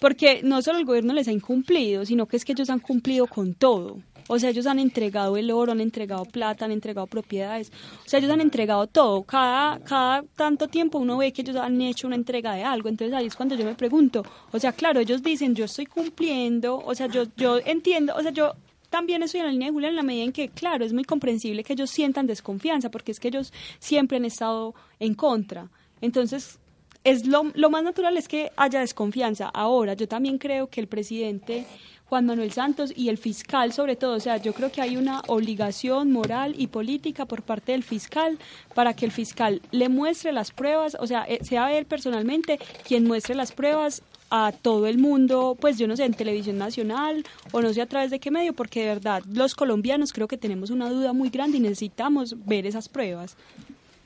porque 0.00 0.40
no 0.42 0.60
solo 0.62 0.78
el 0.78 0.84
gobierno 0.84 1.14
les 1.14 1.28
ha 1.28 1.32
incumplido, 1.32 2.04
sino 2.04 2.26
que 2.26 2.36
es 2.36 2.44
que 2.44 2.52
ellos 2.52 2.70
han 2.70 2.80
cumplido 2.80 3.26
con 3.26 3.54
todo. 3.54 3.98
O 4.28 4.38
sea, 4.38 4.50
ellos 4.50 4.66
han 4.66 4.78
entregado 4.78 5.36
el 5.36 5.50
oro, 5.50 5.72
han 5.72 5.80
entregado 5.80 6.24
plata, 6.24 6.64
han 6.64 6.72
entregado 6.72 7.06
propiedades. 7.06 7.70
O 8.04 8.08
sea, 8.08 8.18
ellos 8.18 8.30
han 8.30 8.40
entregado 8.40 8.86
todo. 8.88 9.22
Cada, 9.22 9.78
cada 9.80 10.24
tanto 10.34 10.66
tiempo 10.66 10.98
uno 10.98 11.16
ve 11.16 11.32
que 11.32 11.42
ellos 11.42 11.56
han 11.56 11.80
hecho 11.80 12.08
una 12.08 12.16
entrega 12.16 12.54
de 12.54 12.64
algo. 12.64 12.88
Entonces 12.88 13.14
ahí 13.14 13.26
es 13.26 13.36
cuando 13.36 13.54
yo 13.54 13.64
me 13.64 13.74
pregunto. 13.74 14.24
O 14.50 14.58
sea, 14.58 14.72
claro, 14.72 15.00
ellos 15.00 15.22
dicen, 15.22 15.54
yo 15.54 15.66
estoy 15.66 15.86
cumpliendo. 15.86 16.82
O 16.84 16.94
sea, 16.94 17.06
yo, 17.06 17.24
yo 17.36 17.58
entiendo. 17.64 18.14
O 18.16 18.22
sea, 18.22 18.32
yo 18.32 18.54
también 18.90 19.22
estoy 19.22 19.40
en 19.40 19.46
la 19.46 19.52
línea 19.52 19.68
de 19.68 19.72
Julia 19.72 19.88
en 19.88 19.96
la 19.96 20.02
medida 20.02 20.24
en 20.24 20.32
que, 20.32 20.48
claro, 20.48 20.84
es 20.84 20.92
muy 20.92 21.04
comprensible 21.04 21.64
que 21.64 21.72
ellos 21.72 21.90
sientan 21.90 22.26
desconfianza, 22.26 22.90
porque 22.90 23.12
es 23.12 23.20
que 23.20 23.28
ellos 23.28 23.52
siempre 23.78 24.16
han 24.16 24.24
estado 24.24 24.74
en 25.00 25.14
contra. 25.14 25.68
Entonces, 26.00 26.58
es 27.04 27.26
lo, 27.26 27.44
lo 27.54 27.70
más 27.70 27.84
natural 27.84 28.16
es 28.16 28.28
que 28.28 28.50
haya 28.56 28.80
desconfianza. 28.80 29.48
Ahora, 29.48 29.94
yo 29.94 30.08
también 30.08 30.38
creo 30.38 30.68
que 30.68 30.80
el 30.80 30.88
presidente 30.88 31.66
Juan 32.08 32.26
Manuel 32.26 32.52
Santos 32.52 32.92
y 32.94 33.08
el 33.08 33.18
fiscal 33.18 33.72
sobre 33.72 33.96
todo, 33.96 34.14
o 34.14 34.20
sea, 34.20 34.36
yo 34.36 34.52
creo 34.52 34.70
que 34.70 34.80
hay 34.80 34.96
una 34.96 35.22
obligación 35.26 36.12
moral 36.12 36.54
y 36.56 36.68
política 36.68 37.26
por 37.26 37.42
parte 37.42 37.72
del 37.72 37.82
fiscal 37.82 38.38
para 38.74 38.94
que 38.94 39.06
el 39.06 39.12
fiscal 39.12 39.60
le 39.72 39.88
muestre 39.88 40.32
las 40.32 40.52
pruebas, 40.52 40.96
o 41.00 41.06
sea, 41.06 41.24
eh, 41.24 41.40
sea 41.42 41.76
él 41.76 41.84
personalmente 41.84 42.58
quien 42.86 43.04
muestre 43.04 43.34
las 43.34 43.52
pruebas 43.52 44.02
a 44.30 44.52
todo 44.52 44.86
el 44.86 44.98
mundo, 44.98 45.56
pues 45.60 45.78
yo 45.78 45.86
no 45.86 45.96
sé, 45.96 46.04
en 46.04 46.14
televisión 46.14 46.58
nacional 46.58 47.24
o 47.52 47.60
no 47.60 47.72
sé 47.72 47.82
a 47.82 47.86
través 47.86 48.10
de 48.10 48.18
qué 48.18 48.30
medio, 48.30 48.52
porque 48.52 48.80
de 48.80 48.86
verdad 48.86 49.22
los 49.32 49.54
colombianos 49.54 50.12
creo 50.12 50.28
que 50.28 50.36
tenemos 50.36 50.70
una 50.70 50.90
duda 50.90 51.12
muy 51.12 51.30
grande 51.30 51.58
y 51.58 51.60
necesitamos 51.60 52.34
ver 52.44 52.66
esas 52.66 52.88
pruebas. 52.88 53.36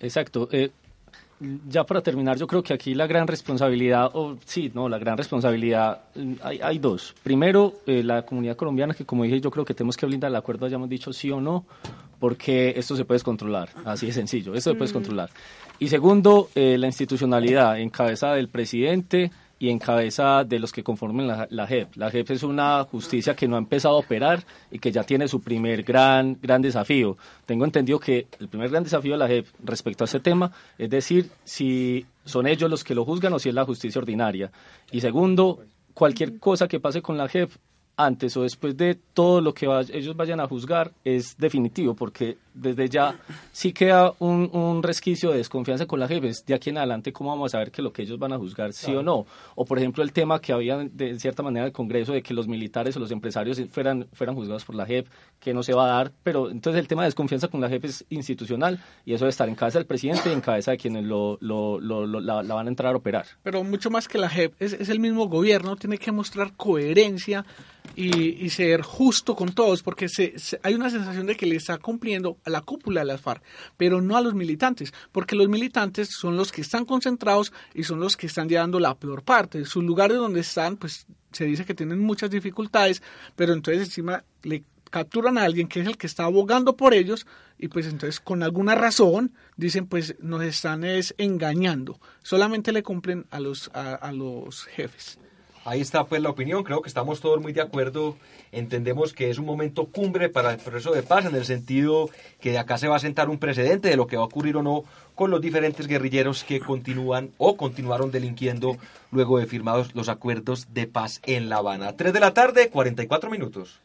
Exacto. 0.00 0.48
Eh, 0.52 0.70
ya 1.68 1.84
para 1.84 2.02
terminar, 2.02 2.36
yo 2.36 2.46
creo 2.46 2.62
que 2.62 2.74
aquí 2.74 2.94
la 2.94 3.06
gran 3.06 3.26
responsabilidad, 3.26 4.10
o 4.12 4.36
sí, 4.44 4.70
no, 4.74 4.88
la 4.88 4.98
gran 4.98 5.16
responsabilidad, 5.16 6.02
mm, 6.14 6.34
hay, 6.42 6.60
hay 6.62 6.78
dos. 6.78 7.14
Primero, 7.22 7.80
eh, 7.86 8.02
la 8.02 8.22
comunidad 8.26 8.56
colombiana, 8.56 8.92
que 8.92 9.06
como 9.06 9.24
dije, 9.24 9.40
yo 9.40 9.50
creo 9.50 9.64
que 9.64 9.72
tenemos 9.72 9.96
que 9.96 10.04
blindar 10.04 10.30
el 10.30 10.36
acuerdo, 10.36 10.66
hayamos 10.66 10.88
dicho 10.90 11.12
sí 11.12 11.30
o 11.30 11.40
no, 11.40 11.64
porque 12.18 12.74
esto 12.76 12.94
se 12.94 13.06
puede 13.06 13.16
descontrolar, 13.16 13.70
así 13.86 14.06
de 14.06 14.12
sencillo, 14.12 14.54
esto 14.54 14.70
se 14.70 14.76
puede 14.76 14.88
descontrolar. 14.88 15.30
Y 15.78 15.88
segundo, 15.88 16.50
eh, 16.54 16.76
la 16.76 16.86
institucionalidad, 16.86 17.80
en 17.80 17.88
cabeza 17.88 18.34
del 18.34 18.48
presidente, 18.48 19.30
y 19.60 19.68
en 19.68 19.78
cabeza 19.78 20.42
de 20.42 20.58
los 20.58 20.72
que 20.72 20.82
conformen 20.82 21.28
la, 21.28 21.46
la, 21.50 21.66
JEP. 21.66 21.94
La 21.96 22.10
JEP 22.10 22.30
es 22.30 22.42
una 22.42 22.82
justicia 22.84 23.36
que 23.36 23.46
no 23.46 23.56
ha 23.56 23.58
empezado 23.58 23.94
a 23.94 23.98
operar 23.98 24.42
y 24.70 24.78
que 24.78 24.90
ya 24.90 25.04
tiene 25.04 25.28
su 25.28 25.42
primer 25.42 25.82
gran, 25.82 26.38
gran 26.40 26.62
desafío. 26.62 27.18
Tengo 27.44 27.66
entendido 27.66 28.00
que 28.00 28.26
el 28.40 28.48
primer 28.48 28.70
gran 28.70 28.84
desafío 28.84 29.12
de 29.12 29.18
la 29.18 29.28
JEP 29.28 29.46
respecto 29.62 30.02
a 30.02 30.06
este 30.06 30.18
tema 30.18 30.50
es 30.78 30.88
decir 30.88 31.30
si 31.44 32.06
son 32.24 32.46
ellos 32.46 32.70
los 32.70 32.82
que 32.82 32.94
lo 32.94 33.04
juzgan 33.04 33.34
o 33.34 33.38
si 33.38 33.50
es 33.50 33.54
la 33.54 33.66
justicia 33.66 34.00
ordinaria. 34.00 34.50
Y 34.92 35.02
segundo, 35.02 35.62
cualquier 35.92 36.38
cosa 36.38 36.66
que 36.66 36.80
pase 36.80 37.02
con 37.02 37.18
la 37.18 37.28
JEP 37.28 37.50
antes 38.04 38.36
o 38.36 38.42
después 38.42 38.76
de 38.76 38.94
todo 38.94 39.40
lo 39.40 39.52
que 39.52 39.66
ellos 39.92 40.16
vayan 40.16 40.40
a 40.40 40.46
juzgar 40.46 40.92
es 41.04 41.36
definitivo, 41.36 41.94
porque 41.94 42.38
desde 42.54 42.88
ya 42.88 43.18
sí 43.52 43.72
queda 43.72 44.12
un, 44.18 44.50
un, 44.52 44.82
resquicio 44.82 45.30
de 45.30 45.38
desconfianza 45.38 45.86
con 45.86 46.00
la 46.00 46.08
jefes. 46.08 46.44
De 46.44 46.54
aquí 46.54 46.70
en 46.70 46.78
adelante, 46.78 47.12
¿cómo 47.12 47.30
vamos 47.30 47.50
a 47.50 47.58
saber 47.58 47.70
que 47.70 47.82
lo 47.82 47.92
que 47.92 48.02
ellos 48.02 48.18
van 48.18 48.32
a 48.32 48.38
juzgar 48.38 48.72
sí 48.72 48.94
o 48.94 49.02
no? 49.02 49.26
O, 49.54 49.64
por 49.64 49.78
ejemplo, 49.78 50.02
el 50.02 50.12
tema 50.12 50.40
que 50.40 50.52
había 50.52 50.78
de 50.78 51.18
cierta 51.18 51.42
manera 51.42 51.66
el 51.66 51.72
Congreso 51.72 52.12
de 52.12 52.22
que 52.22 52.34
los 52.34 52.48
militares 52.48 52.96
o 52.96 53.00
los 53.00 53.10
empresarios 53.10 53.60
fueran, 53.70 54.08
fueran 54.12 54.34
juzgados 54.34 54.64
por 54.64 54.74
la 54.74 54.86
JEP, 54.86 55.06
que 55.40 55.54
no 55.54 55.62
se 55.62 55.72
va 55.72 55.86
a 55.86 55.96
dar. 55.96 56.12
Pero 56.22 56.50
entonces 56.50 56.78
el 56.78 56.86
tema 56.86 57.02
de 57.02 57.08
desconfianza 57.08 57.48
con 57.48 57.60
la 57.60 57.68
JEP 57.68 57.86
es 57.86 58.04
institucional 58.10 58.78
y 59.04 59.14
eso 59.14 59.24
debe 59.24 59.30
estar 59.30 59.48
en 59.48 59.54
cabeza 59.54 59.78
del 59.78 59.86
presidente 59.86 60.28
y 60.28 60.32
en 60.32 60.40
cabeza 60.40 60.72
de 60.72 60.76
quienes 60.76 61.04
lo, 61.04 61.38
lo, 61.40 61.80
la, 61.80 62.42
van 62.42 62.66
a 62.66 62.70
entrar 62.70 62.94
a 62.94 62.96
operar. 62.96 63.26
Pero 63.42 63.64
mucho 63.64 63.90
más 63.90 64.06
que 64.06 64.18
la 64.18 64.28
JEP, 64.28 64.54
es, 64.60 64.74
es 64.74 64.88
el 64.90 65.00
mismo 65.00 65.26
gobierno, 65.28 65.76
tiene 65.76 65.98
que 65.98 66.12
mostrar 66.12 66.52
coherencia 66.56 67.44
y, 67.96 68.44
y, 68.44 68.50
ser 68.50 68.82
justo 68.82 69.34
con 69.34 69.52
todos, 69.52 69.82
porque 69.82 70.08
se, 70.08 70.38
se, 70.38 70.60
hay 70.62 70.74
una 70.74 70.90
sensación 70.90 71.26
de 71.26 71.36
que 71.36 71.46
le 71.46 71.56
está 71.56 71.78
cumpliendo 71.78 72.36
a 72.44 72.50
la 72.50 72.60
cúpula 72.60 73.00
de 73.00 73.06
las 73.06 73.20
FARC, 73.20 73.42
pero 73.76 74.00
no 74.02 74.16
a 74.16 74.20
los 74.20 74.34
militantes, 74.34 74.92
porque 75.12 75.34
los 75.34 75.48
militantes 75.48 76.10
son 76.10 76.36
los 76.36 76.52
que 76.52 76.60
están 76.60 76.84
concentrados 76.84 77.52
y 77.74 77.84
son 77.84 77.98
los 77.98 78.16
que 78.16 78.26
están 78.26 78.48
llevando 78.48 78.78
la 78.78 78.94
peor 78.94 79.22
parte. 79.22 79.64
Sus 79.64 79.82
lugares 79.82 80.18
donde 80.18 80.40
están, 80.40 80.76
pues 80.76 81.06
se 81.32 81.44
dice 81.44 81.64
que 81.64 81.74
tienen 81.74 82.00
muchas 82.00 82.30
dificultades, 82.30 83.02
pero 83.34 83.52
entonces 83.52 83.84
encima 83.84 84.24
le 84.42 84.64
capturan 84.90 85.38
a 85.38 85.44
alguien 85.44 85.68
que 85.68 85.80
es 85.80 85.86
el 85.86 85.96
que 85.96 86.06
está 86.06 86.24
abogando 86.24 86.76
por 86.76 86.94
ellos 86.94 87.26
y 87.58 87.68
pues 87.68 87.86
entonces 87.86 88.20
con 88.20 88.42
alguna 88.42 88.74
razón 88.74 89.32
dicen 89.56 89.86
pues 89.86 90.16
nos 90.20 90.42
están 90.42 90.84
es 90.84 91.14
engañando 91.18 92.00
solamente 92.22 92.72
le 92.72 92.82
cumplen 92.82 93.26
a 93.30 93.40
los 93.40 93.70
a, 93.72 93.94
a 93.94 94.12
los 94.12 94.64
jefes 94.64 95.18
Ahí 95.66 95.82
está 95.82 96.04
pues 96.04 96.22
la 96.22 96.30
opinión, 96.30 96.64
creo 96.64 96.80
que 96.80 96.88
estamos 96.88 97.20
todos 97.20 97.38
muy 97.38 97.52
de 97.52 97.60
acuerdo, 97.60 98.16
entendemos 98.50 99.12
que 99.12 99.28
es 99.28 99.38
un 99.38 99.44
momento 99.44 99.86
cumbre 99.86 100.30
para 100.30 100.52
el 100.52 100.56
proceso 100.56 100.92
de 100.92 101.02
paz 101.02 101.26
en 101.26 101.34
el 101.34 101.44
sentido 101.44 102.08
que 102.40 102.50
de 102.50 102.58
acá 102.58 102.78
se 102.78 102.88
va 102.88 102.96
a 102.96 103.00
sentar 103.00 103.28
un 103.28 103.38
precedente 103.38 103.90
de 103.90 103.96
lo 103.96 104.06
que 104.06 104.16
va 104.16 104.22
a 104.22 104.26
ocurrir 104.26 104.56
o 104.56 104.62
no 104.62 104.84
con 105.14 105.30
los 105.30 105.42
diferentes 105.42 105.86
guerrilleros 105.86 106.44
que 106.44 106.60
continúan 106.60 107.32
o 107.36 107.58
continuaron 107.58 108.10
delinquiendo 108.10 108.78
luego 109.10 109.38
de 109.38 109.46
firmados 109.46 109.94
los 109.94 110.08
acuerdos 110.08 110.72
de 110.72 110.86
paz 110.86 111.20
en 111.24 111.50
La 111.50 111.56
Habana. 111.56 111.94
3 111.94 112.14
de 112.14 112.20
la 112.20 112.32
tarde, 112.32 112.70
44 112.70 113.28
minutos. 113.28 113.82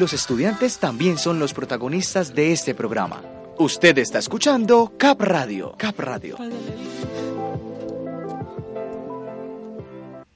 Los 0.00 0.14
estudiantes 0.14 0.78
también 0.78 1.18
son 1.18 1.38
los 1.38 1.52
protagonistas 1.52 2.34
de 2.34 2.52
este 2.52 2.74
programa. 2.74 3.20
Usted 3.58 3.98
está 3.98 4.18
escuchando 4.18 4.94
Cap 4.96 5.20
Radio. 5.20 5.74
Cap 5.76 5.98
Radio. 5.98 6.38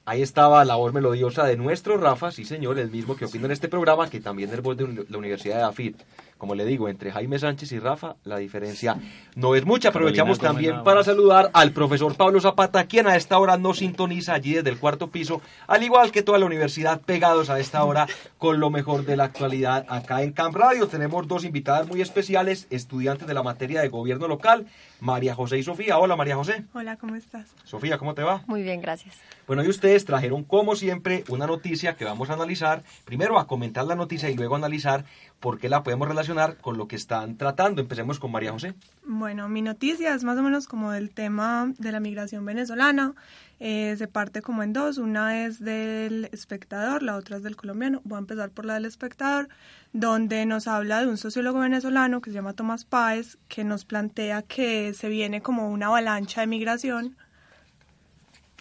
Ahí 0.05 0.21
estaba 0.21 0.63
la 0.65 0.75
voz 0.75 0.93
melodiosa 0.93 1.45
de 1.45 1.57
nuestro 1.57 1.97
Rafa, 1.97 2.31
sí 2.31 2.45
señor, 2.45 2.77
el 2.77 2.91
mismo 2.91 3.15
que 3.15 3.25
opina 3.25 3.45
en 3.45 3.53
este 3.53 3.67
programa, 3.67 4.07
que 4.07 4.19
también 4.19 4.53
es 4.53 4.61
voz 4.61 4.77
de 4.77 5.03
la 5.09 5.17
Universidad 5.17 5.57
de 5.57 5.63
AFID. 5.63 5.95
Como 6.37 6.53
le 6.53 6.65
digo, 6.65 6.89
entre 6.89 7.11
Jaime 7.11 7.39
Sánchez 7.39 7.71
y 7.71 7.79
Rafa, 7.79 8.17
la 8.25 8.37
diferencia 8.37 8.97
no 9.35 9.55
es 9.55 9.65
mucha. 9.65 9.89
Aprovechamos 9.89 10.37
también 10.39 10.83
para 10.83 11.03
saludar 11.03 11.49
al 11.53 11.71
profesor 11.71 12.15
Pablo 12.15 12.41
Zapata, 12.41 12.85
quien 12.87 13.07
a 13.07 13.15
esta 13.15 13.39
hora 13.39 13.57
nos 13.57 13.77
sintoniza 13.77 14.33
allí 14.33 14.53
desde 14.53 14.69
el 14.69 14.77
cuarto 14.77 15.09
piso, 15.09 15.41
al 15.67 15.83
igual 15.83 16.11
que 16.11 16.23
toda 16.23 16.37
la 16.37 16.45
universidad, 16.45 17.01
pegados 17.01 17.49
a 17.49 17.59
esta 17.59 17.83
hora 17.83 18.07
con 18.37 18.59
lo 18.59 18.69
mejor 18.69 19.05
de 19.05 19.15
la 19.15 19.25
actualidad 19.25 19.85
acá 19.87 20.23
en 20.23 20.33
Camp 20.33 20.55
Radio. 20.55 20.87
Tenemos 20.87 21.27
dos 21.27 21.45
invitadas 21.45 21.87
muy 21.87 22.01
especiales, 22.01 22.67
estudiantes 22.69 23.27
de 23.27 23.33
la 23.33 23.43
materia 23.43 23.81
de 23.81 23.87
gobierno 23.87 24.27
local, 24.27 24.67
María 24.99 25.35
José 25.35 25.57
y 25.57 25.63
Sofía. 25.63 25.97
Hola 25.99 26.15
María 26.15 26.35
José. 26.35 26.65
Hola, 26.73 26.97
¿cómo 26.97 27.15
estás? 27.15 27.53
Sofía, 27.63 27.97
¿cómo 27.97 28.13
te 28.13 28.23
va? 28.23 28.43
Muy 28.47 28.61
bien, 28.61 28.81
gracias. 28.81 29.15
Bueno, 29.47 29.63
y 29.63 29.69
ustedes 29.69 30.05
trajeron 30.05 30.43
como 30.43 30.75
siempre 30.75 31.23
una 31.29 31.47
noticia 31.47 31.95
que 31.95 32.03
vamos 32.03 32.29
a 32.29 32.33
analizar, 32.33 32.83
primero 33.05 33.39
a 33.39 33.47
comentar 33.47 33.85
la 33.85 33.95
noticia 33.95 34.29
y 34.29 34.35
luego 34.35 34.55
a 34.55 34.57
analizar 34.57 35.05
por 35.39 35.59
qué 35.59 35.69
la 35.69 35.83
podemos 35.83 36.07
relacionar 36.07 36.57
con 36.57 36.77
lo 36.77 36.87
que 36.87 36.95
están 36.95 37.37
tratando. 37.37 37.81
Empecemos 37.81 38.19
con 38.19 38.31
María 38.31 38.51
José. 38.51 38.73
Bueno, 39.05 39.47
mi 39.49 39.61
noticia 39.61 40.13
es 40.13 40.23
más 40.23 40.37
o 40.37 40.43
menos 40.43 40.67
como 40.67 40.91
del 40.91 41.11
tema 41.11 41.71
de 41.77 41.91
la 41.91 41.99
migración 41.99 42.45
venezolana. 42.45 43.13
Eh, 43.59 43.95
se 43.97 44.07
parte 44.07 44.41
como 44.41 44.63
en 44.63 44.73
dos. 44.73 44.97
Una 44.97 45.45
es 45.45 45.59
del 45.59 46.29
espectador, 46.31 47.03
la 47.03 47.15
otra 47.15 47.37
es 47.37 47.43
del 47.43 47.55
colombiano. 47.55 48.01
Voy 48.03 48.17
a 48.17 48.19
empezar 48.19 48.49
por 48.49 48.65
la 48.65 48.73
del 48.73 48.85
espectador, 48.85 49.49
donde 49.93 50.45
nos 50.45 50.67
habla 50.67 51.01
de 51.01 51.07
un 51.07 51.17
sociólogo 51.17 51.59
venezolano 51.59 52.21
que 52.21 52.31
se 52.31 52.35
llama 52.35 52.53
Tomás 52.53 52.85
Páez, 52.85 53.37
que 53.47 53.63
nos 53.63 53.85
plantea 53.85 54.41
que 54.41 54.93
se 54.93 55.09
viene 55.09 55.41
como 55.41 55.69
una 55.69 55.87
avalancha 55.87 56.41
de 56.41 56.47
migración 56.47 57.15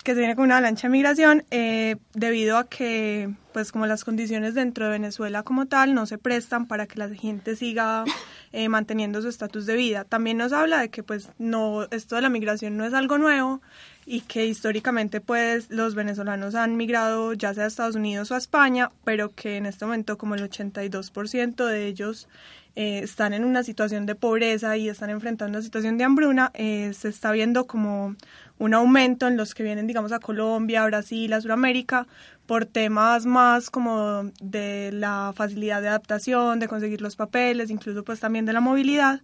que 0.05 0.13
se 0.13 0.21
viene 0.21 0.37
con 0.37 0.45
una 0.45 0.59
avalancha 0.59 0.87
de 0.87 0.93
migración 0.93 1.45
eh, 1.51 1.97
debido 2.13 2.59
a 2.59 2.69
que, 2.69 3.31
pues 3.55 3.73
como 3.73 3.87
las 3.87 4.05
condiciones 4.05 4.55
dentro 4.55 4.85
de 4.85 4.93
Venezuela 4.93 5.43
como 5.43 5.65
tal 5.65 5.95
no 5.95 6.05
se 6.05 6.19
prestan 6.19 6.67
para 6.67 6.87
que 6.87 6.99
la 6.99 7.09
gente 7.09 7.57
siga 7.57 8.05
eh, 8.53 8.69
manteniendo 8.69 9.23
su 9.23 9.29
estatus 9.29 9.65
de 9.65 9.77
vida. 9.77 10.05
También 10.05 10.37
nos 10.37 10.53
habla 10.53 10.79
de 10.81 10.91
que 10.91 11.03
pues 11.03 11.31
no, 11.39 11.85
esto 11.91 12.17
de 12.17 12.23
la 12.23 12.29
migración 12.29 12.77
no 12.77 12.85
es 12.85 12.93
algo 12.93 13.17
nuevo 13.17 13.63
y 14.05 14.21
que 14.21 14.45
históricamente 14.45 15.23
pues 15.23 15.71
los 15.71 15.95
venezolanos 15.95 16.55
han 16.55 16.77
migrado 16.77 17.33
ya 17.33 17.55
sea 17.55 17.65
a 17.65 17.69
Estados 17.69 17.97
Unidos 17.97 18.31
o 18.31 18.35
a 18.35 18.39
España, 18.39 18.93
pero 19.05 19.35
que 19.35 19.57
en 19.57 19.65
este 19.65 19.87
momento 19.87 20.19
como 20.19 20.35
el 20.35 20.49
82% 20.49 21.65
de 21.65 21.87
ellos 21.87 22.29
eh, 22.77 22.99
están 23.05 23.33
en 23.35 23.45
una 23.45 23.63
situación 23.63 24.05
de 24.05 24.17
pobreza 24.17 24.77
y 24.77 24.89
están 24.89 25.09
enfrentando 25.09 25.57
una 25.57 25.65
situación 25.65 25.97
de 25.97 26.05
hambruna, 26.05 26.51
eh, 26.55 26.93
se 26.93 27.09
está 27.09 27.31
viendo 27.31 27.67
como 27.67 28.17
un 28.59 28.75
aumento 28.75 29.27
en 29.27 29.37
los 29.37 29.55
que 29.55 29.63
vienen, 29.63 29.87
digamos, 29.87 30.13
a 30.13 30.21
Colombia, 30.21 30.85
Brasil, 30.87 31.33
a 31.33 31.41
Sudamérica, 31.41 32.07
por 32.47 32.67
temas 32.67 33.27
más 33.27 33.71
como 33.71 34.31
de 34.41 34.93
la 34.93 35.33
facilidad 35.35 35.83
de 35.83 35.89
adaptación, 35.89 36.61
de 36.61 36.69
conseguir 36.69 37.01
los 37.01 37.17
papeles, 37.17 37.71
incluso 37.71 38.05
pues 38.05 38.21
también 38.21 38.45
de 38.45 38.53
la 38.53 38.61
movilidad. 38.61 39.23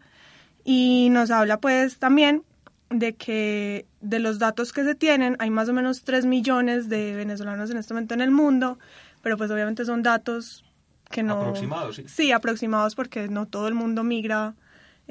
Y 0.65 1.09
nos 1.11 1.31
habla 1.31 1.59
pues 1.59 1.99
también 1.99 2.43
de 2.91 3.15
que 3.15 3.87
de 4.01 4.19
los 4.19 4.39
datos 4.39 4.73
que 4.73 4.83
se 4.83 4.95
tienen, 4.95 5.37
hay 5.39 5.51
más 5.51 5.69
o 5.69 5.73
menos 5.73 6.03
3 6.03 6.27
millones 6.27 6.89
de 6.89 7.15
venezolanos 7.15 7.71
en 7.71 7.77
este 7.77 7.95
momento 7.95 8.15
en 8.15 8.21
el 8.21 8.31
mundo, 8.31 8.79
pero 9.23 9.37
pues 9.37 9.51
obviamente 9.51 9.85
son 9.85 10.03
datos 10.03 10.65
que 11.09 11.23
no... 11.23 11.35
Aproximados, 11.35 11.97
sí. 11.97 12.05
Sí, 12.09 12.33
aproximados 12.33 12.95
porque 12.95 13.29
no 13.29 13.47
todo 13.47 13.69
el 13.69 13.75
mundo 13.75 14.03
migra 14.03 14.55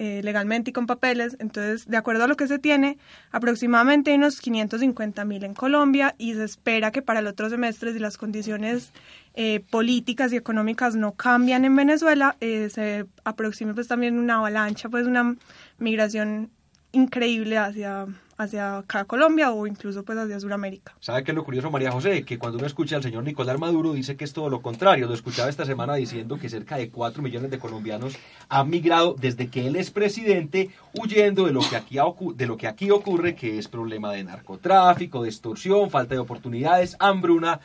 eh, 0.01 0.21
legalmente 0.23 0.69
y 0.69 0.73
con 0.73 0.87
papeles. 0.87 1.35
Entonces, 1.39 1.85
de 1.85 1.97
acuerdo 1.97 2.23
a 2.23 2.27
lo 2.27 2.37
que 2.37 2.47
se 2.47 2.57
tiene, 2.57 2.97
aproximadamente 3.31 4.11
hay 4.11 4.17
unos 4.17 4.39
550 4.39 5.25
mil 5.25 5.43
en 5.43 5.53
Colombia 5.53 6.15
y 6.17 6.35
se 6.35 6.45
espera 6.45 6.93
que 6.93 7.01
para 7.01 7.19
el 7.19 7.27
otro 7.27 7.49
semestre, 7.49 7.91
si 7.91 7.99
las 7.99 8.17
condiciones 8.17 8.93
eh, 9.33 9.59
políticas 9.69 10.31
y 10.31 10.37
económicas 10.37 10.95
no 10.95 11.15
cambian 11.15 11.65
en 11.65 11.75
Venezuela, 11.75 12.37
eh, 12.39 12.69
se 12.69 13.07
aproxime 13.25 13.73
pues 13.73 13.89
también 13.89 14.17
una 14.17 14.37
avalancha, 14.37 14.87
pues 14.87 15.05
una 15.05 15.35
migración 15.79 16.49
increíble 16.93 17.57
hacia 17.57 18.07
hacia 18.39 18.77
acá 18.77 19.05
Colombia 19.05 19.51
o 19.51 19.67
incluso 19.67 20.03
pues 20.03 20.17
hacia 20.17 20.39
Sudamérica. 20.39 20.95
¿Sabe 20.99 21.23
qué 21.23 21.31
es 21.31 21.35
lo 21.35 21.43
curioso, 21.43 21.69
María 21.69 21.91
José? 21.91 22.23
Que 22.23 22.39
cuando 22.39 22.57
uno 22.57 22.65
escucha 22.65 22.95
al 22.95 23.03
señor 23.03 23.23
Nicolás 23.23 23.59
Maduro 23.59 23.93
dice 23.93 24.15
que 24.15 24.23
es 24.23 24.33
todo 24.33 24.49
lo 24.49 24.61
contrario. 24.61 25.07
Lo 25.07 25.13
escuchaba 25.13 25.49
esta 25.49 25.65
semana 25.65 25.95
diciendo 25.95 26.39
que 26.39 26.49
cerca 26.49 26.77
de 26.77 26.89
4 26.89 27.21
millones 27.21 27.51
de 27.51 27.59
colombianos 27.59 28.17
han 28.47 28.69
migrado 28.69 29.15
desde 29.19 29.47
que 29.49 29.67
él 29.67 29.75
es 29.75 29.91
presidente 29.91 30.69
huyendo 30.93 31.45
de 31.45 31.51
lo 31.51 31.61
que 31.61 31.75
aquí, 31.75 31.97
de 32.35 32.47
lo 32.47 32.57
que 32.57 32.67
aquí 32.67 32.89
ocurre, 32.91 33.35
que 33.35 33.59
es 33.59 33.67
problema 33.67 34.11
de 34.13 34.23
narcotráfico, 34.23 35.23
de 35.23 35.29
extorsión, 35.29 35.89
falta 35.89 36.15
de 36.15 36.19
oportunidades, 36.19 36.95
hambruna 36.99 37.59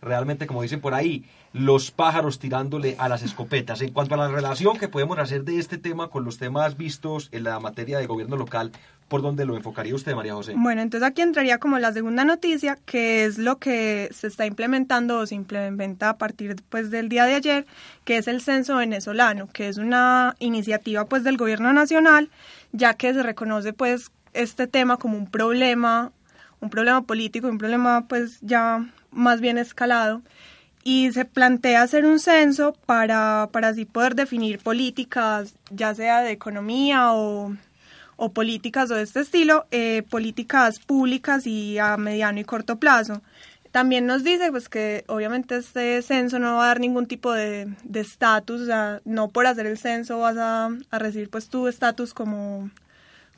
realmente, 0.00 0.46
como 0.46 0.62
dicen 0.62 0.80
por 0.80 0.94
ahí, 0.94 1.24
los 1.52 1.90
pájaros 1.90 2.38
tirándole 2.38 2.96
a 2.98 3.08
las 3.08 3.22
escopetas. 3.22 3.82
En 3.82 3.92
cuanto 3.92 4.14
a 4.14 4.18
la 4.18 4.28
relación 4.28 4.78
que 4.78 4.88
podemos 4.88 5.18
hacer 5.18 5.44
de 5.44 5.58
este 5.58 5.78
tema 5.78 6.08
con 6.08 6.24
los 6.24 6.38
temas 6.38 6.76
vistos 6.76 7.28
en 7.32 7.44
la 7.44 7.58
materia 7.60 7.98
de 7.98 8.06
gobierno 8.06 8.36
local, 8.36 8.72
¿por 9.10 9.22
dónde 9.22 9.44
lo 9.44 9.56
enfocaría 9.56 9.92
usted, 9.92 10.14
María 10.14 10.34
José? 10.34 10.54
Bueno, 10.56 10.82
entonces 10.82 11.06
aquí 11.06 11.20
entraría 11.20 11.58
como 11.58 11.80
la 11.80 11.92
segunda 11.92 12.24
noticia, 12.24 12.78
que 12.86 13.24
es 13.24 13.38
lo 13.38 13.58
que 13.58 14.08
se 14.12 14.28
está 14.28 14.46
implementando 14.46 15.18
o 15.18 15.26
se 15.26 15.34
implementa 15.34 16.10
a 16.10 16.16
partir 16.16 16.54
pues, 16.68 16.92
del 16.92 17.08
día 17.08 17.26
de 17.26 17.34
ayer, 17.34 17.66
que 18.04 18.18
es 18.18 18.28
el 18.28 18.40
censo 18.40 18.76
venezolano, 18.76 19.48
que 19.52 19.68
es 19.68 19.78
una 19.78 20.36
iniciativa 20.38 21.06
pues 21.06 21.24
del 21.24 21.36
gobierno 21.36 21.72
nacional, 21.72 22.30
ya 22.70 22.94
que 22.94 23.12
se 23.12 23.24
reconoce 23.24 23.72
pues 23.72 24.12
este 24.32 24.68
tema 24.68 24.96
como 24.96 25.18
un 25.18 25.28
problema, 25.28 26.12
un 26.60 26.70
problema 26.70 27.02
político, 27.02 27.48
un 27.48 27.58
problema 27.58 28.06
pues 28.06 28.38
ya 28.42 28.88
más 29.10 29.40
bien 29.40 29.58
escalado 29.58 30.22
y 30.84 31.10
se 31.10 31.24
plantea 31.24 31.82
hacer 31.82 32.06
un 32.06 32.20
censo 32.20 32.74
para, 32.86 33.48
para 33.50 33.68
así 33.68 33.86
poder 33.86 34.14
definir 34.14 34.60
políticas, 34.60 35.54
ya 35.70 35.96
sea 35.96 36.20
de 36.20 36.30
economía 36.30 37.12
o, 37.12 37.56
o 38.20 38.32
políticas 38.32 38.90
o 38.90 38.94
de 38.94 39.02
este 39.02 39.20
estilo, 39.20 39.66
eh, 39.70 40.02
políticas 40.10 40.78
públicas 40.78 41.46
y 41.46 41.78
a 41.78 41.96
mediano 41.96 42.38
y 42.38 42.44
corto 42.44 42.76
plazo. 42.78 43.22
También 43.72 44.04
nos 44.04 44.22
dice 44.24 44.50
pues 44.50 44.68
que 44.68 45.04
obviamente 45.06 45.56
este 45.56 46.02
censo 46.02 46.38
no 46.38 46.56
va 46.56 46.64
a 46.64 46.66
dar 46.68 46.80
ningún 46.80 47.06
tipo 47.06 47.32
de 47.32 47.66
estatus, 47.94 48.60
o 48.60 48.66
sea, 48.66 49.00
no 49.06 49.28
por 49.28 49.46
hacer 49.46 49.66
el 49.66 49.78
censo 49.78 50.18
vas 50.18 50.36
a, 50.36 50.68
a 50.90 50.98
recibir 50.98 51.30
pues 51.30 51.48
tu 51.48 51.66
estatus 51.66 52.12
como, 52.12 52.70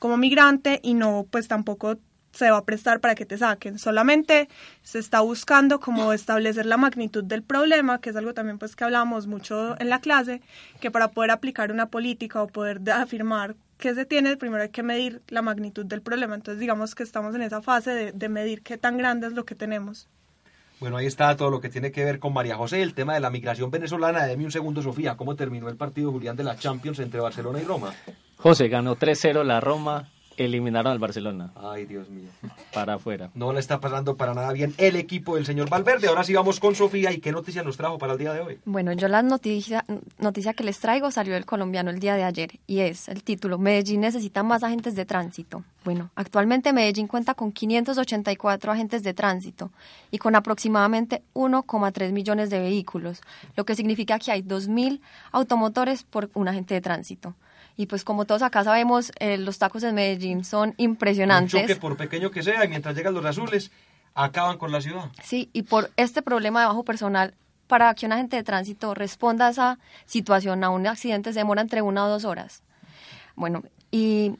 como 0.01 0.17
migrante 0.17 0.81
y 0.83 0.95
no 0.95 1.27
pues 1.31 1.47
tampoco 1.47 1.99
se 2.33 2.51
va 2.51 2.57
a 2.57 2.65
prestar 2.65 2.99
para 2.99 3.15
que 3.15 3.25
te 3.25 3.39
saquen. 3.39 3.79
Solamente 3.79 4.49
se 4.83 4.99
está 4.99 5.21
buscando 5.21 5.79
como 5.79 6.13
establecer 6.13 6.67
la 6.67 6.77
magnitud 6.77 7.23
del 7.23 7.45
problema, 7.45 8.01
que 8.01 8.11
es 8.11 8.17
algo 8.17 8.35
también 8.35 8.59
pues 8.59 8.75
que 8.75 8.83
hablamos 8.83 9.29
mucho 9.29 9.79
en 9.81 9.89
la 9.91 10.01
clase, 10.01 10.41
que 10.81 10.91
para 10.91 11.09
poder 11.09 11.31
aplicar 11.31 11.71
una 11.71 11.87
política 11.87 12.43
o 12.43 12.49
poder 12.49 12.81
afirmar 12.91 13.55
que 13.83 13.95
se 13.97 14.07
tiene, 14.07 14.37
primero 14.37 14.63
hay 14.63 14.69
que 14.69 14.85
medir 14.85 15.23
la 15.27 15.43
magnitud 15.43 15.85
del 15.85 16.03
problema. 16.03 16.37
Entonces 16.37 16.61
digamos 16.61 16.95
que 16.95 17.03
estamos 17.03 17.35
en 17.35 17.43
esa 17.43 17.63
fase 17.63 17.91
de, 17.91 18.13
de 18.13 18.29
medir 18.29 18.63
qué 18.63 18.79
tan 18.79 18.97
grande 18.97 19.27
es 19.27 19.33
lo 19.33 19.45
que 19.45 19.57
tenemos. 19.57 20.09
Bueno, 20.79 20.99
ahí 20.99 21.07
está 21.07 21.37
todo 21.37 21.51
lo 21.51 21.61
que 21.61 21.69
tiene 21.69 21.91
que 21.91 22.05
ver 22.05 22.21
con 22.21 22.33
María 22.33 22.55
José, 22.55 22.81
el 22.81 22.95
tema 22.95 23.15
de 23.15 23.21
la 23.21 23.31
migración 23.31 23.73
venezolana. 23.73 24.25
Deme 24.25 24.45
un 24.45 24.53
segundo, 24.53 24.83
Sofía. 24.83 25.17
¿Cómo 25.17 25.35
terminó 25.35 25.69
el 25.69 25.77
partido, 25.77 26.13
Julián, 26.13 26.37
de 26.37 26.45
la 26.45 26.57
Champions 26.57 27.01
entre 27.01 27.21
Barcelona 27.21 27.61
y 27.61 27.65
Roma? 27.65 27.93
José 28.37 28.69
ganó 28.69 28.95
3-0 28.97 29.43
la 29.43 29.61
Roma 29.61 30.09
eliminaron 30.37 30.93
al 30.93 30.99
Barcelona. 30.99 31.53
Ay, 31.57 31.87
Dios 31.87 32.09
mío. 32.11 32.29
Para 32.73 32.95
afuera. 32.95 33.31
No 33.35 33.53
le 33.53 33.61
está 33.61 33.81
pasando 33.81 34.17
para 34.17 34.35
nada 34.35 34.53
bien 34.53 34.75
el 34.79 34.97
equipo 34.97 35.37
del 35.37 35.47
señor 35.47 35.69
Valverde. 35.69 36.09
Ahora 36.09 36.25
sí 36.25 36.35
vamos 36.35 36.61
con 36.61 36.75
Sofía. 36.75 37.13
¿Y 37.13 37.19
qué 37.19 37.33
noticia 37.33 37.63
nos 37.63 37.77
trajo 37.77 37.99
para 37.99 38.13
el 38.15 38.19
día 38.19 38.33
de 38.33 38.41
hoy? 38.41 38.59
Bueno, 38.65 38.93
yo 38.93 39.09
la 39.09 39.23
noticia, 39.23 39.85
noticia 40.19 40.55
que 40.55 40.65
les 40.65 40.79
traigo 40.79 41.11
salió 41.11 41.35
del 41.35 41.47
colombiano 41.47 41.91
el 41.91 41.99
día 41.99 42.15
de 42.15 42.25
ayer 42.25 42.61
y 42.67 42.81
es 42.81 43.09
el 43.09 43.23
título, 43.23 43.59
Medellín 43.59 44.01
necesita 44.01 44.43
más 44.43 44.63
agentes 44.63 44.95
de 44.95 45.05
tránsito. 45.05 45.65
Bueno, 45.85 46.11
actualmente 46.15 46.73
Medellín 46.73 47.07
cuenta 47.07 47.35
con 47.35 47.53
584 47.53 48.73
agentes 48.73 49.03
de 49.03 49.15
tránsito 49.15 49.71
y 50.11 50.19
con 50.19 50.35
aproximadamente 50.35 51.23
1,3 51.35 52.13
millones 52.13 52.51
de 52.51 52.61
vehículos, 52.61 53.21
lo 53.57 53.65
que 53.65 53.75
significa 53.75 54.19
que 54.19 54.33
hay 54.33 54.43
2.000 54.43 55.01
automotores 55.33 56.05
por 56.05 56.31
un 56.35 56.49
agente 56.49 56.75
de 56.75 56.81
tránsito. 56.81 57.35
Y 57.77 57.87
pues 57.87 58.05
como 58.05 58.25
todos 58.25 58.43
acá 58.43 58.65
sabemos, 58.65 59.13
eh, 59.19 59.39
los 59.39 59.59
tacos 59.59 59.83
en 59.83 59.95
Medellín 59.95 60.45
son 60.45 60.75
impresionantes. 60.77 61.55
Un 61.55 61.61
choque 61.63 61.77
por 61.77 61.97
pequeño 61.97 62.31
que 62.31 62.43
sea, 62.43 62.65
y 62.65 62.69
mientras 62.69 62.95
llegan 62.95 63.15
los 63.15 63.25
azules, 63.25 63.71
acaban 64.15 64.59
con 64.59 64.73
la 64.73 64.81
ciudad. 64.81 65.11
Sí, 65.23 65.49
y 65.53 65.63
por 65.63 65.91
este 65.97 66.23
problema 66.23 66.61
de 66.61 66.67
bajo 66.67 66.85
personal, 66.85 67.35
para 67.67 67.95
que 67.95 68.05
un 68.05 68.13
agente 68.13 68.37
de 68.37 68.43
tránsito 68.43 68.95
responda 68.95 69.47
a 69.47 69.51
esa 69.51 69.79
situación, 70.05 70.63
a 70.65 70.71
un 70.71 70.87
accidente, 70.87 71.33
se 71.33 71.41
demora 71.41 71.63
entre 71.63 71.81
una 71.81 72.05
o 72.05 72.09
dos 72.09 72.25
horas. 72.25 72.63
Bueno, 73.35 73.63
y 73.91 74.33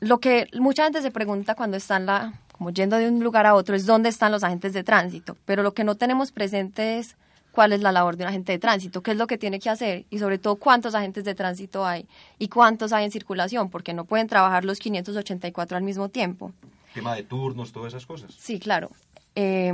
lo 0.00 0.18
que 0.20 0.48
mucha 0.58 0.84
gente 0.84 1.02
se 1.02 1.10
pregunta 1.10 1.54
cuando 1.54 1.76
están 1.76 2.06
la, 2.06 2.34
como 2.52 2.70
yendo 2.70 2.96
de 2.96 3.08
un 3.08 3.22
lugar 3.22 3.46
a 3.46 3.54
otro 3.54 3.74
es 3.74 3.86
dónde 3.86 4.08
están 4.08 4.30
los 4.30 4.44
agentes 4.44 4.72
de 4.72 4.84
tránsito, 4.84 5.36
pero 5.44 5.62
lo 5.62 5.74
que 5.74 5.84
no 5.84 5.96
tenemos 5.96 6.30
presente 6.30 6.98
es 6.98 7.16
cuál 7.56 7.72
es 7.72 7.80
la 7.80 7.90
labor 7.90 8.18
de 8.18 8.24
un 8.24 8.28
agente 8.28 8.52
de 8.52 8.58
tránsito, 8.58 9.02
qué 9.02 9.12
es 9.12 9.16
lo 9.16 9.26
que 9.26 9.38
tiene 9.38 9.58
que 9.58 9.70
hacer 9.70 10.04
y 10.10 10.18
sobre 10.18 10.36
todo 10.36 10.56
cuántos 10.56 10.94
agentes 10.94 11.24
de 11.24 11.34
tránsito 11.34 11.86
hay 11.86 12.06
y 12.38 12.48
cuántos 12.48 12.92
hay 12.92 13.06
en 13.06 13.10
circulación, 13.10 13.70
porque 13.70 13.94
no 13.94 14.04
pueden 14.04 14.26
trabajar 14.26 14.66
los 14.66 14.78
584 14.78 15.74
al 15.74 15.82
mismo 15.82 16.10
tiempo. 16.10 16.52
Tema 16.92 17.14
de 17.14 17.22
turnos, 17.22 17.72
todas 17.72 17.94
esas 17.94 18.04
cosas. 18.04 18.34
Sí, 18.38 18.60
claro. 18.60 18.90
Eh, 19.36 19.72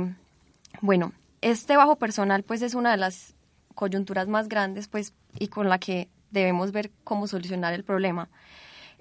bueno, 0.79 1.11
este 1.41 1.75
bajo 1.75 1.97
personal 1.97 2.43
pues 2.43 2.61
es 2.61 2.73
una 2.73 2.91
de 2.91 2.97
las 2.97 3.35
coyunturas 3.75 4.29
más 4.29 4.47
grandes 4.47 4.87
pues 4.87 5.13
y 5.37 5.49
con 5.49 5.67
la 5.67 5.77
que 5.77 6.07
debemos 6.31 6.71
ver 6.71 6.89
cómo 7.03 7.27
solucionar 7.27 7.73
el 7.73 7.83
problema. 7.83 8.29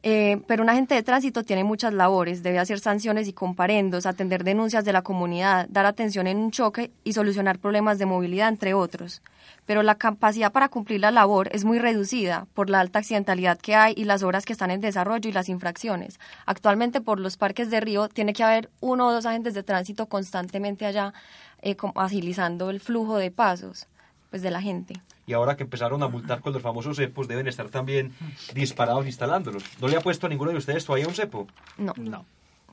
Eh, 0.05 0.43
pero 0.49 0.65
un 0.65 0.69
agente 0.69 0.97
de 0.97 1.05
tránsito 1.05 1.45
tiene 1.45 1.63
muchas 1.63 1.95
labores, 1.95 2.43
debe 2.43 2.59
hacer 2.59 2.81
sanciones 2.81 3.29
y 3.29 3.33
comparendos, 3.33 4.05
atender 4.05 4.43
denuncias 4.43 4.85
de 4.85 4.93
la 4.93 5.03
comunidad, 5.03 5.69
dar 5.69 5.87
atención 5.87 6.27
en 6.27 6.39
un 6.39 6.51
choque 6.51 6.91
y 7.05 7.13
solucionar 7.13 7.61
problemas 7.61 8.01
de 8.01 8.07
movilidad, 8.07 8.49
entre 8.49 8.75
otros. 8.75 9.23
Pero 9.65 9.85
la 9.85 9.95
capacidad 9.95 10.51
para 10.51 10.69
cumplir 10.69 11.01
la 11.01 11.13
labor 11.13 11.49
es 11.53 11.65
muy 11.65 11.79
reducida 11.79 12.49
por 12.53 12.69
la 12.69 12.81
alta 12.81 12.99
accidentalidad 12.99 13.59
que 13.59 13.77
hay 13.77 13.95
y 13.97 14.03
las 14.03 14.25
obras 14.25 14.45
que 14.45 14.53
están 14.53 14.73
en 14.73 14.81
desarrollo 14.81 15.31
y 15.31 15.33
las 15.33 15.49
infracciones. 15.49 16.19
Actualmente 16.47 17.01
por 17.01 17.21
los 17.21 17.37
parques 17.37 17.71
de 17.71 17.81
río 17.81 18.09
tiene 18.09 18.33
que 18.33 18.43
haber 18.43 18.71
uno 18.81 19.07
o 19.07 19.13
dos 19.13 19.25
agentes 19.25 19.55
de 19.55 19.63
tránsito 19.63 20.07
constantemente 20.07 20.85
allá 20.85 21.15
eh, 21.63 21.77
agilizando 21.95 22.71
el 22.71 22.81
flujo 22.81 23.19
de 23.19 23.31
pasos 23.31 23.87
pues, 24.31 24.43
de 24.43 24.51
la 24.51 24.61
gente 24.61 25.01
y 25.27 25.33
ahora 25.33 25.57
que 25.57 25.63
empezaron 25.63 26.03
a 26.03 26.09
multar 26.09 26.41
con 26.41 26.53
los 26.53 26.63
famosos 26.63 26.97
cepos, 26.97 27.29
deben 27.29 27.47
estar 27.47 27.69
también 27.69 28.13
disparados 28.55 29.07
instalándolos. 29.07 29.65
¿No 29.81 29.89
le 29.89 29.97
ha 29.97 30.01
puesto 30.01 30.27
a 30.27 30.29
ninguno 30.29 30.51
de 30.51 30.59
ustedes 30.59 30.85
todavía 30.85 31.07
un 31.07 31.15
cepo? 31.15 31.47
No. 31.79 31.93
No. 31.97 32.25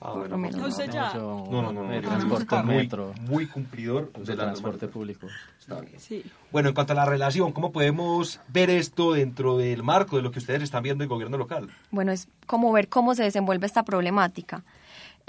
Ah, 0.02 0.14
bueno, 0.14 0.38
no, 0.38 0.50
no, 0.50 1.62
no, 1.62 1.72
no, 1.74 1.84
no, 1.84 2.02
transporte 2.02 2.56
muy, 2.64 2.76
metro, 2.76 3.14
muy 3.20 3.47
cumplidor 3.47 4.14
de 4.14 4.34
transporte 4.34 4.88
público. 4.88 5.28
Está 5.60 5.82
bien. 5.82 6.00
Sí. 6.00 6.24
Bueno, 6.54 6.70
en 6.70 6.76
cuanto 6.76 6.93
a 6.93 6.95
la 6.95 7.04
relación, 7.04 7.52
¿cómo 7.52 7.74
podemos 7.74 8.39
ver 8.47 8.70
esto 8.70 9.12
dentro 9.12 9.58
del 9.58 9.84
marco 9.84 10.16
de 10.16 10.22
lo 10.22 10.32
que 10.32 10.39
ustedes 10.39 10.64
están 10.64 10.84
viendo 10.84 11.04
en 11.04 11.10
gobierno 11.10 11.38
local? 11.38 11.70
Bueno, 11.91 12.14
es 12.14 12.30
como 12.47 12.72
ver 12.72 12.88
cómo 12.88 13.14
se 13.14 13.24
desenvuelve 13.24 13.66
esta 13.66 13.84
problemática. 13.84 14.64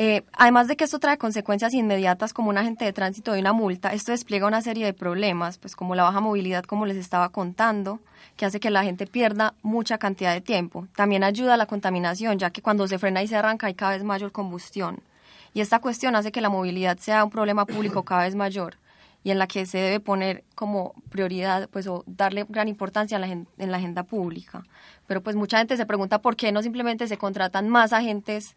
Eh, 0.03 0.25
además 0.33 0.67
de 0.67 0.79
que 0.79 0.85
esto 0.85 0.99
trae 0.99 1.19
consecuencias 1.19 1.75
inmediatas 1.75 2.33
como 2.33 2.49
un 2.49 2.57
agente 2.57 2.87
de 2.87 2.95
tránsito 2.95 3.37
y 3.37 3.41
una 3.41 3.53
multa, 3.53 3.93
esto 3.93 4.13
despliega 4.13 4.47
una 4.47 4.63
serie 4.63 4.87
de 4.87 4.95
problemas, 4.95 5.59
pues 5.59 5.77
como 5.77 5.95
la 5.95 6.05
baja 6.05 6.21
movilidad, 6.21 6.65
como 6.65 6.87
les 6.87 6.97
estaba 6.97 7.29
contando, 7.29 8.01
que 8.39 8.47
hace 8.47 8.61
que 8.61 8.71
la 8.71 8.83
gente 8.83 9.07
pierda 9.07 9.53
mucha 9.61 9.99
cantidad 9.99 10.33
de 10.33 10.41
tiempo. 10.41 10.89
También 10.97 11.23
ayuda 11.23 11.53
a 11.53 11.57
la 11.59 11.67
contaminación, 11.67 12.39
ya 12.39 12.49
que 12.49 12.63
cuando 12.63 12.89
se 12.89 12.99
frena 12.99 13.23
y 13.23 13.29
se 13.29 13.37
arranca 13.37 13.67
hay 13.67 13.75
cada 13.75 13.93
vez 13.93 14.03
mayor 14.03 14.33
combustión. 14.33 15.01
Y 15.53 15.61
esta 15.61 15.81
cuestión 15.81 16.17
hace 16.17 16.33
que 16.33 16.41
la 16.41 16.49
movilidad 16.49 16.97
sea 16.97 17.23
un 17.23 17.29
problema 17.29 17.67
público 17.67 18.03
cada 18.03 18.23
vez 18.23 18.35
mayor 18.35 18.79
y 19.23 19.33
en 19.33 19.39
la 19.39 19.47
que 19.47 19.67
se 19.67 19.77
debe 19.77 20.01
poner 20.01 20.45
como 20.55 20.95
prioridad, 21.11 21.69
pues, 21.69 21.87
o 21.87 22.05
darle 22.07 22.47
gran 22.49 22.69
importancia 22.69 23.19
en 23.19 23.71
la 23.71 23.77
agenda 23.77 24.05
pública. 24.05 24.65
Pero 25.07 25.21
pues 25.21 25.37
mucha 25.37 25.59
gente 25.59 25.77
se 25.77 25.85
pregunta 25.85 26.23
por 26.23 26.37
qué 26.37 26.53
no 26.53 26.63
simplemente 26.63 27.07
se 27.07 27.19
contratan 27.19 27.69
más 27.69 27.93
agentes 27.93 28.57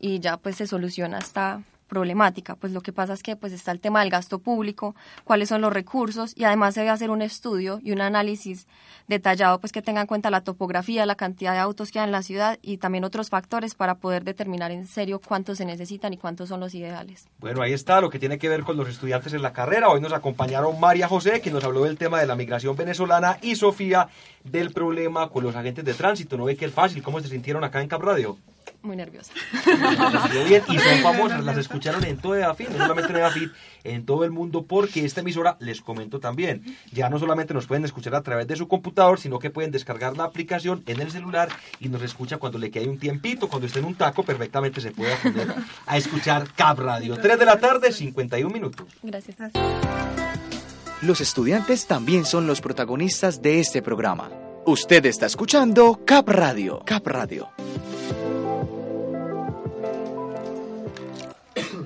y 0.00 0.18
ya 0.18 0.38
pues 0.38 0.56
se 0.56 0.66
soluciona 0.66 1.18
esta 1.18 1.62
problemática. 1.90 2.54
Pues 2.54 2.72
lo 2.72 2.80
que 2.80 2.92
pasa 2.92 3.12
es 3.12 3.22
que 3.22 3.36
pues 3.36 3.52
está 3.52 3.72
el 3.72 3.80
tema 3.80 4.00
del 4.00 4.10
gasto 4.10 4.38
público, 4.38 4.94
cuáles 5.24 5.50
son 5.50 5.60
los 5.60 5.72
recursos 5.72 6.32
y 6.36 6.44
además 6.44 6.74
se 6.74 6.80
debe 6.80 6.92
hacer 6.92 7.10
un 7.10 7.20
estudio 7.20 7.80
y 7.82 7.90
un 7.90 8.00
análisis 8.00 8.66
detallado 9.08 9.58
pues 9.58 9.72
que 9.72 9.82
tenga 9.82 10.00
en 10.00 10.06
cuenta 10.06 10.30
la 10.30 10.42
topografía, 10.42 11.04
la 11.04 11.16
cantidad 11.16 11.52
de 11.52 11.58
autos 11.58 11.90
que 11.90 11.98
hay 11.98 12.06
en 12.06 12.12
la 12.12 12.22
ciudad 12.22 12.58
y 12.62 12.78
también 12.78 13.04
otros 13.04 13.28
factores 13.28 13.74
para 13.74 13.96
poder 13.96 14.22
determinar 14.22 14.70
en 14.70 14.86
serio 14.86 15.20
cuántos 15.20 15.58
se 15.58 15.64
necesitan 15.64 16.12
y 16.12 16.16
cuántos 16.16 16.48
son 16.48 16.60
los 16.60 16.74
ideales. 16.74 17.26
Bueno, 17.40 17.60
ahí 17.60 17.72
está 17.72 18.00
lo 18.00 18.08
que 18.08 18.20
tiene 18.20 18.38
que 18.38 18.48
ver 18.48 18.62
con 18.62 18.76
los 18.76 18.88
estudiantes 18.88 19.34
en 19.34 19.42
la 19.42 19.52
carrera. 19.52 19.88
Hoy 19.88 20.00
nos 20.00 20.12
acompañaron 20.12 20.78
María 20.78 21.08
José, 21.08 21.40
que 21.40 21.50
nos 21.50 21.64
habló 21.64 21.82
del 21.82 21.98
tema 21.98 22.20
de 22.20 22.26
la 22.26 22.36
migración 22.36 22.76
venezolana, 22.76 23.38
y 23.42 23.56
Sofía 23.56 24.08
del 24.44 24.72
problema 24.72 25.28
con 25.28 25.42
los 25.42 25.56
agentes 25.56 25.84
de 25.84 25.94
tránsito. 25.94 26.36
¿No 26.36 26.44
ve 26.44 26.56
que 26.56 26.66
es 26.66 26.72
fácil? 26.72 27.02
¿Cómo 27.02 27.18
se 27.20 27.28
sintieron 27.28 27.64
acá 27.64 27.82
en 27.82 27.88
Cap 27.88 28.00
Radio? 28.00 28.38
Muy 28.82 28.96
nerviosa. 28.96 29.32
bien 30.48 30.62
y 30.68 30.78
son 30.78 30.98
famosas, 31.02 31.44
las 31.44 31.58
escucharon 31.58 32.04
en 32.04 32.16
todo 32.16 32.34
EAFIT, 32.34 32.70
no 32.70 32.78
solamente 32.78 33.12
en 33.12 33.18
EAFIT, 33.18 33.50
en 33.84 34.06
todo 34.06 34.24
el 34.24 34.30
mundo, 34.30 34.64
porque 34.64 35.04
esta 35.04 35.20
emisora, 35.20 35.56
les 35.60 35.82
comento 35.82 36.18
también, 36.18 36.76
ya 36.90 37.10
no 37.10 37.18
solamente 37.18 37.52
nos 37.52 37.66
pueden 37.66 37.84
escuchar 37.84 38.14
a 38.14 38.22
través 38.22 38.46
de 38.46 38.56
su 38.56 38.68
computador, 38.68 39.20
sino 39.20 39.38
que 39.38 39.50
pueden 39.50 39.70
descargar 39.70 40.16
la 40.16 40.24
aplicación 40.24 40.82
en 40.86 41.00
el 41.00 41.10
celular 41.10 41.48
y 41.78 41.88
nos 41.88 42.02
escucha 42.02 42.38
cuando 42.38 42.58
le 42.58 42.70
quede 42.70 42.88
un 42.88 42.98
tiempito, 42.98 43.48
cuando 43.48 43.66
esté 43.66 43.80
en 43.80 43.84
un 43.84 43.94
taco, 43.94 44.22
perfectamente 44.22 44.80
se 44.80 44.92
puede 44.92 45.14
poner 45.16 45.54
a 45.86 45.96
escuchar 45.96 46.52
Cap 46.54 46.78
Radio. 46.78 47.16
3 47.16 47.38
de 47.38 47.44
la 47.44 47.58
tarde, 47.58 47.92
51 47.92 48.52
minutos. 48.52 48.86
Gracias. 49.02 49.36
Los 51.02 51.20
estudiantes 51.20 51.86
también 51.86 52.24
son 52.24 52.46
los 52.46 52.60
protagonistas 52.60 53.40
de 53.42 53.60
este 53.60 53.82
programa. 53.82 54.30
Usted 54.66 55.06
está 55.06 55.26
escuchando 55.26 56.00
Cap 56.04 56.28
Radio. 56.28 56.82
Cap 56.84 57.06
Radio. 57.06 57.48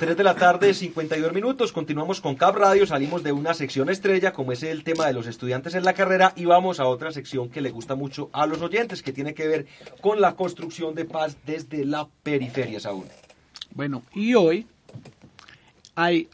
3 0.05 0.19
de 0.19 0.23
la 0.23 0.35
tarde, 0.35 0.75
52 0.75 1.33
minutos. 1.33 1.73
Continuamos 1.73 2.21
con 2.21 2.35
Cap 2.35 2.55
Radio. 2.57 2.87
Salimos 2.87 3.23
de 3.23 3.33
una 3.33 3.55
sección 3.55 3.89
estrella, 3.89 4.35
como 4.35 4.53
es 4.53 4.63
el 4.63 4.85
tema 4.85 5.07
de 5.07 5.15
los 5.15 5.27
estudiantes 5.27 5.75
en 5.75 5.83
la 5.83 5.95
carrera, 5.95 6.35
y 6.37 6.45
vamos 6.45 6.79
a 6.79 6.85
otra 6.85 7.11
sección 7.11 7.49
que 7.49 7.63
le 7.63 7.71
gusta 7.71 7.95
mucho 7.95 8.29
a 8.35 8.47
los 8.47 8.61
oyentes, 8.61 9.03
que 9.03 9.15
tiene 9.15 9.33
que 9.33 9.49
ver 9.49 9.67
con 10.03 10.21
la 10.21 10.37
construcción 10.37 10.95
de 10.95 11.07
paz 11.07 11.39
desde 11.47 11.87
la 11.87 12.07
periferia, 12.23 12.81
Saúl. 12.81 13.07
Bueno, 13.71 14.03
y 14.13 14.35
hoy 14.35 14.67
hay 15.95 16.29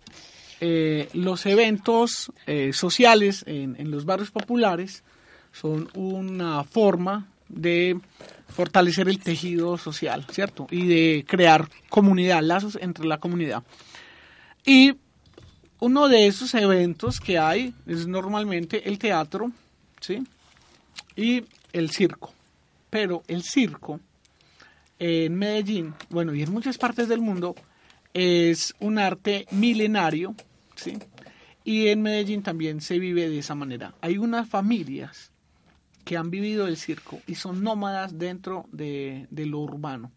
eh, 0.61 1.09
los 1.13 1.47
eventos 1.47 2.33
eh, 2.49 2.73
sociales 2.73 3.45
en 3.47 3.89
los 3.89 4.05
barrios 4.05 4.33
populares 4.33 5.05
son 5.53 5.89
una 5.95 6.65
forma 6.65 7.29
de 7.49 8.01
fortalecer 8.51 9.09
el 9.09 9.19
tejido 9.19 9.79
social, 9.79 10.27
¿cierto? 10.31 10.67
Y 10.71 10.87
de 10.87 11.25
crear 11.27 11.69
comunidad, 11.89 12.43
lazos 12.43 12.79
entre 12.81 13.07
la 13.07 13.19
comunidad. 13.19 13.63
Y 14.65 14.95
uno 15.79 16.09
de 16.09 16.27
esos 16.27 16.55
eventos 16.55 17.21
que 17.21 17.39
hay 17.39 17.75
es 17.87 18.07
normalmente 18.07 18.89
el 18.89 18.99
teatro, 18.99 19.51
¿sí? 20.01 20.27
Y 21.17 21.45
el 21.73 21.91
circo. 21.91 22.33
Pero 22.91 23.23
el 23.29 23.43
circo 23.43 24.01
en 24.99 25.35
Medellín, 25.37 25.95
bueno, 26.11 26.35
y 26.35 26.43
en 26.43 26.53
muchas 26.53 26.77
partes 26.77 27.09
del 27.09 27.21
mundo, 27.21 27.55
es 28.13 28.75
un 28.81 28.99
arte 28.99 29.47
milenario, 29.51 30.35
¿sí? 30.75 30.99
Y 31.65 31.89
en 31.89 32.03
Medellín 32.03 32.43
también 32.43 32.81
se 32.81 32.99
vive 32.99 33.29
de 33.29 33.39
esa 33.39 33.55
manera. 33.55 33.95
Hay 34.01 34.19
unas 34.19 34.49
familias 34.49 35.31
que 36.05 36.17
han 36.17 36.31
vivido 36.31 36.67
el 36.67 36.77
circo 36.77 37.21
y 37.27 37.35
son 37.37 37.63
nómadas 37.63 38.19
dentro 38.19 38.67
de, 38.73 39.27
de 39.31 39.47
lo 39.47 39.61
urbano. 39.61 40.11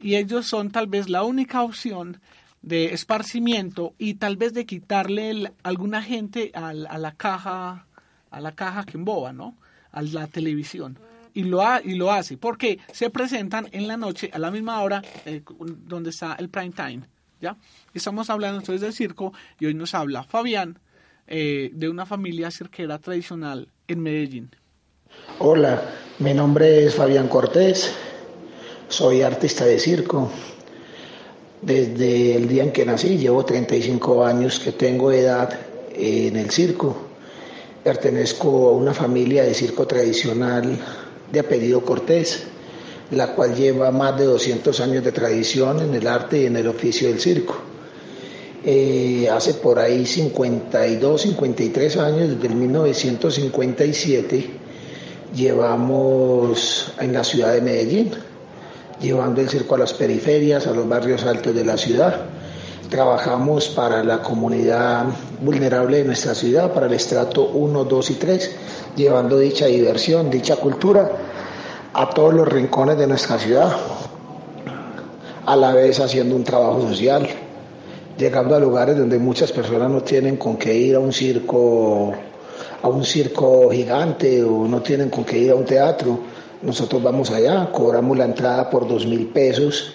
Y 0.00 0.16
ellos 0.16 0.46
son 0.46 0.70
tal 0.70 0.86
vez 0.86 1.08
la 1.08 1.22
única 1.22 1.62
opción 1.62 2.20
de 2.62 2.94
esparcimiento 2.94 3.94
y 3.98 4.14
tal 4.14 4.36
vez 4.36 4.52
de 4.54 4.66
quitarle 4.66 5.30
el- 5.30 5.52
alguna 5.62 6.02
gente 6.02 6.50
al- 6.54 6.86
a, 6.88 6.98
la 6.98 7.12
caja 7.12 7.86
a 8.30 8.40
la 8.40 8.52
caja 8.52 8.84
que 8.84 8.96
emboba, 8.96 9.32
¿no? 9.32 9.54
A 9.92 10.02
la 10.02 10.26
televisión. 10.26 10.98
Y 11.34 11.44
lo, 11.44 11.62
ha- 11.64 11.80
y 11.84 11.94
lo 11.94 12.10
hace 12.12 12.36
porque 12.36 12.78
se 12.92 13.08
presentan 13.10 13.68
en 13.72 13.86
la 13.86 13.96
noche 13.96 14.28
a 14.32 14.38
la 14.38 14.50
misma 14.50 14.80
hora 14.80 15.02
eh, 15.24 15.42
donde 15.86 16.10
está 16.10 16.34
el 16.34 16.48
prime 16.48 16.72
time, 16.72 17.02
¿ya? 17.40 17.56
Estamos 17.92 18.30
hablando 18.30 18.58
entonces 18.58 18.80
del 18.80 18.92
circo 18.92 19.32
y 19.60 19.66
hoy 19.66 19.74
nos 19.74 19.94
habla 19.94 20.24
Fabián 20.24 20.78
eh, 21.28 21.70
de 21.74 21.88
una 21.88 22.06
familia 22.06 22.50
cirquera 22.50 22.98
tradicional 22.98 23.68
en 23.88 24.00
Medellín. 24.00 24.50
Hola, 25.46 25.82
mi 26.20 26.32
nombre 26.32 26.86
es 26.86 26.94
Fabián 26.94 27.28
Cortés, 27.28 27.90
soy 28.88 29.22
artista 29.22 29.64
de 29.64 29.78
circo. 29.78 30.30
Desde 31.60 32.36
el 32.36 32.46
día 32.46 32.62
en 32.62 32.72
que 32.72 32.86
nací, 32.86 33.18
llevo 33.18 33.44
35 33.44 34.24
años 34.24 34.60
que 34.60 34.72
tengo 34.72 35.10
edad 35.10 35.52
en 35.92 36.36
el 36.36 36.50
circo. 36.50 36.96
Pertenezco 37.82 38.68
a 38.68 38.72
una 38.72 38.94
familia 38.94 39.42
de 39.42 39.54
circo 39.54 39.86
tradicional 39.86 40.78
de 41.30 41.40
apellido 41.40 41.84
Cortés, 41.84 42.44
la 43.10 43.34
cual 43.34 43.54
lleva 43.54 43.90
más 43.90 44.18
de 44.18 44.24
200 44.24 44.80
años 44.80 45.04
de 45.04 45.12
tradición 45.12 45.80
en 45.80 45.94
el 45.94 46.06
arte 46.06 46.42
y 46.42 46.46
en 46.46 46.56
el 46.56 46.68
oficio 46.68 47.08
del 47.08 47.20
circo. 47.20 47.56
Eh, 48.64 49.28
hace 49.30 49.54
por 49.54 49.78
ahí 49.78 50.06
52, 50.06 51.20
53 51.20 51.96
años, 51.98 52.30
desde 52.30 52.46
el 52.46 52.54
1957, 52.54 54.63
llevamos 55.34 56.92
en 57.00 57.12
la 57.12 57.24
ciudad 57.24 57.52
de 57.52 57.60
Medellín, 57.60 58.12
llevando 59.00 59.40
el 59.40 59.48
circo 59.48 59.74
a 59.74 59.78
las 59.78 59.92
periferias, 59.92 60.66
a 60.66 60.72
los 60.72 60.88
barrios 60.88 61.24
altos 61.24 61.54
de 61.54 61.64
la 61.64 61.76
ciudad. 61.76 62.26
Trabajamos 62.88 63.68
para 63.68 64.04
la 64.04 64.22
comunidad 64.22 65.06
vulnerable 65.42 65.98
de 65.98 66.04
nuestra 66.04 66.34
ciudad, 66.34 66.72
para 66.72 66.86
el 66.86 66.92
estrato 66.92 67.46
1, 67.48 67.84
2 67.84 68.10
y 68.10 68.14
3, 68.14 68.56
llevando 68.96 69.38
dicha 69.38 69.66
diversión, 69.66 70.30
dicha 70.30 70.56
cultura 70.56 71.10
a 71.92 72.10
todos 72.10 72.34
los 72.34 72.46
rincones 72.46 72.98
de 72.98 73.06
nuestra 73.06 73.38
ciudad, 73.38 73.72
a 75.46 75.56
la 75.56 75.72
vez 75.72 75.98
haciendo 76.00 76.36
un 76.36 76.44
trabajo 76.44 76.82
social, 76.82 77.26
llegando 78.16 78.54
a 78.54 78.60
lugares 78.60 78.96
donde 78.96 79.18
muchas 79.18 79.50
personas 79.50 79.90
no 79.90 80.02
tienen 80.02 80.36
con 80.36 80.56
qué 80.56 80.74
ir 80.74 80.94
a 80.94 81.00
un 81.00 81.12
circo 81.12 82.14
a 82.84 82.88
un 82.88 83.02
circo 83.02 83.70
gigante 83.70 84.44
o 84.44 84.68
no 84.68 84.82
tienen 84.82 85.08
con 85.08 85.24
qué 85.24 85.38
ir 85.38 85.50
a 85.52 85.54
un 85.54 85.64
teatro. 85.64 86.18
Nosotros 86.60 87.02
vamos 87.02 87.30
allá, 87.30 87.70
cobramos 87.72 88.14
la 88.18 88.26
entrada 88.26 88.68
por 88.68 88.86
dos 88.86 89.06
mil 89.06 89.28
pesos 89.28 89.94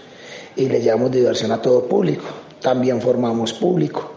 y 0.55 0.67
le 0.67 0.81
llevamos 0.81 1.11
diversión 1.11 1.51
a 1.51 1.61
todo 1.61 1.83
público. 1.83 2.25
También 2.59 2.99
formamos 2.99 3.53
público. 3.53 4.13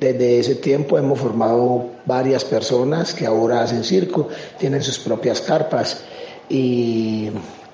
Desde 0.00 0.40
ese 0.40 0.56
tiempo 0.56 0.98
hemos 0.98 1.20
formado 1.20 1.86
varias 2.04 2.44
personas 2.44 3.14
que 3.14 3.26
ahora 3.26 3.62
hacen 3.62 3.84
circo, 3.84 4.28
tienen 4.58 4.82
sus 4.82 4.98
propias 4.98 5.40
carpas 5.40 6.02
y, 6.48 7.30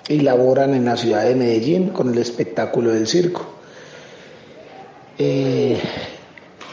laboran 0.08 0.74
en 0.74 0.84
la 0.84 0.98
ciudad 0.98 1.24
de 1.24 1.34
Medellín 1.34 1.88
con 1.88 2.12
el 2.12 2.18
espectáculo 2.18 2.90
del 2.90 3.06
circo. 3.06 3.46
Eh, 5.18 5.80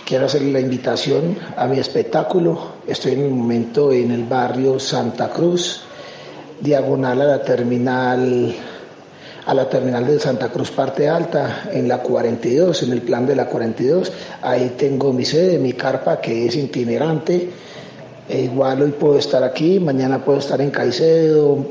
quiero 0.09 0.25
hacer 0.25 0.41
la 0.41 0.59
invitación 0.59 1.37
a 1.55 1.67
mi 1.67 1.77
espectáculo. 1.77 2.79
Estoy 2.87 3.11
en 3.11 3.25
el 3.25 3.29
momento 3.29 3.91
en 3.91 4.09
el 4.09 4.23
barrio 4.23 4.79
Santa 4.79 5.29
Cruz, 5.29 5.81
diagonal 6.59 7.21
a 7.21 7.25
la 7.25 7.43
terminal 7.43 8.55
a 9.45 9.53
la 9.53 9.69
terminal 9.69 10.07
de 10.07 10.19
Santa 10.19 10.49
Cruz 10.49 10.71
parte 10.71 11.07
alta 11.07 11.69
en 11.71 11.87
la 11.87 11.99
42 11.99 12.83
en 12.83 12.91
el 12.91 13.01
plan 13.01 13.25
de 13.25 13.35
la 13.35 13.45
42 13.45 14.11
ahí 14.41 14.75
tengo 14.77 15.13
mi 15.13 15.25
sede 15.25 15.57
mi 15.57 15.73
carpa 15.73 16.19
que 16.19 16.45
es 16.45 16.55
itinerante 16.55 17.49
E 18.27 18.41
igual 18.41 18.81
hoy 18.83 18.91
puedo 18.91 19.17
estar 19.17 19.43
aquí 19.43 19.79
mañana 19.79 20.23
puedo 20.23 20.37
estar 20.39 20.59
en 20.61 20.69
Caicedo 20.69 21.65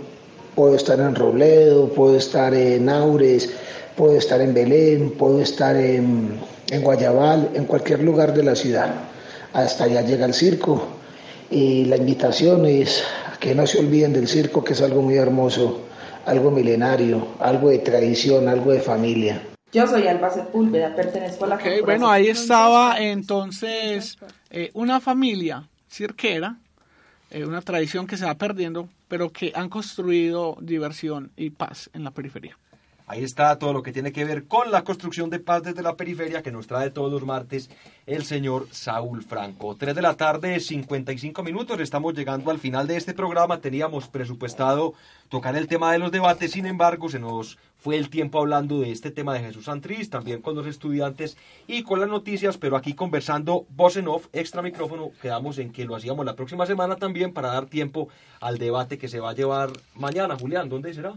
puedo 0.56 0.74
estar 0.74 0.98
en 0.98 1.14
Robledo 1.14 1.88
puedo 1.88 2.16
estar 2.16 2.52
en 2.54 2.88
Aures 2.88 3.50
puedo 3.98 4.16
estar 4.16 4.40
en 4.40 4.54
Belén 4.54 5.10
puedo 5.18 5.42
estar 5.42 5.76
en, 5.76 6.38
en 6.70 6.82
Guayabal 6.82 7.50
en 7.54 7.64
cualquier 7.66 8.02
lugar 8.02 8.32
de 8.32 8.44
la 8.44 8.54
ciudad 8.54 8.94
hasta 9.52 9.84
allá 9.84 10.02
llega 10.02 10.26
el 10.26 10.34
circo 10.34 10.98
y 11.50 11.84
la 11.86 11.96
invitación 11.96 12.66
es 12.66 13.02
a 13.26 13.38
que 13.38 13.54
no 13.54 13.66
se 13.66 13.78
olviden 13.78 14.12
del 14.12 14.28
circo, 14.28 14.62
que 14.62 14.74
es 14.74 14.82
algo 14.82 15.02
muy 15.02 15.16
hermoso, 15.16 15.80
algo 16.26 16.50
milenario, 16.50 17.28
algo 17.40 17.70
de 17.70 17.78
tradición, 17.78 18.48
algo 18.48 18.72
de 18.72 18.80
familia. 18.80 19.42
Yo 19.72 19.86
soy 19.86 20.06
Alba 20.06 20.30
Sepúlveda, 20.30 20.94
pertenezco 20.94 21.44
a 21.44 21.48
la 21.48 21.54
Ok, 21.56 21.62
corporación 21.62 21.86
bueno, 21.86 22.10
ahí 22.10 22.28
estaba 22.28 22.98
entonces 22.98 24.16
eh, 24.50 24.70
una 24.74 25.00
familia 25.00 25.68
cirquera, 25.90 26.56
eh, 27.30 27.44
una 27.44 27.60
tradición 27.60 28.06
que 28.06 28.16
se 28.16 28.24
va 28.24 28.34
perdiendo, 28.34 28.88
pero 29.08 29.30
que 29.30 29.52
han 29.54 29.68
construido 29.68 30.56
diversión 30.60 31.32
y 31.36 31.50
paz 31.50 31.90
en 31.92 32.04
la 32.04 32.10
periferia. 32.10 32.56
Ahí 33.10 33.24
está 33.24 33.58
todo 33.58 33.72
lo 33.72 33.82
que 33.82 33.90
tiene 33.90 34.12
que 34.12 34.26
ver 34.26 34.44
con 34.44 34.70
la 34.70 34.84
construcción 34.84 35.30
de 35.30 35.38
paz 35.38 35.62
desde 35.62 35.82
la 35.82 35.96
periferia 35.96 36.42
que 36.42 36.52
nos 36.52 36.66
trae 36.66 36.90
todos 36.90 37.10
los 37.10 37.24
martes 37.24 37.70
el 38.04 38.22
señor 38.26 38.68
Saúl 38.70 39.22
Franco. 39.22 39.74
3 39.76 39.94
de 39.94 40.02
la 40.02 40.14
tarde, 40.14 40.60
55 40.60 41.42
minutos. 41.42 41.80
Estamos 41.80 42.12
llegando 42.12 42.50
al 42.50 42.58
final 42.58 42.86
de 42.86 42.98
este 42.98 43.14
programa. 43.14 43.62
Teníamos 43.62 44.08
presupuestado 44.08 44.92
tocar 45.30 45.56
el 45.56 45.68
tema 45.68 45.90
de 45.90 45.98
los 45.98 46.12
debates, 46.12 46.52
sin 46.52 46.66
embargo, 46.66 47.08
se 47.08 47.18
nos 47.18 47.56
fue 47.78 47.96
el 47.96 48.10
tiempo 48.10 48.40
hablando 48.40 48.80
de 48.80 48.90
este 48.90 49.10
tema 49.10 49.32
de 49.32 49.40
Jesús 49.40 49.64
Santriz, 49.64 50.10
también 50.10 50.42
con 50.42 50.54
los 50.54 50.66
estudiantes 50.66 51.38
y 51.66 51.84
con 51.84 52.00
las 52.00 52.10
noticias, 52.10 52.58
pero 52.58 52.76
aquí 52.76 52.92
conversando 52.92 53.64
voz 53.70 53.96
en 53.96 54.08
off, 54.08 54.26
extra 54.34 54.60
micrófono, 54.60 55.12
quedamos 55.22 55.58
en 55.58 55.72
que 55.72 55.86
lo 55.86 55.96
hacíamos 55.96 56.26
la 56.26 56.36
próxima 56.36 56.66
semana 56.66 56.96
también 56.96 57.32
para 57.32 57.48
dar 57.48 57.66
tiempo 57.66 58.08
al 58.40 58.58
debate 58.58 58.98
que 58.98 59.08
se 59.08 59.20
va 59.20 59.30
a 59.30 59.34
llevar 59.34 59.70
mañana. 59.94 60.36
Julián, 60.36 60.68
¿dónde 60.68 60.92
será? 60.92 61.14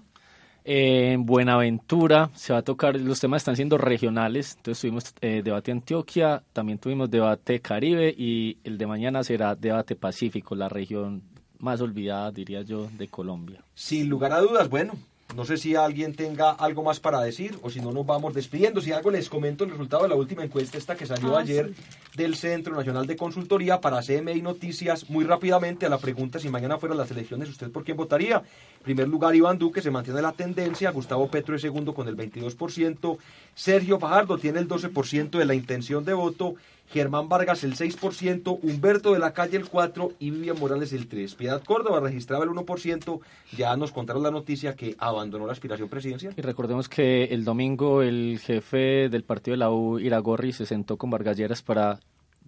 En 0.64 1.26
Buenaventura 1.26 2.30
se 2.36 2.54
va 2.54 2.60
a 2.60 2.64
tocar, 2.64 3.00
los 3.00 3.20
temas 3.20 3.42
están 3.42 3.56
siendo 3.56 3.78
regionales, 3.78 4.56
entonces 4.58 4.82
tuvimos 4.82 5.14
eh, 5.22 5.42
debate 5.44 5.72
Antioquia, 5.72 6.44
también 6.54 6.78
tuvimos 6.78 7.10
debate 7.10 7.60
Caribe 7.62 8.14
y 8.16 8.60
el 8.64 8.78
de 8.78 8.86
mañana 8.86 9.24
será 9.24 9.56
debate 9.56 9.96
Pacífico, 9.96 10.54
la 10.56 10.70
región 10.70 11.24
más 11.58 11.82
olvidada, 11.82 12.32
diría 12.32 12.62
yo, 12.62 12.90
de 12.98 13.08
Colombia. 13.08 13.64
Sin 13.74 14.10
lugar 14.10 14.34
a 14.34 14.40
dudas, 14.40 14.70
bueno, 14.70 14.94
no 15.36 15.46
sé 15.46 15.58
si 15.58 15.76
alguien 15.76 16.14
tenga 16.14 16.52
algo 16.52 16.84
más 16.84 17.00
para 17.00 17.22
decir 17.22 17.58
o 17.62 17.70
si 17.70 17.80
no 17.80 17.92
nos 17.92 18.06
vamos 18.06 18.34
despidiendo. 18.34 18.82
Si 18.82 18.92
algo 18.92 19.12
les 19.12 19.30
comento 19.30 19.64
el 19.64 19.72
resultado 19.72 20.04
de 20.04 20.10
la 20.10 20.16
última 20.16 20.44
encuesta 20.44 20.78
esta 20.78 20.96
que 20.96 21.06
salió 21.06 21.32
Ah, 21.36 21.42
ayer 21.42 21.72
del 22.16 22.36
Centro 22.36 22.76
Nacional 22.76 23.08
de 23.08 23.16
Consultoría 23.16 23.80
para 23.80 24.02
CMI 24.02 24.42
Noticias 24.42 25.10
muy 25.10 25.24
rápidamente 25.24 25.86
a 25.86 25.90
la 25.90 25.98
pregunta 25.98 26.40
si 26.40 26.50
mañana 26.50 26.78
fueran 26.78 26.98
las 26.98 27.10
elecciones, 27.12 27.50
¿usted 27.50 27.72
por 27.72 27.84
quién 27.84 27.96
votaría? 27.96 28.38
En 28.38 28.84
primer 28.84 29.08
lugar, 29.08 29.36
Iván 29.36 29.58
Duque 29.58 29.82
se 29.82 29.92
mantiene 29.92 30.22
la 30.22 30.34
tendencia, 30.34 30.92
Gustavo 30.92 31.30
Petro 31.30 31.56
es 31.56 31.62
segundo 31.62 31.94
con 31.94 32.08
el 32.08 32.18
22%, 32.18 33.18
Sergio 33.56 34.00
Fajardo 34.00 34.38
tiene 34.38 34.60
el 34.60 34.68
12% 34.68 35.30
de 35.30 35.46
la 35.46 35.54
intención 35.54 36.04
de 36.04 36.14
voto, 36.14 36.56
Germán 36.92 37.30
Vargas 37.30 37.64
el 37.64 37.76
6%, 37.76 38.60
Humberto 38.62 39.14
de 39.14 39.20
la 39.20 39.34
Calle 39.34 39.58
el 39.58 39.70
4% 39.70 40.16
y 40.20 40.30
Vivian 40.32 40.60
Morales 40.60 40.94
el 40.94 41.10
3%. 41.10 41.36
Piedad 41.36 41.64
Córdoba 41.64 42.00
registraba 42.00 42.44
el 42.44 42.50
1%, 42.50 43.20
ya 43.58 43.76
nos 43.78 43.92
contaron 43.92 44.24
la 44.24 44.32
noticia 44.32 44.76
que 44.76 44.96
abandonó 44.98 45.46
la 45.46 45.54
aspiración 45.54 45.90
presidencial. 45.90 46.34
Y 46.36 46.42
recordemos 46.42 46.90
que 46.90 47.26
el 47.26 47.46
domingo 47.46 48.02
el 48.02 48.40
jefe 48.40 49.10
del 49.10 49.24
partido 49.24 49.54
de 49.54 49.60
la 49.60 49.72
U, 49.72 50.00
Iragorri, 50.00 50.54
se 50.54 50.66
sentó 50.66 50.98
con 50.98 51.10
Vargas 51.10 51.38
Lleras 51.38 51.62
para 51.62 52.00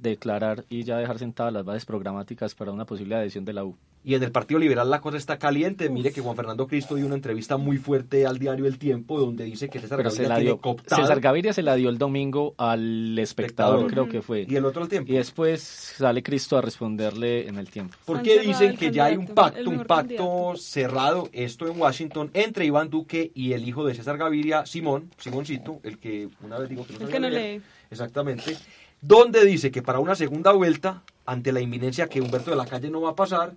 declarar 0.04 0.66
y 0.70 0.84
ya 0.84 0.97
dejar 0.97 1.18
sentadas 1.18 1.51
las 1.54 1.66
bases 1.66 1.86
programáticas 1.86 2.54
para 2.54 2.72
una 2.72 2.86
posible 2.86 3.16
adhesión 3.16 3.45
de 3.45 3.54
la 3.54 3.64
U. 3.66 3.76
Y 4.06 4.16
en 4.16 4.24
el 4.24 4.34
Partido 4.34 4.60
Liberal 4.60 4.89
la 4.89 4.99
cosa 4.99 5.16
está 5.16 5.39
caliente. 5.39 5.89
Mire 5.89 6.12
que 6.12 6.20
Juan 6.20 6.36
Fernando 6.36 6.68
Cristo 6.68 6.95
dio 6.95 7.06
una 7.06 7.16
entrevista 7.16 7.56
muy 7.56 7.78
fuerte 7.78 8.26
al 8.26 8.38
diario 8.38 8.66
El 8.66 8.78
Tiempo 8.78 9.18
donde 9.18 9.45
dice 9.45 9.70
que 9.70 9.80
César 9.80 9.95
Pero 9.97 10.10
Gaviria 10.10 10.24
se 10.26 10.30
la 10.30 10.36
tiene 10.36 10.49
dio, 10.49 10.60
cooptado. 10.60 11.01
César 11.01 11.22
Gaviria 11.22 11.54
se 11.54 11.62
la 11.64 11.76
dio 11.76 11.89
el 11.89 11.97
domingo 11.97 12.54
al 12.58 13.18
espectador, 13.18 13.80
Espectador. 13.80 13.91
creo 13.91 14.10
que 14.10 14.22
fue. 14.22 14.45
Y 14.47 14.58
el 14.58 14.66
otro 14.66 14.84
al 14.84 14.89
tiempo. 14.89 15.10
Y 15.10 15.16
después 15.16 15.62
sale 15.64 16.22
Cristo 16.22 16.58
a 16.58 16.62
responderle 16.62 17.47
en 17.47 17.58
el 17.58 17.70
tiempo. 17.70 17.95
Porque 18.04 18.39
dicen 18.41 18.76
que 18.76 18.91
ya 18.91 19.06
hay 19.06 19.16
un 19.16 19.28
pacto, 19.28 19.70
un 19.70 19.86
pacto 19.86 19.95
candidato. 20.18 20.56
cerrado, 20.58 21.30
esto 21.32 21.68
en 21.70 21.80
Washington, 21.80 22.30
entre 22.34 22.66
Iván 22.66 22.89
Duque 22.89 23.32
y 23.34 23.54
el 23.54 23.66
hijo 23.66 23.86
de 23.86 23.95
César 23.95 24.18
Gaviria, 24.18 24.66
Simón, 24.66 25.12
Simoncito, 25.18 25.80
el 25.84 25.97
que 25.97 26.28
una 26.43 26.60
vez 26.60 26.68
digo 26.68 26.86
que 26.86 26.91
no 26.93 27.06
El 27.06 27.08
que 27.10 27.20
no 27.22 27.30
leer. 27.30 27.60
lee. 27.62 27.66
Exactamente. 27.89 28.58
Donde 29.06 29.43
dice 29.43 29.70
que 29.70 29.82
para 29.82 29.99
una 29.99 30.16
segunda 30.16 30.54
vuelta, 30.54 31.04
ante 31.26 31.51
la 31.51 31.60
inminencia 31.60 32.08
que 32.08 32.22
Humberto 32.22 32.51
de 32.51 32.56
la 32.56 32.66
Calle 32.66 32.89
no 32.89 33.01
va 33.01 33.10
a 33.10 33.16
pasar, 33.16 33.51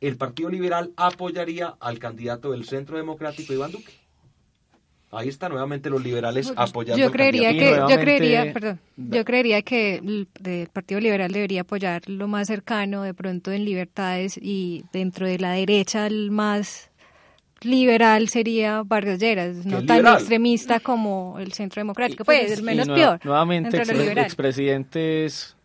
el 0.00 0.16
Partido 0.16 0.48
Liberal 0.48 0.94
apoyaría 0.96 1.74
al 1.80 1.98
candidato 1.98 2.52
del 2.52 2.64
Centro 2.64 2.96
Democrático, 2.96 3.52
Iván 3.52 3.72
Duque. 3.72 3.92
Ahí 5.10 5.28
está 5.28 5.50
nuevamente 5.50 5.90
los 5.90 6.02
liberales 6.02 6.50
apoyando 6.56 6.98
Yo 6.98 7.08
al 7.08 7.12
creería 7.12 7.50
candidato. 7.50 7.86
que, 7.88 7.92
yo 7.92 8.00
creería, 8.00 8.52
perdón, 8.54 8.80
yo 8.96 9.24
creería 9.26 9.60
que 9.60 9.96
el, 9.96 10.28
el 10.42 10.68
Partido 10.68 10.98
Liberal 10.98 11.30
debería 11.30 11.60
apoyar 11.60 12.08
lo 12.08 12.26
más 12.26 12.46
cercano, 12.46 13.02
de 13.02 13.12
pronto 13.12 13.52
en 13.52 13.66
libertades 13.66 14.38
y 14.40 14.86
dentro 14.94 15.26
de 15.26 15.38
la 15.38 15.52
derecha 15.52 16.06
el 16.06 16.30
más 16.30 16.90
liberal 17.62 18.28
sería 18.28 18.82
Vargas 18.84 19.18
Lleras, 19.18 19.64
no 19.64 19.84
tan 19.84 19.98
liberal. 19.98 20.14
extremista 20.18 20.80
como 20.80 21.36
el 21.38 21.52
Centro 21.52 21.80
Democrático, 21.80 22.22
Y- 22.22 22.26
pues 22.26 22.52
el 22.52 22.60
y 22.60 22.62
menos 22.62 22.86
nueva- 22.86 23.16
peor. 23.18 23.20
Nuevamente, 23.26 23.76
expresidentes 24.22 25.56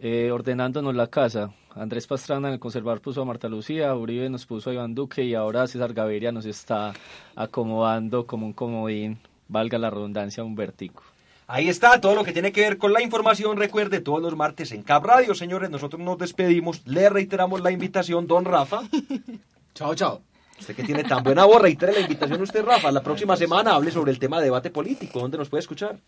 eh, 0.00 0.30
ordenándonos 0.30 0.94
la 0.94 1.06
casa. 1.06 1.50
Andrés 1.74 2.06
Pastrana 2.06 2.48
en 2.48 2.54
el 2.54 2.60
Conservador 2.60 3.00
puso 3.00 3.22
a 3.22 3.24
Marta 3.24 3.48
Lucía, 3.48 3.94
Uribe 3.94 4.28
nos 4.30 4.46
puso 4.46 4.70
a 4.70 4.74
Iván 4.74 4.94
Duque 4.94 5.24
y 5.24 5.34
ahora 5.34 5.66
César 5.66 5.92
Gaviria 5.92 6.32
nos 6.32 6.46
está 6.46 6.92
acomodando 7.34 8.26
como 8.26 8.46
un 8.46 8.52
comodín, 8.52 9.18
valga 9.48 9.78
la 9.78 9.90
redundancia, 9.90 10.42
un 10.44 10.54
vértigo. 10.54 11.02
Ahí 11.48 11.68
está 11.68 12.00
todo 12.00 12.14
lo 12.14 12.24
que 12.24 12.32
tiene 12.32 12.50
que 12.50 12.62
ver 12.62 12.76
con 12.78 12.92
la 12.92 13.02
información. 13.02 13.56
Recuerde, 13.56 14.00
todos 14.00 14.20
los 14.20 14.34
martes 14.36 14.72
en 14.72 14.82
Cap 14.82 15.04
Radio, 15.04 15.34
señores, 15.34 15.70
nosotros 15.70 16.00
nos 16.02 16.18
despedimos. 16.18 16.82
Le 16.86 17.08
reiteramos 17.08 17.60
la 17.60 17.70
invitación, 17.70 18.26
don 18.26 18.44
Rafa. 18.44 18.80
Chao, 19.74 19.94
chao. 19.94 20.22
Usted 20.58 20.74
que 20.74 20.84
tiene 20.84 21.04
tan 21.04 21.22
buena 21.22 21.44
voz, 21.44 21.60
reitere 21.60 21.92
la 21.92 22.00
invitación 22.00 22.40
usted, 22.40 22.64
Rafa. 22.64 22.90
La 22.90 23.02
próxima 23.02 23.36
semana 23.36 23.74
hable 23.74 23.90
sobre 23.90 24.10
el 24.10 24.18
tema 24.18 24.38
de 24.38 24.44
debate 24.44 24.70
político. 24.70 25.20
¿Dónde 25.20 25.38
nos 25.38 25.48
puede 25.48 25.60
escuchar? 25.60 25.98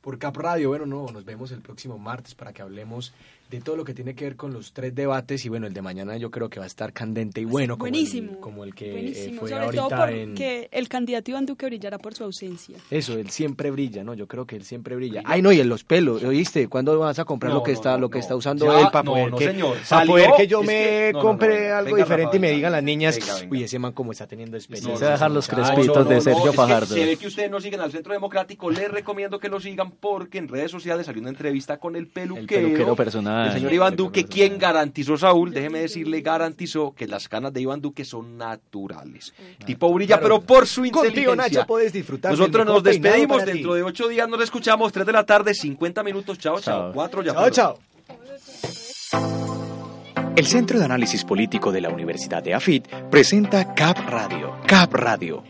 Por 0.00 0.18
Cap 0.18 0.36
Radio, 0.36 0.70
bueno, 0.70 0.86
no, 0.86 1.06
nos 1.12 1.24
vemos 1.24 1.52
el 1.52 1.60
próximo 1.60 1.98
martes 1.98 2.34
para 2.34 2.52
que 2.52 2.62
hablemos 2.62 3.12
de 3.50 3.60
todo 3.62 3.76
lo 3.76 3.84
que 3.84 3.94
tiene 3.94 4.14
que 4.14 4.24
ver 4.24 4.36
con 4.36 4.52
los 4.52 4.72
tres 4.74 4.94
debates 4.94 5.44
y 5.44 5.48
bueno, 5.48 5.66
el 5.66 5.72
de 5.72 5.80
mañana 5.80 6.16
yo 6.18 6.30
creo 6.30 6.50
que 6.50 6.58
va 6.60 6.64
a 6.64 6.66
estar 6.66 6.92
candente 6.92 7.40
y 7.40 7.44
bueno 7.46 7.74
como 7.78 7.90
Buenísimo. 7.90 8.32
el, 8.32 8.38
como 8.40 8.64
el 8.64 8.74
que 8.74 8.88
eh, 8.90 8.92
Buenísimo, 8.92 9.40
fue 9.40 9.48
sobre 9.50 9.66
todo 9.76 9.80
ahorita 9.94 10.10
en... 10.12 10.28
porque 10.30 10.68
el 10.70 10.88
candidato 10.88 11.30
Iván 11.30 11.46
Duque 11.46 11.66
brillará 11.66 11.98
por 11.98 12.14
su 12.14 12.24
ausencia. 12.24 12.76
Eso, 12.90 13.14
él 13.18 13.30
siempre 13.30 13.70
brilla, 13.70 14.04
¿no? 14.04 14.12
Yo 14.14 14.26
creo 14.26 14.46
que 14.46 14.56
él 14.56 14.64
siempre 14.64 14.96
brilla. 14.96 15.22
Ay, 15.24 15.40
no, 15.40 15.50
y 15.52 15.60
en 15.60 15.68
los 15.68 15.82
pelos, 15.84 16.22
¿oíste? 16.24 16.68
¿Cuándo 16.68 16.98
vas 16.98 17.18
a 17.18 17.24
comprar 17.24 17.52
No, 17.52 17.58
lo 17.60 17.64
que 17.64 17.72
no, 17.72 17.78
está, 17.78 17.92
no, 17.92 17.98
lo 18.00 18.10
que 18.10 18.18
no. 18.18 18.22
está 18.22 18.36
usando 18.36 18.66
Ya, 18.66 18.80
él 18.80 18.86
para 18.92 19.02
no, 19.04 19.12
poder, 19.12 19.30
no, 19.30 19.36
que, 19.38 19.44
señor. 19.46 19.76
para 19.88 20.06
poder 20.06 20.30
que 20.36 20.46
yo 20.46 20.60
es 20.60 20.66
me 20.66 20.72
que- 20.74 21.10
no, 21.14 21.18
no, 21.20 21.24
compre 21.24 21.60
no, 21.60 21.68
no. 21.70 21.74
algo 21.76 21.84
Venga, 21.94 22.04
diferente 22.04 22.24
Rafa, 22.26 22.36
y 22.36 22.40
me 22.40 22.50
digan 22.50 22.72
las 22.72 22.82
niñas, 22.82 23.18
Venga, 23.18 23.34
venga. 23.34 23.48
uy, 23.50 23.62
ese 23.62 23.78
man 23.78 23.92
como 23.92 24.12
está 24.12 24.26
teniendo 24.26 24.56
experiencia. 24.58 24.96
Se 24.98 25.04
dejan 25.12 25.32
los 25.32 25.48
crespitos 25.48 26.08
de 26.08 26.20
Sergio 26.20 26.52
Fajardo. 26.52 26.94
se 26.94 27.04
ve 27.06 27.16
que 27.16 27.26
ustedes 27.26 27.50
no 27.50 27.60
siguen 27.60 27.80
al 27.80 27.90
Centro 27.92 28.12
Democrático. 28.12 28.70
Les 28.70 28.90
recomiendo 28.90 29.38
que 29.38 29.48
lo 29.48 29.58
sigan 29.58 29.90
porque 29.92 30.36
en 30.38 30.48
redes 30.48 30.70
sociales 30.70 31.06
salió 31.06 31.20
una 31.22 31.30
entrevista 31.30 31.78
con 31.78 31.96
el 31.96 32.08
peluquero. 32.08 32.46
peluquero 32.68 32.94
personal. 32.96 33.37
El 33.46 33.52
señor 33.52 33.72
Iván 33.72 33.96
Duque, 33.96 34.24
quien 34.24 34.58
garantizó, 34.58 35.16
Saúl, 35.16 35.52
déjeme 35.52 35.80
decirle, 35.80 36.20
garantizó 36.20 36.92
que 36.94 37.06
las 37.06 37.28
canas 37.28 37.52
de 37.52 37.60
Iván 37.60 37.80
Duque 37.80 38.04
son 38.04 38.36
naturales. 38.36 39.32
Tipo 39.64 39.92
brilla, 39.92 40.18
Claro. 40.18 40.36
pero 40.40 40.46
por 40.46 40.66
su 40.66 40.82
Contigo, 40.82 41.04
inteligencia. 41.06 41.60
Nacho, 41.60 41.66
puedes 41.66 41.92
disfrutar 41.92 42.30
Nosotros 42.32 42.66
nos 42.66 42.82
despedimos. 42.82 43.44
Dentro 43.44 43.74
de 43.74 43.82
ocho 43.82 44.08
días 44.08 44.28
nos 44.28 44.40
escuchamos. 44.42 44.92
Tres 44.92 45.06
de 45.06 45.12
la 45.12 45.24
tarde, 45.24 45.54
50 45.54 46.02
minutos. 46.02 46.38
Chao, 46.38 46.60
chao. 46.60 46.80
Chao. 46.84 46.92
Cuatro 46.92 47.22
ya. 47.22 47.32
Chao, 47.34 47.50
chao. 47.50 47.78
El 50.36 50.46
Centro 50.46 50.78
de 50.78 50.84
Análisis 50.84 51.24
Político 51.24 51.72
de 51.72 51.80
la 51.80 51.88
Universidad 51.88 52.42
de 52.42 52.54
AFIT 52.54 52.86
presenta 53.10 53.74
CAP 53.74 53.98
Radio. 54.08 54.56
CAP 54.66 54.94
Radio. 54.94 55.42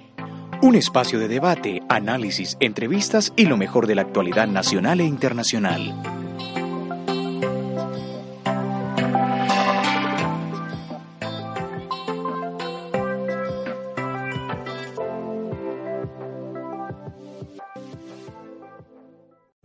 Un 0.62 0.74
espacio 0.74 1.18
de 1.18 1.28
debate, 1.28 1.82
análisis, 1.88 2.56
entrevistas 2.58 3.32
y 3.36 3.46
lo 3.46 3.56
mejor 3.56 3.86
de 3.86 3.94
la 3.94 4.02
actualidad 4.02 4.48
nacional 4.48 5.00
e 5.00 5.04
internacional. 5.04 5.94